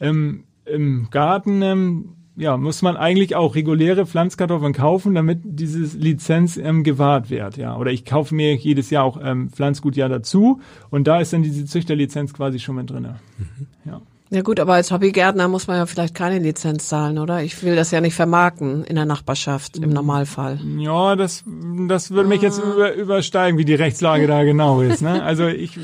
Ähm, 0.00 0.42
im 0.66 1.08
Garten 1.10 1.62
ähm, 1.62 2.16
ja, 2.36 2.56
muss 2.56 2.82
man 2.82 2.96
eigentlich 2.96 3.34
auch 3.34 3.54
reguläre 3.54 4.06
Pflanzkartoffeln 4.06 4.74
kaufen, 4.74 5.14
damit 5.14 5.40
dieses 5.42 5.94
Lizenz 5.94 6.56
ähm, 6.58 6.84
gewahrt 6.84 7.30
wird. 7.30 7.56
Ja, 7.56 7.76
oder 7.76 7.90
ich 7.90 8.04
kaufe 8.04 8.34
mir 8.34 8.54
jedes 8.54 8.90
Jahr 8.90 9.04
auch 9.04 9.18
ähm, 9.22 9.50
Pflanzgut 9.50 9.96
ja 9.96 10.08
dazu 10.08 10.60
und 10.90 11.06
da 11.06 11.20
ist 11.20 11.32
dann 11.32 11.42
diese 11.42 11.64
Züchterlizenz 11.64 12.34
quasi 12.34 12.58
schon 12.58 12.76
mit 12.76 12.90
drinne. 12.90 13.16
Mhm. 13.38 13.66
Ja. 13.90 14.00
Ja 14.28 14.42
gut, 14.42 14.58
aber 14.58 14.74
als 14.74 14.90
Hobbygärtner 14.90 15.46
muss 15.46 15.68
man 15.68 15.76
ja 15.76 15.86
vielleicht 15.86 16.16
keine 16.16 16.40
Lizenz 16.40 16.88
zahlen, 16.88 17.18
oder? 17.18 17.44
Ich 17.44 17.62
will 17.62 17.76
das 17.76 17.92
ja 17.92 18.00
nicht 18.00 18.14
vermarkten 18.14 18.82
in 18.82 18.96
der 18.96 19.04
Nachbarschaft 19.04 19.76
im 19.76 19.90
Normalfall. 19.90 20.58
Ja, 20.78 21.14
das, 21.14 21.44
das 21.86 22.10
würde 22.10 22.28
mich 22.28 22.42
jetzt 22.42 22.58
über, 22.58 22.92
übersteigen, 22.92 23.56
wie 23.56 23.64
die 23.64 23.74
Rechtslage 23.74 24.26
da 24.26 24.42
genau 24.42 24.80
ist. 24.80 25.00
Ne? 25.00 25.22
Also 25.22 25.46
ich 25.46 25.78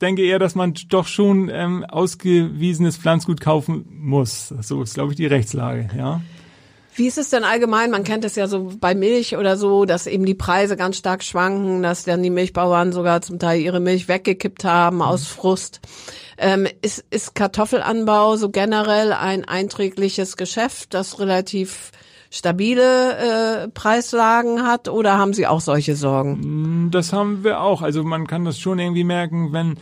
denke 0.00 0.22
eher, 0.22 0.38
dass 0.38 0.54
man 0.54 0.74
doch 0.88 1.06
schon 1.06 1.50
ähm, 1.52 1.84
ausgewiesenes 1.84 2.96
Pflanzgut 2.96 3.40
kaufen 3.40 3.86
muss. 3.90 4.48
So 4.60 4.82
ist, 4.82 4.94
glaube 4.94 5.12
ich, 5.12 5.16
die 5.16 5.26
Rechtslage, 5.26 5.88
ja. 5.96 6.20
Wie 6.94 7.06
ist 7.06 7.18
es 7.18 7.30
denn 7.30 7.44
allgemein? 7.44 7.90
Man 7.90 8.04
kennt 8.04 8.24
es 8.24 8.34
ja 8.34 8.48
so 8.48 8.72
bei 8.78 8.94
Milch 8.94 9.36
oder 9.36 9.56
so, 9.56 9.84
dass 9.84 10.06
eben 10.06 10.26
die 10.26 10.34
Preise 10.34 10.76
ganz 10.76 10.96
stark 10.96 11.22
schwanken, 11.22 11.82
dass 11.82 12.04
dann 12.04 12.22
die 12.22 12.30
Milchbauern 12.30 12.92
sogar 12.92 13.22
zum 13.22 13.38
Teil 13.38 13.60
ihre 13.60 13.80
Milch 13.80 14.08
weggekippt 14.08 14.64
haben 14.64 14.96
mhm. 14.96 15.02
aus 15.02 15.26
Frust. 15.26 15.80
Ähm, 16.36 16.66
ist, 16.82 17.04
ist 17.10 17.34
Kartoffelanbau 17.34 18.36
so 18.36 18.50
generell 18.50 19.12
ein 19.12 19.44
einträgliches 19.44 20.36
Geschäft, 20.36 20.92
das 20.94 21.20
relativ 21.20 21.92
stabile 22.30 23.64
äh, 23.64 23.68
Preislagen 23.68 24.62
hat 24.62 24.88
oder 24.88 25.18
haben 25.18 25.34
Sie 25.34 25.46
auch 25.46 25.60
solche 25.60 25.96
Sorgen? 25.96 26.86
Mm, 26.86 26.90
das 26.90 27.12
haben 27.12 27.44
wir 27.44 27.60
auch. 27.60 27.82
Also 27.82 28.04
man 28.04 28.26
kann 28.26 28.44
das 28.44 28.58
schon 28.58 28.78
irgendwie 28.78 29.04
merken, 29.04 29.52
wenn 29.52 29.76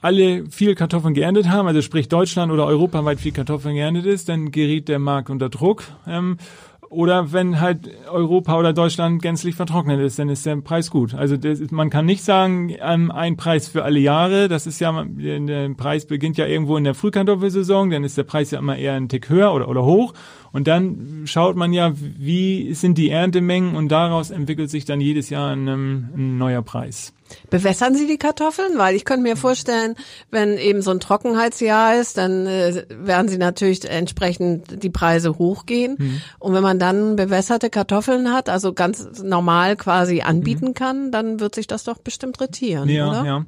alle 0.00 0.44
viel 0.50 0.74
Kartoffeln 0.74 1.14
geerntet 1.14 1.48
haben, 1.48 1.66
also 1.66 1.80
sprich 1.82 2.08
Deutschland 2.08 2.52
oder 2.52 2.66
europaweit 2.66 3.18
viel 3.18 3.32
Kartoffeln 3.32 3.74
geerntet 3.74 4.06
ist, 4.06 4.28
dann 4.28 4.50
geriet 4.50 4.88
der 4.88 4.98
Markt 4.98 5.30
unter 5.30 5.48
Druck. 5.48 5.84
Ähm, 6.06 6.38
oder 6.88 7.32
wenn 7.32 7.60
halt 7.60 7.90
Europa 8.10 8.58
oder 8.58 8.72
Deutschland 8.72 9.20
gänzlich 9.20 9.54
vertrocknet 9.54 10.00
ist, 10.00 10.18
dann 10.18 10.28
ist 10.28 10.46
der 10.46 10.56
Preis 10.56 10.90
gut. 10.90 11.14
Also 11.14 11.36
das, 11.36 11.60
man 11.70 11.90
kann 11.90 12.06
nicht 12.06 12.22
sagen, 12.22 12.74
ähm, 12.80 13.10
ein 13.10 13.36
Preis 13.36 13.68
für 13.68 13.84
alle 13.84 13.98
Jahre. 13.98 14.48
Das 14.48 14.66
ist 14.66 14.80
ja, 14.80 15.04
der 15.04 15.70
Preis 15.74 16.06
beginnt 16.06 16.36
ja 16.36 16.46
irgendwo 16.46 16.76
in 16.76 16.84
der 16.84 16.94
Frühkartoffelsaison, 16.94 17.90
dann 17.90 18.04
ist 18.04 18.16
der 18.16 18.24
Preis 18.24 18.50
ja 18.50 18.58
immer 18.58 18.76
eher 18.76 18.94
ein 18.94 19.08
Tick 19.08 19.28
höher 19.28 19.52
oder, 19.52 19.68
oder 19.68 19.84
hoch. 19.84 20.14
Und 20.52 20.68
dann 20.68 21.22
schaut 21.26 21.56
man 21.56 21.72
ja, 21.72 21.92
wie 21.94 22.72
sind 22.74 22.98
die 22.98 23.10
Erntemengen 23.10 23.74
und 23.74 23.88
daraus 23.88 24.30
entwickelt 24.30 24.70
sich 24.70 24.84
dann 24.84 25.00
jedes 25.00 25.28
Jahr 25.28 25.50
ein, 25.50 25.68
ein 25.68 26.38
neuer 26.38 26.62
Preis. 26.62 27.15
Bewässern 27.50 27.94
Sie 27.94 28.06
die 28.06 28.18
Kartoffeln? 28.18 28.76
Weil 28.76 28.96
ich 28.96 29.04
könnte 29.04 29.22
mir 29.22 29.36
vorstellen, 29.36 29.94
wenn 30.30 30.58
eben 30.58 30.82
so 30.82 30.90
ein 30.90 31.00
Trockenheitsjahr 31.00 31.96
ist, 31.96 32.18
dann 32.18 32.46
äh, 32.46 32.84
werden 32.90 33.28
sie 33.28 33.38
natürlich 33.38 33.88
entsprechend 33.88 34.82
die 34.82 34.90
Preise 34.90 35.38
hochgehen. 35.38 35.96
Mhm. 35.98 36.20
Und 36.38 36.54
wenn 36.54 36.62
man 36.62 36.78
dann 36.78 37.16
bewässerte 37.16 37.70
Kartoffeln 37.70 38.32
hat, 38.32 38.48
also 38.48 38.72
ganz 38.72 39.22
normal 39.22 39.76
quasi 39.76 40.22
anbieten 40.22 40.68
mhm. 40.68 40.74
kann, 40.74 41.12
dann 41.12 41.40
wird 41.40 41.54
sich 41.54 41.66
das 41.66 41.84
doch 41.84 41.98
bestimmt 41.98 42.40
retieren, 42.40 42.88
ja, 42.88 43.08
oder? 43.08 43.24
Ja. 43.24 43.44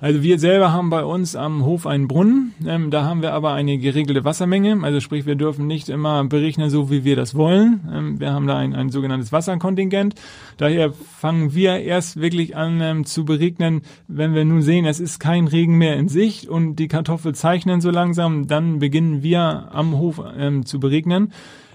Also 0.00 0.22
wir 0.22 0.38
selber 0.38 0.72
haben 0.72 0.88
bei 0.88 1.04
uns 1.04 1.36
am 1.36 1.64
Hof 1.64 1.86
einen 1.86 2.08
Brunnen. 2.08 2.54
Ähm, 2.66 2.90
da 2.90 3.04
haben 3.04 3.20
wir 3.20 3.34
aber 3.34 3.52
eine 3.52 3.76
geregelte 3.76 4.24
Wassermenge. 4.24 4.78
Also 4.82 5.00
sprich, 5.00 5.26
wir 5.26 5.34
dürfen 5.34 5.66
nicht 5.66 5.90
immer 5.90 6.24
berechnen, 6.24 6.70
so 6.70 6.90
wie 6.90 7.04
wir 7.04 7.16
das 7.16 7.34
wollen. 7.34 7.86
Ähm, 7.92 8.20
wir 8.20 8.32
haben 8.32 8.46
da 8.46 8.56
ein, 8.56 8.74
ein 8.74 8.88
sogenanntes 8.88 9.30
Wasserkontingent. 9.30 10.14
Daher 10.56 10.92
fangen 10.92 11.54
wir 11.54 11.80
erst 11.80 12.18
wirklich 12.18 12.56
an 12.56 12.80
ähm, 12.80 13.04
zu 13.04 13.19
beregnen, 13.24 13.82
wenn 14.08 14.34
wir 14.34 14.44
nun 14.44 14.62
sehen, 14.62 14.84
es 14.84 15.00
ist 15.00 15.18
kein 15.18 15.48
Regen 15.48 15.78
mehr 15.78 15.96
in 15.96 16.08
Sicht 16.08 16.48
und 16.48 16.76
die 16.76 16.88
Kartoffel 16.88 17.34
zeichnen 17.34 17.80
so 17.80 17.90
langsam, 17.90 18.46
dann 18.46 18.78
beginnen 18.78 19.22
wir 19.22 19.68
am 19.72 19.98
Hof 19.98 20.22
ähm, 20.36 20.66
zu 20.66 20.80
beregnen. 20.80 21.32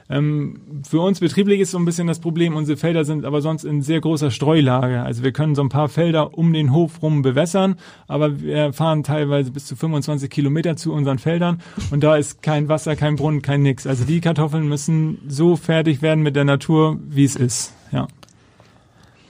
Ähm, 0.08 0.82
für 0.88 1.00
uns 1.00 1.20
betrieblich 1.20 1.60
ist 1.60 1.72
so 1.72 1.80
ein 1.80 1.86
bisschen 1.86 2.06
das 2.06 2.20
Problem, 2.20 2.56
unsere 2.56 2.78
Felder 2.78 3.06
sind 3.06 3.26
aber 3.26 3.42
sonst 3.42 3.64
in 3.64 3.82
sehr 3.82 4.02
großer 4.02 4.30
Streulage. 4.30 5.02
Also 5.02 5.24
wir 5.24 5.32
können 5.32 5.56
so 5.56 5.64
ein 5.64 5.70
paar 5.70 5.90
Felder 5.90 6.38
um 6.38 6.54
den 6.54 6.72
Hof 6.72 7.02
rum 7.02 7.24
bewässern, 7.24 7.76
aber 8.08 8.40
wir 8.40 8.72
fahren 8.72 9.04
teilweise 9.04 9.52
bis 9.52 9.66
zu 9.66 9.76
25 9.76 10.30
Kilometer 10.30 10.76
zu 10.76 10.94
unseren 10.94 11.18
Feldern 11.18 11.62
und 11.90 12.04
da 12.04 12.18
ist 12.18 12.44
kein 12.44 12.70
Wasser, 12.70 12.96
kein 12.96 13.16
Brunnen, 13.16 13.42
kein 13.42 13.64
nix. 13.64 13.88
Also 13.88 14.06
die 14.06 14.22
Kartoffeln 14.22 14.68
müssen 14.68 15.18
so 15.28 15.56
fertig 15.56 16.04
werden 16.04 16.24
mit 16.24 16.36
der 16.36 16.46
Natur, 16.46 17.00
wie 17.10 17.24
es 17.24 17.36
ist. 17.36 17.74
Ja. 17.92 18.08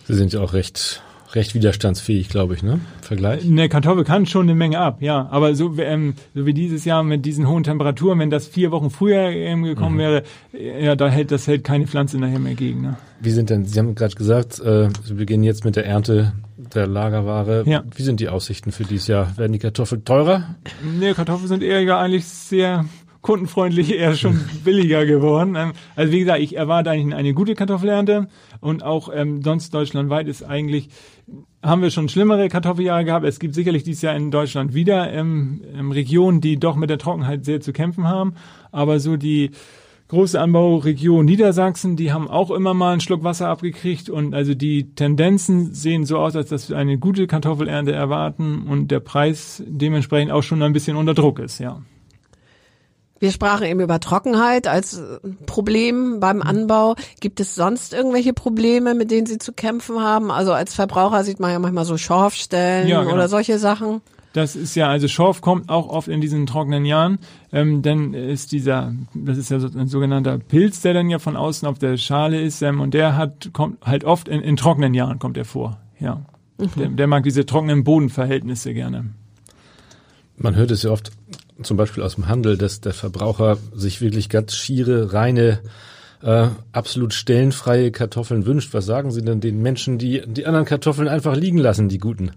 Sie 0.08 0.14
sind 0.14 0.34
ja 0.34 0.42
auch 0.42 0.54
recht 0.54 1.02
recht 1.34 1.56
widerstandsfähig, 1.56 2.30
glaube 2.30 2.54
ich, 2.54 2.64
ne? 2.64 2.80
Vergleich. 3.02 3.44
Eine 3.46 3.70
Kartoffel 3.70 4.04
kann 4.04 4.26
schon 4.26 4.44
eine 4.44 4.56
Menge 4.56 4.80
ab, 4.80 5.02
ja. 5.02 5.28
Aber 5.32 5.56
so, 5.56 5.78
ähm, 5.80 6.14
so 6.34 6.46
wie 6.46 6.54
dieses 6.54 6.86
Jahr 6.86 7.04
mit 7.04 7.26
diesen 7.26 7.48
hohen 7.48 7.64
Temperaturen, 7.64 8.20
wenn 8.20 8.30
das 8.30 8.48
vier 8.48 8.72
Wochen 8.72 8.90
früher 8.90 9.30
ähm, 9.30 9.64
gekommen 9.64 9.96
mhm. 9.96 10.00
wäre, 10.00 10.24
ja, 10.80 10.96
da 10.96 11.08
hält 11.10 11.32
das 11.32 11.48
hält 11.48 11.64
keine 11.64 11.88
Pflanze 11.88 12.18
nachher 12.18 12.40
mehr 12.40 12.56
gegen. 12.56 12.82
Ne? 12.82 12.98
Wie 13.20 13.32
sind 13.32 13.50
denn? 13.50 13.66
Sie 13.66 13.80
haben 13.80 13.96
gerade 13.96 14.16
gesagt, 14.16 14.60
äh, 14.60 14.90
Sie 15.04 15.14
beginnen 15.14 15.44
jetzt 15.44 15.66
mit 15.66 15.76
der 15.76 15.86
Ernte 15.86 16.34
der 16.58 16.88
Lagerware. 16.88 17.64
Ja. 17.66 17.84
Wie 17.96 18.04
sind 18.04 18.20
die 18.20 18.30
Aussichten 18.30 18.72
für 18.72 18.84
dieses 18.84 19.08
Jahr? 19.08 19.38
Werden 19.38 19.54
die 19.54 19.60
Kartoffeln 19.60 20.06
teurer? 20.06 20.56
Nee, 21.00 21.14
Kartoffeln 21.14 21.48
sind 21.48 21.64
eher 21.64 21.82
ja 21.82 22.00
eigentlich 22.00 22.26
sehr 22.26 22.86
kundenfreundlich 23.26 23.92
eher 23.92 24.14
schon 24.14 24.40
billiger 24.64 25.06
geworden. 25.08 25.56
Ähm, 25.56 25.74
also 25.96 26.14
wie 26.14 26.20
gesagt, 26.20 26.42
ich 26.42 26.56
erwarte 26.56 26.92
eigentlich 26.92 27.16
eine 27.16 27.34
gute 27.34 27.56
Kartoffelernte 27.56 28.28
und 28.62 28.84
auch 28.84 29.10
ähm, 29.12 29.42
sonst 29.42 29.74
deutschlandweit 29.74 30.28
ist 30.28 30.44
eigentlich 30.44 30.90
haben 31.64 31.82
wir 31.82 31.90
schon 31.90 32.08
schlimmere 32.08 32.50
Kartoffeljahre 32.50 33.04
gehabt. 33.04 33.26
Es 33.26 33.40
gibt 33.40 33.56
sicherlich 33.56 33.82
dieses 33.82 34.04
Jahr 34.04 34.16
in 34.16 34.30
Deutschland 34.30 34.76
wieder 34.76 35.12
ähm, 35.12 35.64
ähm, 35.76 35.92
Regionen, 35.92 36.40
die 36.40 36.58
doch 36.58 36.76
mit 36.76 36.92
der 36.92 37.00
Trockenheit 37.00 37.46
sehr 37.46 37.62
zu 37.62 37.74
kämpfen 37.74 38.08
haben. 38.08 38.36
Aber 38.72 39.00
so 39.00 39.18
die 39.18 39.50
große 40.10 40.40
Anbauregion 40.40 41.26
Niedersachsen, 41.26 41.96
die 41.96 42.14
haben 42.14 42.28
auch 42.28 42.52
immer 42.52 42.76
mal 42.76 42.92
einen 42.92 43.02
Schluck 43.02 43.24
Wasser 43.24 43.48
abgekriegt 43.48 44.08
und 44.08 44.36
also 44.36 44.54
die 44.54 44.94
Tendenzen 44.94 45.74
sehen 45.74 46.06
so 46.06 46.20
aus, 46.20 46.36
als 46.36 46.50
dass 46.50 46.70
wir 46.70 46.78
eine 46.78 47.00
gute 47.00 47.26
Kartoffelernte 47.26 47.92
erwarten 47.92 48.68
und 48.70 48.92
der 48.92 49.00
Preis 49.00 49.64
dementsprechend 49.66 50.32
auch 50.32 50.44
schon 50.44 50.62
ein 50.62 50.74
bisschen 50.74 50.96
unter 50.96 51.16
Druck 51.16 51.40
ist, 51.40 51.58
ja. 51.58 51.82
Wir 53.26 53.32
sprachen 53.32 53.66
eben 53.66 53.80
über 53.80 54.00
Trockenheit 54.00 54.68
als 54.68 55.02
Problem 55.48 56.20
beim 56.20 56.44
Anbau. 56.44 56.96
Gibt 57.22 57.40
es 57.40 57.56
sonst 57.56 57.92
irgendwelche 57.92 58.34
Probleme, 58.34 58.94
mit 58.94 59.10
denen 59.10 59.26
Sie 59.26 59.40
zu 59.40 59.52
kämpfen 59.52 60.00
haben? 60.00 60.30
Also 60.30 60.54
als 60.54 60.76
Verbraucher 60.76 61.24
sieht 61.24 61.40
man 61.40 61.50
ja 61.50 61.58
manchmal 61.58 61.86
so 61.86 61.98
Schorfstellen 61.98 62.88
ja, 62.88 63.02
genau. 63.02 63.16
oder 63.16 63.28
solche 63.28 63.58
Sachen. 63.58 64.02
Das 64.34 64.56
ist 64.56 64.76
ja, 64.76 64.90
also 64.90 65.08
Schorf 65.08 65.42
kommt 65.42 65.70
auch 65.70 65.90
oft 65.90 66.08
in 66.08 66.22
diesen 66.22 66.46
trockenen 66.46 66.86
Jahren, 66.86 67.18
ähm, 67.52 67.82
dann 67.82 68.14
ist 68.14 68.52
dieser, 68.52 68.94
das 69.16 69.40
ist 69.40 69.50
ja 69.50 69.60
so 69.60 69.70
ein 69.76 69.88
sogenannter 69.88 70.38
Pilz, 70.38 70.82
der 70.82 70.94
dann 70.94 71.10
ja 71.10 71.18
von 71.18 71.36
außen 71.36 71.68
auf 71.68 71.80
der 71.80 71.98
Schale 71.98 72.40
ist, 72.40 72.62
ähm, 72.62 72.80
und 72.80 72.94
der 72.94 73.18
hat, 73.18 73.50
kommt 73.54 73.84
halt 73.84 74.04
oft 74.04 74.28
in, 74.28 74.42
in 74.42 74.56
trockenen 74.56 74.94
Jahren 74.94 75.18
kommt 75.18 75.38
er 75.38 75.46
vor, 75.46 75.80
ja. 76.00 76.22
Mhm. 76.60 76.70
Der, 76.78 76.90
der 76.90 77.08
mag 77.08 77.24
diese 77.24 77.48
trockenen 77.48 77.84
Bodenverhältnisse 77.84 78.76
gerne. 78.76 79.06
Man 80.38 80.56
hört 80.56 80.70
es 80.70 80.84
ja 80.84 80.92
oft, 80.92 81.12
zum 81.62 81.78
Beispiel 81.78 82.04
aus 82.04 82.16
dem 82.16 82.28
Handel, 82.28 82.58
dass 82.58 82.82
der 82.82 82.94
Verbraucher 82.94 83.58
sich 83.74 84.02
wirklich 84.02 84.30
ganz 84.30 84.56
schiere, 84.56 85.14
reine, 85.14 85.60
äh, 86.22 86.48
absolut 86.72 87.14
stellenfreie 87.14 87.92
Kartoffeln 87.92 88.46
wünscht. 88.46 88.74
Was 88.74 88.86
sagen 88.86 89.12
Sie 89.12 89.22
denn 89.22 89.42
den 89.42 89.62
Menschen, 89.62 89.98
die 89.98 90.24
die 90.26 90.46
anderen 90.46 90.66
Kartoffeln 90.66 91.08
einfach 91.08 91.36
liegen 91.36 91.58
lassen, 91.58 91.90
die 91.90 92.00
guten? 92.00 92.32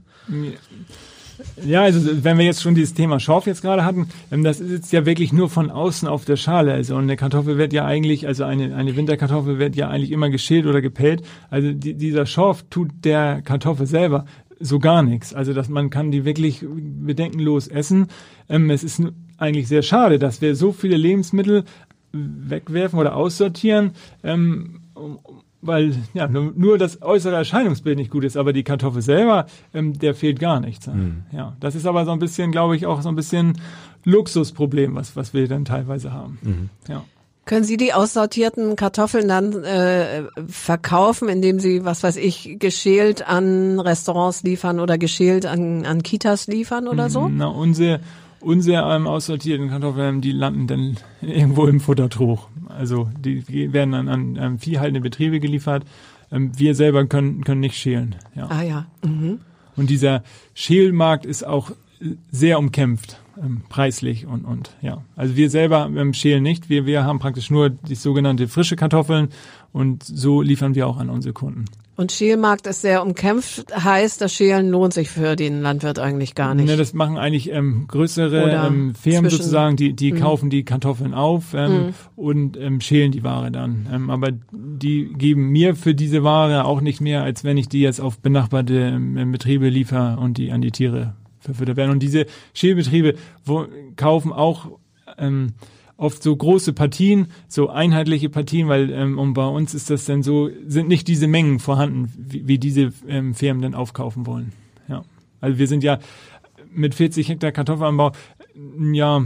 Ja, 1.64 1.82
also 1.82 2.24
wenn 2.24 2.36
wir 2.36 2.44
jetzt 2.44 2.62
schon 2.62 2.74
dieses 2.74 2.94
Thema 2.94 3.20
Schorf 3.20 3.46
jetzt 3.46 3.62
gerade 3.62 3.84
hatten, 3.84 4.08
ähm, 4.30 4.44
das 4.44 4.60
ist 4.60 4.70
jetzt 4.70 4.92
ja 4.92 5.06
wirklich 5.06 5.32
nur 5.32 5.48
von 5.48 5.70
außen 5.70 6.08
auf 6.08 6.24
der 6.24 6.36
Schale. 6.36 6.72
Also 6.72 6.96
und 6.96 7.04
eine 7.04 7.16
Kartoffel 7.16 7.58
wird 7.58 7.72
ja 7.72 7.84
eigentlich, 7.84 8.26
also 8.26 8.44
eine, 8.44 8.74
eine 8.74 8.96
Winterkartoffel 8.96 9.58
wird 9.58 9.76
ja 9.76 9.88
eigentlich 9.88 10.10
immer 10.10 10.30
geschält 10.30 10.66
oder 10.66 10.80
gepellt. 10.80 11.22
Also 11.50 11.72
die, 11.72 11.94
dieser 11.94 12.26
Schorf 12.26 12.64
tut 12.70 12.90
der 13.04 13.42
Kartoffel 13.42 13.86
selber 13.86 14.24
so 14.60 14.78
gar 14.78 15.02
nichts. 15.02 15.34
Also 15.34 15.52
dass 15.52 15.68
man 15.68 15.90
kann 15.90 16.10
die 16.10 16.24
wirklich 16.24 16.64
bedenkenlos 16.68 17.68
essen. 17.68 18.08
Ähm, 18.48 18.70
es 18.70 18.84
ist 18.84 19.02
eigentlich 19.36 19.68
sehr 19.68 19.82
schade, 19.82 20.18
dass 20.18 20.40
wir 20.40 20.54
so 20.56 20.72
viele 20.72 20.96
Lebensmittel 20.96 21.64
wegwerfen 22.12 22.98
oder 22.98 23.16
aussortieren, 23.16 23.92
ähm, 24.24 24.80
weil 25.60 25.94
ja 26.14 26.28
nur, 26.28 26.52
nur, 26.56 26.78
das 26.78 27.02
äußere 27.02 27.34
Erscheinungsbild 27.34 27.98
nicht 27.98 28.10
gut 28.10 28.24
ist, 28.24 28.36
aber 28.36 28.52
die 28.52 28.62
Kartoffel 28.62 29.02
selber, 29.02 29.46
ähm, 29.74 29.98
der 29.98 30.14
fehlt 30.14 30.40
gar 30.40 30.60
nichts. 30.60 30.86
Mhm. 30.86 31.24
Ja, 31.32 31.56
das 31.60 31.74
ist 31.74 31.86
aber 31.86 32.04
so 32.04 32.12
ein 32.12 32.18
bisschen, 32.18 32.50
glaube 32.50 32.76
ich, 32.76 32.86
auch 32.86 33.02
so 33.02 33.08
ein 33.08 33.16
bisschen 33.16 33.60
Luxusproblem, 34.04 34.94
was 34.94 35.16
was 35.16 35.34
wir 35.34 35.48
dann 35.48 35.64
teilweise 35.64 36.12
haben. 36.12 36.38
Mhm. 36.42 36.70
Ja. 36.88 37.04
Können 37.48 37.64
Sie 37.64 37.78
die 37.78 37.94
aussortierten 37.94 38.76
Kartoffeln 38.76 39.26
dann 39.26 39.64
äh, 39.64 40.24
verkaufen, 40.48 41.30
indem 41.30 41.60
Sie, 41.60 41.82
was 41.82 42.02
weiß 42.02 42.16
ich, 42.16 42.56
geschält 42.58 43.26
an 43.26 43.80
Restaurants 43.80 44.42
liefern 44.42 44.80
oder 44.80 44.98
geschält 44.98 45.46
an, 45.46 45.86
an 45.86 46.02
Kitas 46.02 46.46
liefern 46.46 46.86
oder 46.86 47.08
so? 47.08 47.26
Na, 47.26 47.46
unsere, 47.46 48.00
unsere 48.40 48.94
ähm, 48.94 49.06
aussortierten 49.06 49.70
Kartoffeln, 49.70 50.20
die 50.20 50.32
landen 50.32 50.66
dann 50.66 50.96
irgendwo 51.22 51.66
im 51.66 51.80
Futtertrog. 51.80 52.50
Also 52.68 53.08
die, 53.18 53.72
werden 53.72 53.92
dann 53.92 54.08
an 54.08 54.38
ähm, 54.38 54.58
viehhaltende 54.58 55.00
Betriebe 55.00 55.40
geliefert. 55.40 55.84
Ähm, 56.30 56.52
wir 56.54 56.74
selber 56.74 57.06
können, 57.06 57.44
können 57.44 57.60
nicht 57.60 57.78
schälen. 57.78 58.16
Ja. 58.34 58.48
Ah 58.50 58.62
ja. 58.62 58.86
Mhm. 59.02 59.40
Und 59.74 59.88
dieser 59.88 60.22
Schälmarkt 60.52 61.24
ist 61.24 61.46
auch 61.46 61.70
sehr 62.30 62.58
umkämpft 62.58 63.18
ähm, 63.42 63.62
preislich 63.68 64.26
und 64.26 64.44
und 64.44 64.70
ja. 64.80 65.02
Also 65.16 65.36
wir 65.36 65.50
selber 65.50 65.90
ähm, 65.94 66.12
schälen 66.12 66.42
nicht, 66.42 66.68
wir 66.68 66.86
wir 66.86 67.04
haben 67.04 67.18
praktisch 67.18 67.50
nur 67.50 67.70
die 67.70 67.94
sogenannte 67.94 68.48
frische 68.48 68.76
Kartoffeln 68.76 69.28
und 69.72 70.02
so 70.02 70.42
liefern 70.42 70.74
wir 70.74 70.86
auch 70.86 70.98
an 70.98 71.10
unsere 71.10 71.32
Kunden. 71.32 71.66
Und 71.98 72.12
Schälmarkt 72.12 72.68
ist 72.68 72.82
sehr 72.82 73.02
umkämpft, 73.04 73.74
heißt, 73.74 74.20
das 74.20 74.32
Schälen 74.32 74.70
lohnt 74.70 74.94
sich 74.94 75.10
für 75.10 75.34
den 75.34 75.62
Landwirt 75.62 75.98
eigentlich 75.98 76.36
gar 76.36 76.54
nicht. 76.54 76.68
Ne, 76.68 76.76
das 76.76 76.94
machen 76.94 77.18
eigentlich 77.18 77.50
ähm, 77.50 77.86
größere 77.88 78.52
ähm, 78.52 78.94
Firmen 78.94 79.28
sozusagen, 79.28 79.74
die, 79.74 79.94
die 79.94 80.12
mh. 80.12 80.20
kaufen 80.20 80.48
die 80.48 80.64
Kartoffeln 80.64 81.12
auf 81.12 81.54
ähm, 81.54 81.86
mh. 81.86 81.92
und 82.14 82.56
ähm, 82.56 82.80
schälen 82.80 83.10
die 83.10 83.24
Ware 83.24 83.50
dann. 83.50 83.88
Ähm, 83.92 84.10
aber 84.10 84.28
die 84.52 85.12
geben 85.12 85.48
mir 85.48 85.74
für 85.74 85.92
diese 85.92 86.22
Ware 86.22 86.66
auch 86.66 86.80
nicht 86.80 87.00
mehr, 87.00 87.24
als 87.24 87.42
wenn 87.42 87.56
ich 87.56 87.68
die 87.68 87.80
jetzt 87.80 88.00
auf 88.00 88.20
benachbarte 88.20 88.74
ähm, 88.78 89.32
Betriebe 89.32 89.68
liefere 89.68 90.18
und 90.20 90.38
die 90.38 90.52
an 90.52 90.62
die 90.62 90.70
Tiere 90.70 91.14
verfüttert 91.40 91.76
werden. 91.76 91.90
Und 91.90 92.02
diese 92.02 92.26
Schälbetriebe 92.54 93.14
wo, 93.44 93.66
kaufen 93.96 94.32
auch 94.32 94.78
ähm, 95.18 95.54
oft 95.98 96.22
so 96.22 96.34
große 96.34 96.72
Partien, 96.72 97.28
so 97.48 97.68
einheitliche 97.68 98.30
Partien, 98.30 98.68
weil 98.68 98.90
ähm, 98.90 99.18
und 99.18 99.34
bei 99.34 99.46
uns 99.46 99.74
ist 99.74 99.90
das 99.90 100.04
dann 100.04 100.22
so, 100.22 100.48
sind 100.66 100.88
nicht 100.88 101.08
diese 101.08 101.26
Mengen 101.26 101.58
vorhanden, 101.58 102.12
wie, 102.16 102.46
wie 102.46 102.58
diese 102.58 102.92
ähm, 103.06 103.34
Firmen 103.34 103.62
dann 103.62 103.74
aufkaufen 103.74 104.26
wollen. 104.26 104.52
Ja. 104.88 105.04
Also 105.40 105.58
wir 105.58 105.66
sind 105.66 105.82
ja 105.82 105.98
mit 106.72 106.94
40 106.94 107.28
Hektar 107.28 107.52
Kartoffelanbau 107.52 108.12
ja 108.92 109.24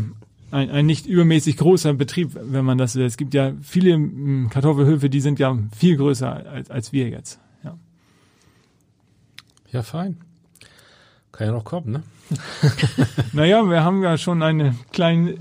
ein, 0.50 0.70
ein 0.70 0.86
nicht 0.86 1.06
übermäßig 1.06 1.56
großer 1.58 1.92
Betrieb, 1.94 2.30
wenn 2.40 2.64
man 2.64 2.78
das 2.78 2.96
will. 2.96 3.04
Es 3.04 3.16
gibt 3.16 3.34
ja 3.34 3.52
viele 3.62 3.90
ähm, 3.90 4.48
Kartoffelhöfe, 4.50 5.10
die 5.10 5.20
sind 5.20 5.38
ja 5.38 5.58
viel 5.76 5.96
größer 5.96 6.46
als, 6.46 6.70
als 6.70 6.92
wir 6.92 7.08
jetzt. 7.08 7.38
Ja. 7.64 7.78
Ja, 9.70 9.82
fein. 9.82 10.16
Kann 11.32 11.46
ja 11.46 11.52
noch 11.52 11.64
kommen, 11.64 11.92
ne? 11.92 12.02
naja, 13.32 13.62
wir 13.68 13.84
haben 13.84 14.02
ja 14.02 14.16
schon 14.16 14.42
eine 14.42 14.74
kleine, 14.92 15.34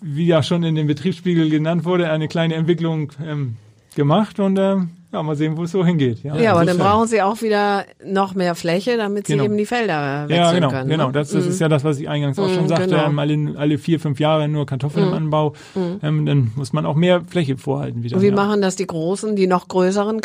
wie 0.00 0.26
ja 0.26 0.42
schon 0.42 0.62
in 0.62 0.74
dem 0.74 0.86
Betriebsspiegel 0.86 1.50
genannt 1.50 1.84
wurde, 1.84 2.10
eine 2.10 2.28
kleine 2.28 2.54
Entwicklung 2.54 3.12
ähm, 3.24 3.56
gemacht 3.94 4.40
und 4.40 4.58
ähm, 4.58 4.90
ja, 5.12 5.22
mal 5.22 5.36
sehen, 5.36 5.58
wo 5.58 5.64
es 5.64 5.72
so 5.72 5.84
hingeht. 5.84 6.22
Ja, 6.24 6.36
ja 6.36 6.52
aber 6.52 6.64
dann 6.64 6.78
brauchen 6.78 7.06
sie 7.06 7.20
auch 7.20 7.42
wieder 7.42 7.84
noch 8.04 8.34
mehr 8.34 8.54
Fläche, 8.54 8.96
damit 8.96 9.26
sie 9.26 9.34
genau. 9.34 9.44
eben 9.44 9.58
die 9.58 9.66
Felder 9.66 10.26
wechseln 10.26 10.44
ja, 10.44 10.52
genau, 10.52 10.68
können. 10.70 10.88
Genau, 10.88 11.06
ne? 11.08 11.12
das, 11.12 11.30
das 11.30 11.44
mhm. 11.44 11.50
ist 11.50 11.60
ja 11.60 11.68
das, 11.68 11.84
was 11.84 11.98
ich 11.98 12.08
eingangs 12.08 12.38
auch 12.38 12.48
schon 12.48 12.64
mhm, 12.64 12.68
sagte. 12.68 12.86
Genau. 12.86 13.06
Ähm, 13.06 13.18
alle, 13.18 13.54
alle 13.58 13.78
vier, 13.78 14.00
fünf 14.00 14.20
Jahre 14.20 14.48
nur 14.48 14.64
Kartoffeln 14.64 15.06
mhm. 15.06 15.12
im 15.12 15.16
Anbau. 15.18 15.52
Mhm. 15.74 16.00
Ähm, 16.02 16.26
dann 16.26 16.52
muss 16.56 16.72
man 16.72 16.86
auch 16.86 16.96
mehr 16.96 17.20
Fläche 17.26 17.58
vorhalten 17.58 18.02
wieder. 18.02 18.16
Und 18.16 18.22
wie 18.22 18.28
ja. 18.28 18.34
machen 18.34 18.62
das 18.62 18.76
die 18.76 18.86
großen, 18.86 19.36
die 19.36 19.46
noch 19.46 19.68
größeren 19.68 20.22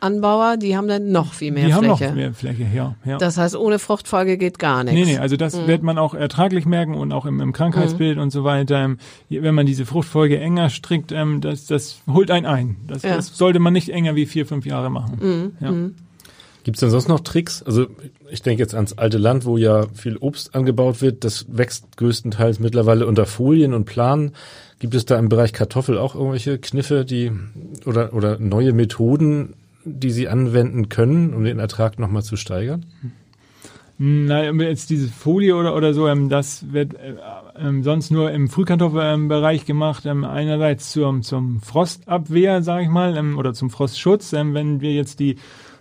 Kartoffelanbauer? 0.00 0.56
Die 0.56 0.76
haben 0.76 0.88
dann 0.88 1.10
noch 1.10 1.32
viel 1.34 1.52
mehr 1.52 1.66
die 1.66 1.72
Fläche. 1.72 1.82
Die 1.82 1.90
haben 1.90 2.08
noch 2.08 2.14
mehr 2.14 2.32
Fläche, 2.32 2.66
ja, 2.72 2.94
ja. 3.04 3.18
Das 3.18 3.36
heißt, 3.36 3.56
ohne 3.56 3.78
Fruchtfolge 3.78 4.38
geht 4.38 4.58
gar 4.58 4.84
nichts. 4.84 4.98
Nee, 4.98 5.14
nee, 5.14 5.18
also 5.18 5.36
das 5.36 5.56
mhm. 5.56 5.66
wird 5.66 5.82
man 5.82 5.98
auch 5.98 6.14
ertraglich 6.14 6.64
merken 6.64 6.94
und 6.94 7.12
auch 7.12 7.26
im, 7.26 7.40
im 7.40 7.52
Krankheitsbild 7.52 8.16
mhm. 8.16 8.22
und 8.22 8.30
so 8.30 8.44
weiter. 8.44 8.84
Ähm, 8.84 8.98
wenn 9.28 9.54
man 9.54 9.66
diese 9.66 9.84
Fruchtfolge 9.84 10.38
enger 10.38 10.70
strickt, 10.70 11.10
ähm, 11.10 11.40
das, 11.40 11.66
das 11.66 12.00
holt 12.08 12.30
einen 12.30 12.46
ein. 12.46 12.76
Das, 12.86 13.02
ja. 13.02 13.16
das 13.16 13.36
sollte 13.36 13.58
man 13.58 13.72
nicht 13.72 13.88
enger 13.88 14.14
wie 14.14 14.26
vier, 14.26 14.46
fünf 14.46 14.64
Jahre 14.64 14.76
Jahre 14.76 14.90
machen. 14.90 15.18
Mhm. 15.20 15.52
Ja. 15.60 15.70
Mhm. 15.70 15.94
Gibt 16.64 16.76
es 16.76 16.80
denn 16.80 16.90
sonst 16.90 17.08
noch 17.08 17.20
Tricks? 17.20 17.62
Also 17.62 17.86
ich 18.28 18.42
denke 18.42 18.60
jetzt 18.60 18.74
ans 18.74 18.94
alte 18.94 19.18
Land, 19.18 19.44
wo 19.44 19.56
ja 19.56 19.86
viel 19.94 20.16
Obst 20.16 20.54
angebaut 20.54 21.00
wird. 21.00 21.22
Das 21.22 21.46
wächst 21.48 21.96
größtenteils 21.96 22.58
mittlerweile 22.58 23.06
unter 23.06 23.24
Folien 23.24 23.72
und 23.72 23.84
Planen. 23.84 24.32
Gibt 24.80 24.94
es 24.94 25.06
da 25.06 25.16
im 25.16 25.28
Bereich 25.28 25.52
Kartoffel 25.52 25.96
auch 25.96 26.16
irgendwelche 26.16 26.58
Kniffe, 26.58 27.04
die 27.04 27.30
oder 27.84 28.12
oder 28.14 28.38
neue 28.38 28.72
Methoden, 28.72 29.54
die 29.86 30.10
Sie 30.10 30.28
anwenden 30.28 30.88
können, 30.88 31.32
um 31.32 31.44
den 31.44 31.58
Ertrag 31.58 31.98
nochmal 31.98 32.22
zu 32.22 32.36
steigern? 32.36 32.84
Nein, 33.98 34.60
jetzt 34.60 34.90
diese 34.90 35.08
Folie 35.08 35.56
oder 35.56 35.74
oder 35.74 35.94
so, 35.94 36.06
ähm, 36.06 36.28
das 36.28 36.70
wird 36.70 36.94
äh, 36.94 37.14
ähm, 37.58 37.82
sonst 37.82 38.10
nur 38.10 38.30
im 38.30 38.48
Frühkartoffelbereich 38.48 39.64
gemacht. 39.64 40.04
Ähm, 40.04 40.24
einerseits 40.24 40.92
zum 40.92 41.22
zum 41.22 41.62
Frostabwehr, 41.62 42.62
sage 42.62 42.84
ich 42.84 42.90
mal, 42.90 43.34
oder 43.36 43.54
zum 43.54 43.70
Frostschutz. 43.70 44.32
Wenn 44.32 44.82
wir 44.82 44.92
jetzt 44.92 45.18
die 45.18 45.36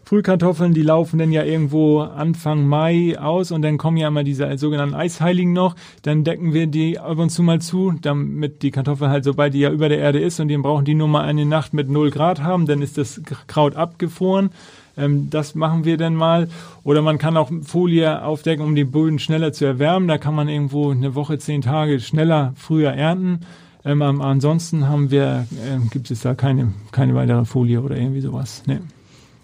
Frühkartoffeln, 0.05 0.75
die 0.75 0.83
laufen 0.83 1.17
dann 1.17 1.31
ja 1.31 1.43
irgendwo 1.43 2.01
Anfang 2.01 2.67
Mai 2.67 3.17
aus 3.19 3.51
und 3.51 3.63
dann 3.63 3.79
kommen 3.79 3.97
ja 3.97 4.07
immer 4.07 4.23
diese 4.23 4.55
sogenannten 4.59 4.93
Eisheiligen 4.93 5.51
noch. 5.51 5.75
Dann 6.03 6.23
decken 6.23 6.53
wir 6.53 6.67
die 6.67 6.99
ab 6.99 7.17
und 7.17 7.31
zu 7.31 7.41
mal 7.41 7.59
zu, 7.59 7.91
damit 8.03 8.61
die 8.61 8.69
Kartoffel 8.69 9.09
halt, 9.09 9.23
sobald 9.23 9.55
die 9.55 9.61
ja 9.61 9.71
über 9.71 9.89
der 9.89 9.97
Erde 9.97 10.19
ist 10.19 10.39
und 10.39 10.47
die 10.47 10.57
brauchen 10.57 10.85
die 10.85 10.93
nur 10.93 11.07
mal 11.07 11.23
eine 11.23 11.47
Nacht 11.47 11.73
mit 11.73 11.89
null 11.89 12.11
Grad 12.11 12.43
haben, 12.43 12.67
dann 12.67 12.83
ist 12.83 12.99
das 12.99 13.19
Kraut 13.47 13.75
abgefroren. 13.75 14.51
Ähm, 14.95 15.31
das 15.31 15.55
machen 15.55 15.85
wir 15.85 15.97
dann 15.97 16.13
mal. 16.13 16.49
Oder 16.83 17.01
man 17.01 17.17
kann 17.17 17.35
auch 17.35 17.51
Folie 17.63 18.23
aufdecken, 18.23 18.63
um 18.63 18.75
die 18.75 18.85
Böden 18.85 19.17
schneller 19.17 19.53
zu 19.53 19.65
erwärmen. 19.65 20.07
Da 20.07 20.19
kann 20.19 20.35
man 20.35 20.47
irgendwo 20.49 20.91
eine 20.91 21.15
Woche, 21.15 21.39
zehn 21.39 21.61
Tage 21.61 21.99
schneller, 21.99 22.53
früher 22.55 22.91
ernten. 22.91 23.39
Ähm, 23.83 24.01
ansonsten 24.03 24.87
haben 24.87 25.09
wir, 25.09 25.47
äh, 25.51 25.79
gibt 25.89 26.11
es 26.11 26.21
da 26.21 26.35
keine, 26.35 26.73
keine 26.91 27.15
weitere 27.15 27.43
Folie 27.45 27.81
oder 27.81 27.97
irgendwie 27.97 28.21
sowas. 28.21 28.61
Nee. 28.67 28.79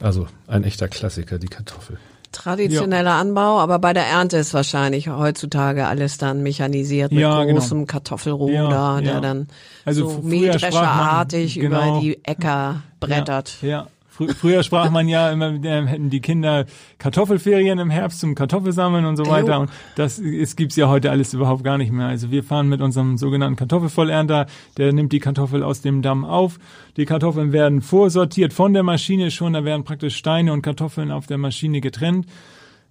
Also 0.01 0.27
ein 0.47 0.63
echter 0.63 0.87
Klassiker, 0.87 1.37
die 1.37 1.47
Kartoffel. 1.47 1.97
Traditioneller 2.31 3.11
ja. 3.11 3.19
Anbau, 3.19 3.59
aber 3.59 3.77
bei 3.79 3.93
der 3.93 4.05
Ernte 4.05 4.37
ist 4.37 4.53
wahrscheinlich 4.53 5.09
heutzutage 5.09 5.87
alles 5.87 6.17
dann 6.17 6.43
mechanisiert 6.43 7.11
mit 7.11 7.19
ja, 7.19 7.43
genau. 7.43 7.59
großem 7.59 7.79
genau. 7.79 7.91
Kartoffelroder, 7.91 8.53
ja, 8.53 9.01
der 9.01 9.21
dann 9.21 9.47
also 9.83 10.09
so 10.09 10.21
mähdrescherartig 10.21 11.55
genau. 11.55 11.97
über 11.97 11.99
die 12.01 12.23
Äcker 12.23 12.83
brettert. 13.01 13.57
Ja, 13.61 13.87
Frü 14.11 14.27
früher 14.33 14.61
sprach 14.61 14.91
man 14.91 15.07
ja 15.07 15.31
immer, 15.31 15.53
äh, 15.63 15.87
hätten 15.87 16.09
die 16.09 16.19
Kinder 16.19 16.65
Kartoffelferien 16.97 17.79
im 17.79 17.89
Herbst 17.89 18.19
zum 18.19 18.35
Kartoffelsammeln 18.35 19.05
und 19.05 19.15
so 19.15 19.25
weiter. 19.25 19.53
Jo. 19.53 19.59
Und 19.61 19.71
das 19.95 20.19
es 20.19 20.57
gibt's 20.57 20.75
ja 20.75 20.89
heute 20.89 21.11
alles 21.11 21.33
überhaupt 21.33 21.63
gar 21.63 21.77
nicht 21.77 21.93
mehr. 21.93 22.07
Also 22.07 22.29
wir 22.29 22.43
fahren 22.43 22.67
mit 22.67 22.81
unserem 22.81 23.17
sogenannten 23.17 23.55
Kartoffelvollernter, 23.55 24.47
der 24.75 24.91
nimmt 24.91 25.13
die 25.13 25.19
Kartoffel 25.19 25.63
aus 25.63 25.79
dem 25.79 26.01
Damm 26.01 26.25
auf. 26.25 26.59
Die 26.97 27.05
Kartoffeln 27.05 27.53
werden 27.53 27.81
vorsortiert 27.81 28.51
von 28.51 28.73
der 28.73 28.83
Maschine 28.83 29.31
schon. 29.31 29.53
Da 29.53 29.63
werden 29.63 29.85
praktisch 29.85 30.17
Steine 30.17 30.51
und 30.51 30.61
Kartoffeln 30.61 31.09
auf 31.09 31.25
der 31.25 31.37
Maschine 31.37 31.79
getrennt. 31.79 32.25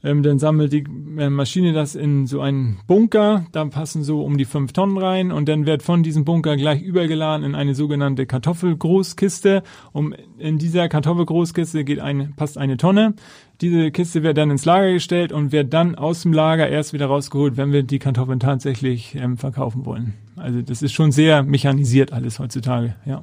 Ähm, 0.02 0.22
dann 0.22 0.38
sammelt 0.38 0.72
die 0.72 0.84
äh, 1.18 1.28
Maschine 1.28 1.72
das 1.72 1.94
in 1.94 2.26
so 2.26 2.40
einen 2.40 2.78
Bunker, 2.86 3.46
da 3.52 3.64
passen 3.66 4.02
so 4.02 4.22
um 4.22 4.38
die 4.38 4.46
fünf 4.46 4.72
Tonnen 4.72 4.96
rein 4.96 5.30
und 5.30 5.48
dann 5.48 5.66
wird 5.66 5.82
von 5.82 6.02
diesem 6.02 6.24
Bunker 6.24 6.56
gleich 6.56 6.80
übergeladen 6.82 7.44
in 7.44 7.54
eine 7.54 7.74
sogenannte 7.74 8.24
Kartoffelgroßkiste. 8.24 9.62
Um 9.92 10.14
in 10.38 10.58
dieser 10.58 10.88
Kartoffelgroßkiste 10.88 11.84
geht 11.84 12.00
eine, 12.00 12.32
passt 12.36 12.56
eine 12.56 12.78
Tonne. 12.78 13.14
Diese 13.60 13.90
Kiste 13.90 14.22
wird 14.22 14.38
dann 14.38 14.50
ins 14.50 14.64
Lager 14.64 14.90
gestellt 14.92 15.32
und 15.32 15.52
wird 15.52 15.74
dann 15.74 15.94
aus 15.94 16.22
dem 16.22 16.32
Lager 16.32 16.66
erst 16.68 16.94
wieder 16.94 17.06
rausgeholt, 17.06 17.58
wenn 17.58 17.72
wir 17.72 17.82
die 17.82 17.98
Kartoffeln 17.98 18.40
tatsächlich 18.40 19.14
ähm, 19.16 19.36
verkaufen 19.36 19.84
wollen. 19.84 20.14
Also 20.36 20.62
das 20.62 20.80
ist 20.80 20.92
schon 20.92 21.12
sehr 21.12 21.42
mechanisiert 21.42 22.12
alles 22.12 22.38
heutzutage, 22.38 22.94
ja. 23.04 23.22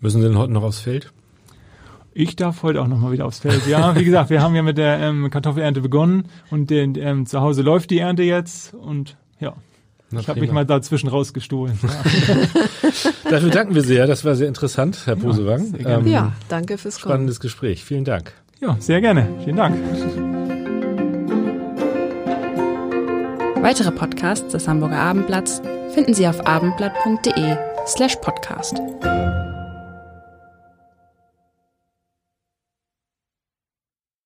Müssen 0.00 0.22
Sie 0.22 0.28
denn 0.28 0.38
heute 0.38 0.52
noch 0.52 0.62
aufs 0.62 0.80
Feld? 0.80 1.12
Ich 2.18 2.34
darf 2.34 2.62
heute 2.62 2.80
auch 2.80 2.88
nochmal 2.88 3.12
wieder 3.12 3.26
aufs 3.26 3.40
Feld. 3.40 3.66
Ja, 3.66 3.94
wie 3.94 4.02
gesagt, 4.04 4.30
wir 4.30 4.40
haben 4.42 4.54
ja 4.54 4.62
mit 4.62 4.78
der 4.78 4.98
ähm, 5.00 5.28
Kartoffelernte 5.28 5.82
begonnen 5.82 6.28
und 6.50 6.70
den, 6.70 6.94
ähm, 6.96 7.26
zu 7.26 7.42
Hause 7.42 7.60
läuft 7.60 7.90
die 7.90 7.98
Ernte 7.98 8.22
jetzt 8.22 8.72
und 8.72 9.18
ja, 9.38 9.52
Na, 10.10 10.20
ich 10.20 10.28
habe 10.28 10.40
mich 10.40 10.50
mal 10.50 10.64
dazwischen 10.64 11.08
rausgestohlen. 11.08 11.78
Ja. 11.82 13.30
Dafür 13.30 13.50
danken 13.50 13.74
wir 13.74 13.82
sehr. 13.82 14.06
Das 14.06 14.24
war 14.24 14.34
sehr 14.34 14.48
interessant, 14.48 15.02
Herr 15.04 15.16
Posewang. 15.16 15.72
gerne. 15.74 16.06
Ähm, 16.06 16.06
Ja, 16.10 16.32
danke 16.48 16.78
fürs 16.78 17.00
Kommen. 17.00 17.12
Spannendes 17.12 17.38
Gespräch. 17.40 17.84
Vielen 17.84 18.04
Dank. 18.06 18.32
ja, 18.60 18.76
sehr 18.80 19.02
gerne. 19.02 19.28
Vielen 19.44 19.56
Dank. 19.56 19.76
Weitere 23.62 23.90
Podcasts 23.90 24.52
des 24.52 24.66
Hamburger 24.68 24.98
Abendblatts 24.98 25.60
finden 25.92 26.14
Sie 26.14 26.26
auf 26.26 26.46
abendblatt.de 26.46 27.56
slash 27.86 28.16
podcast. 28.22 28.80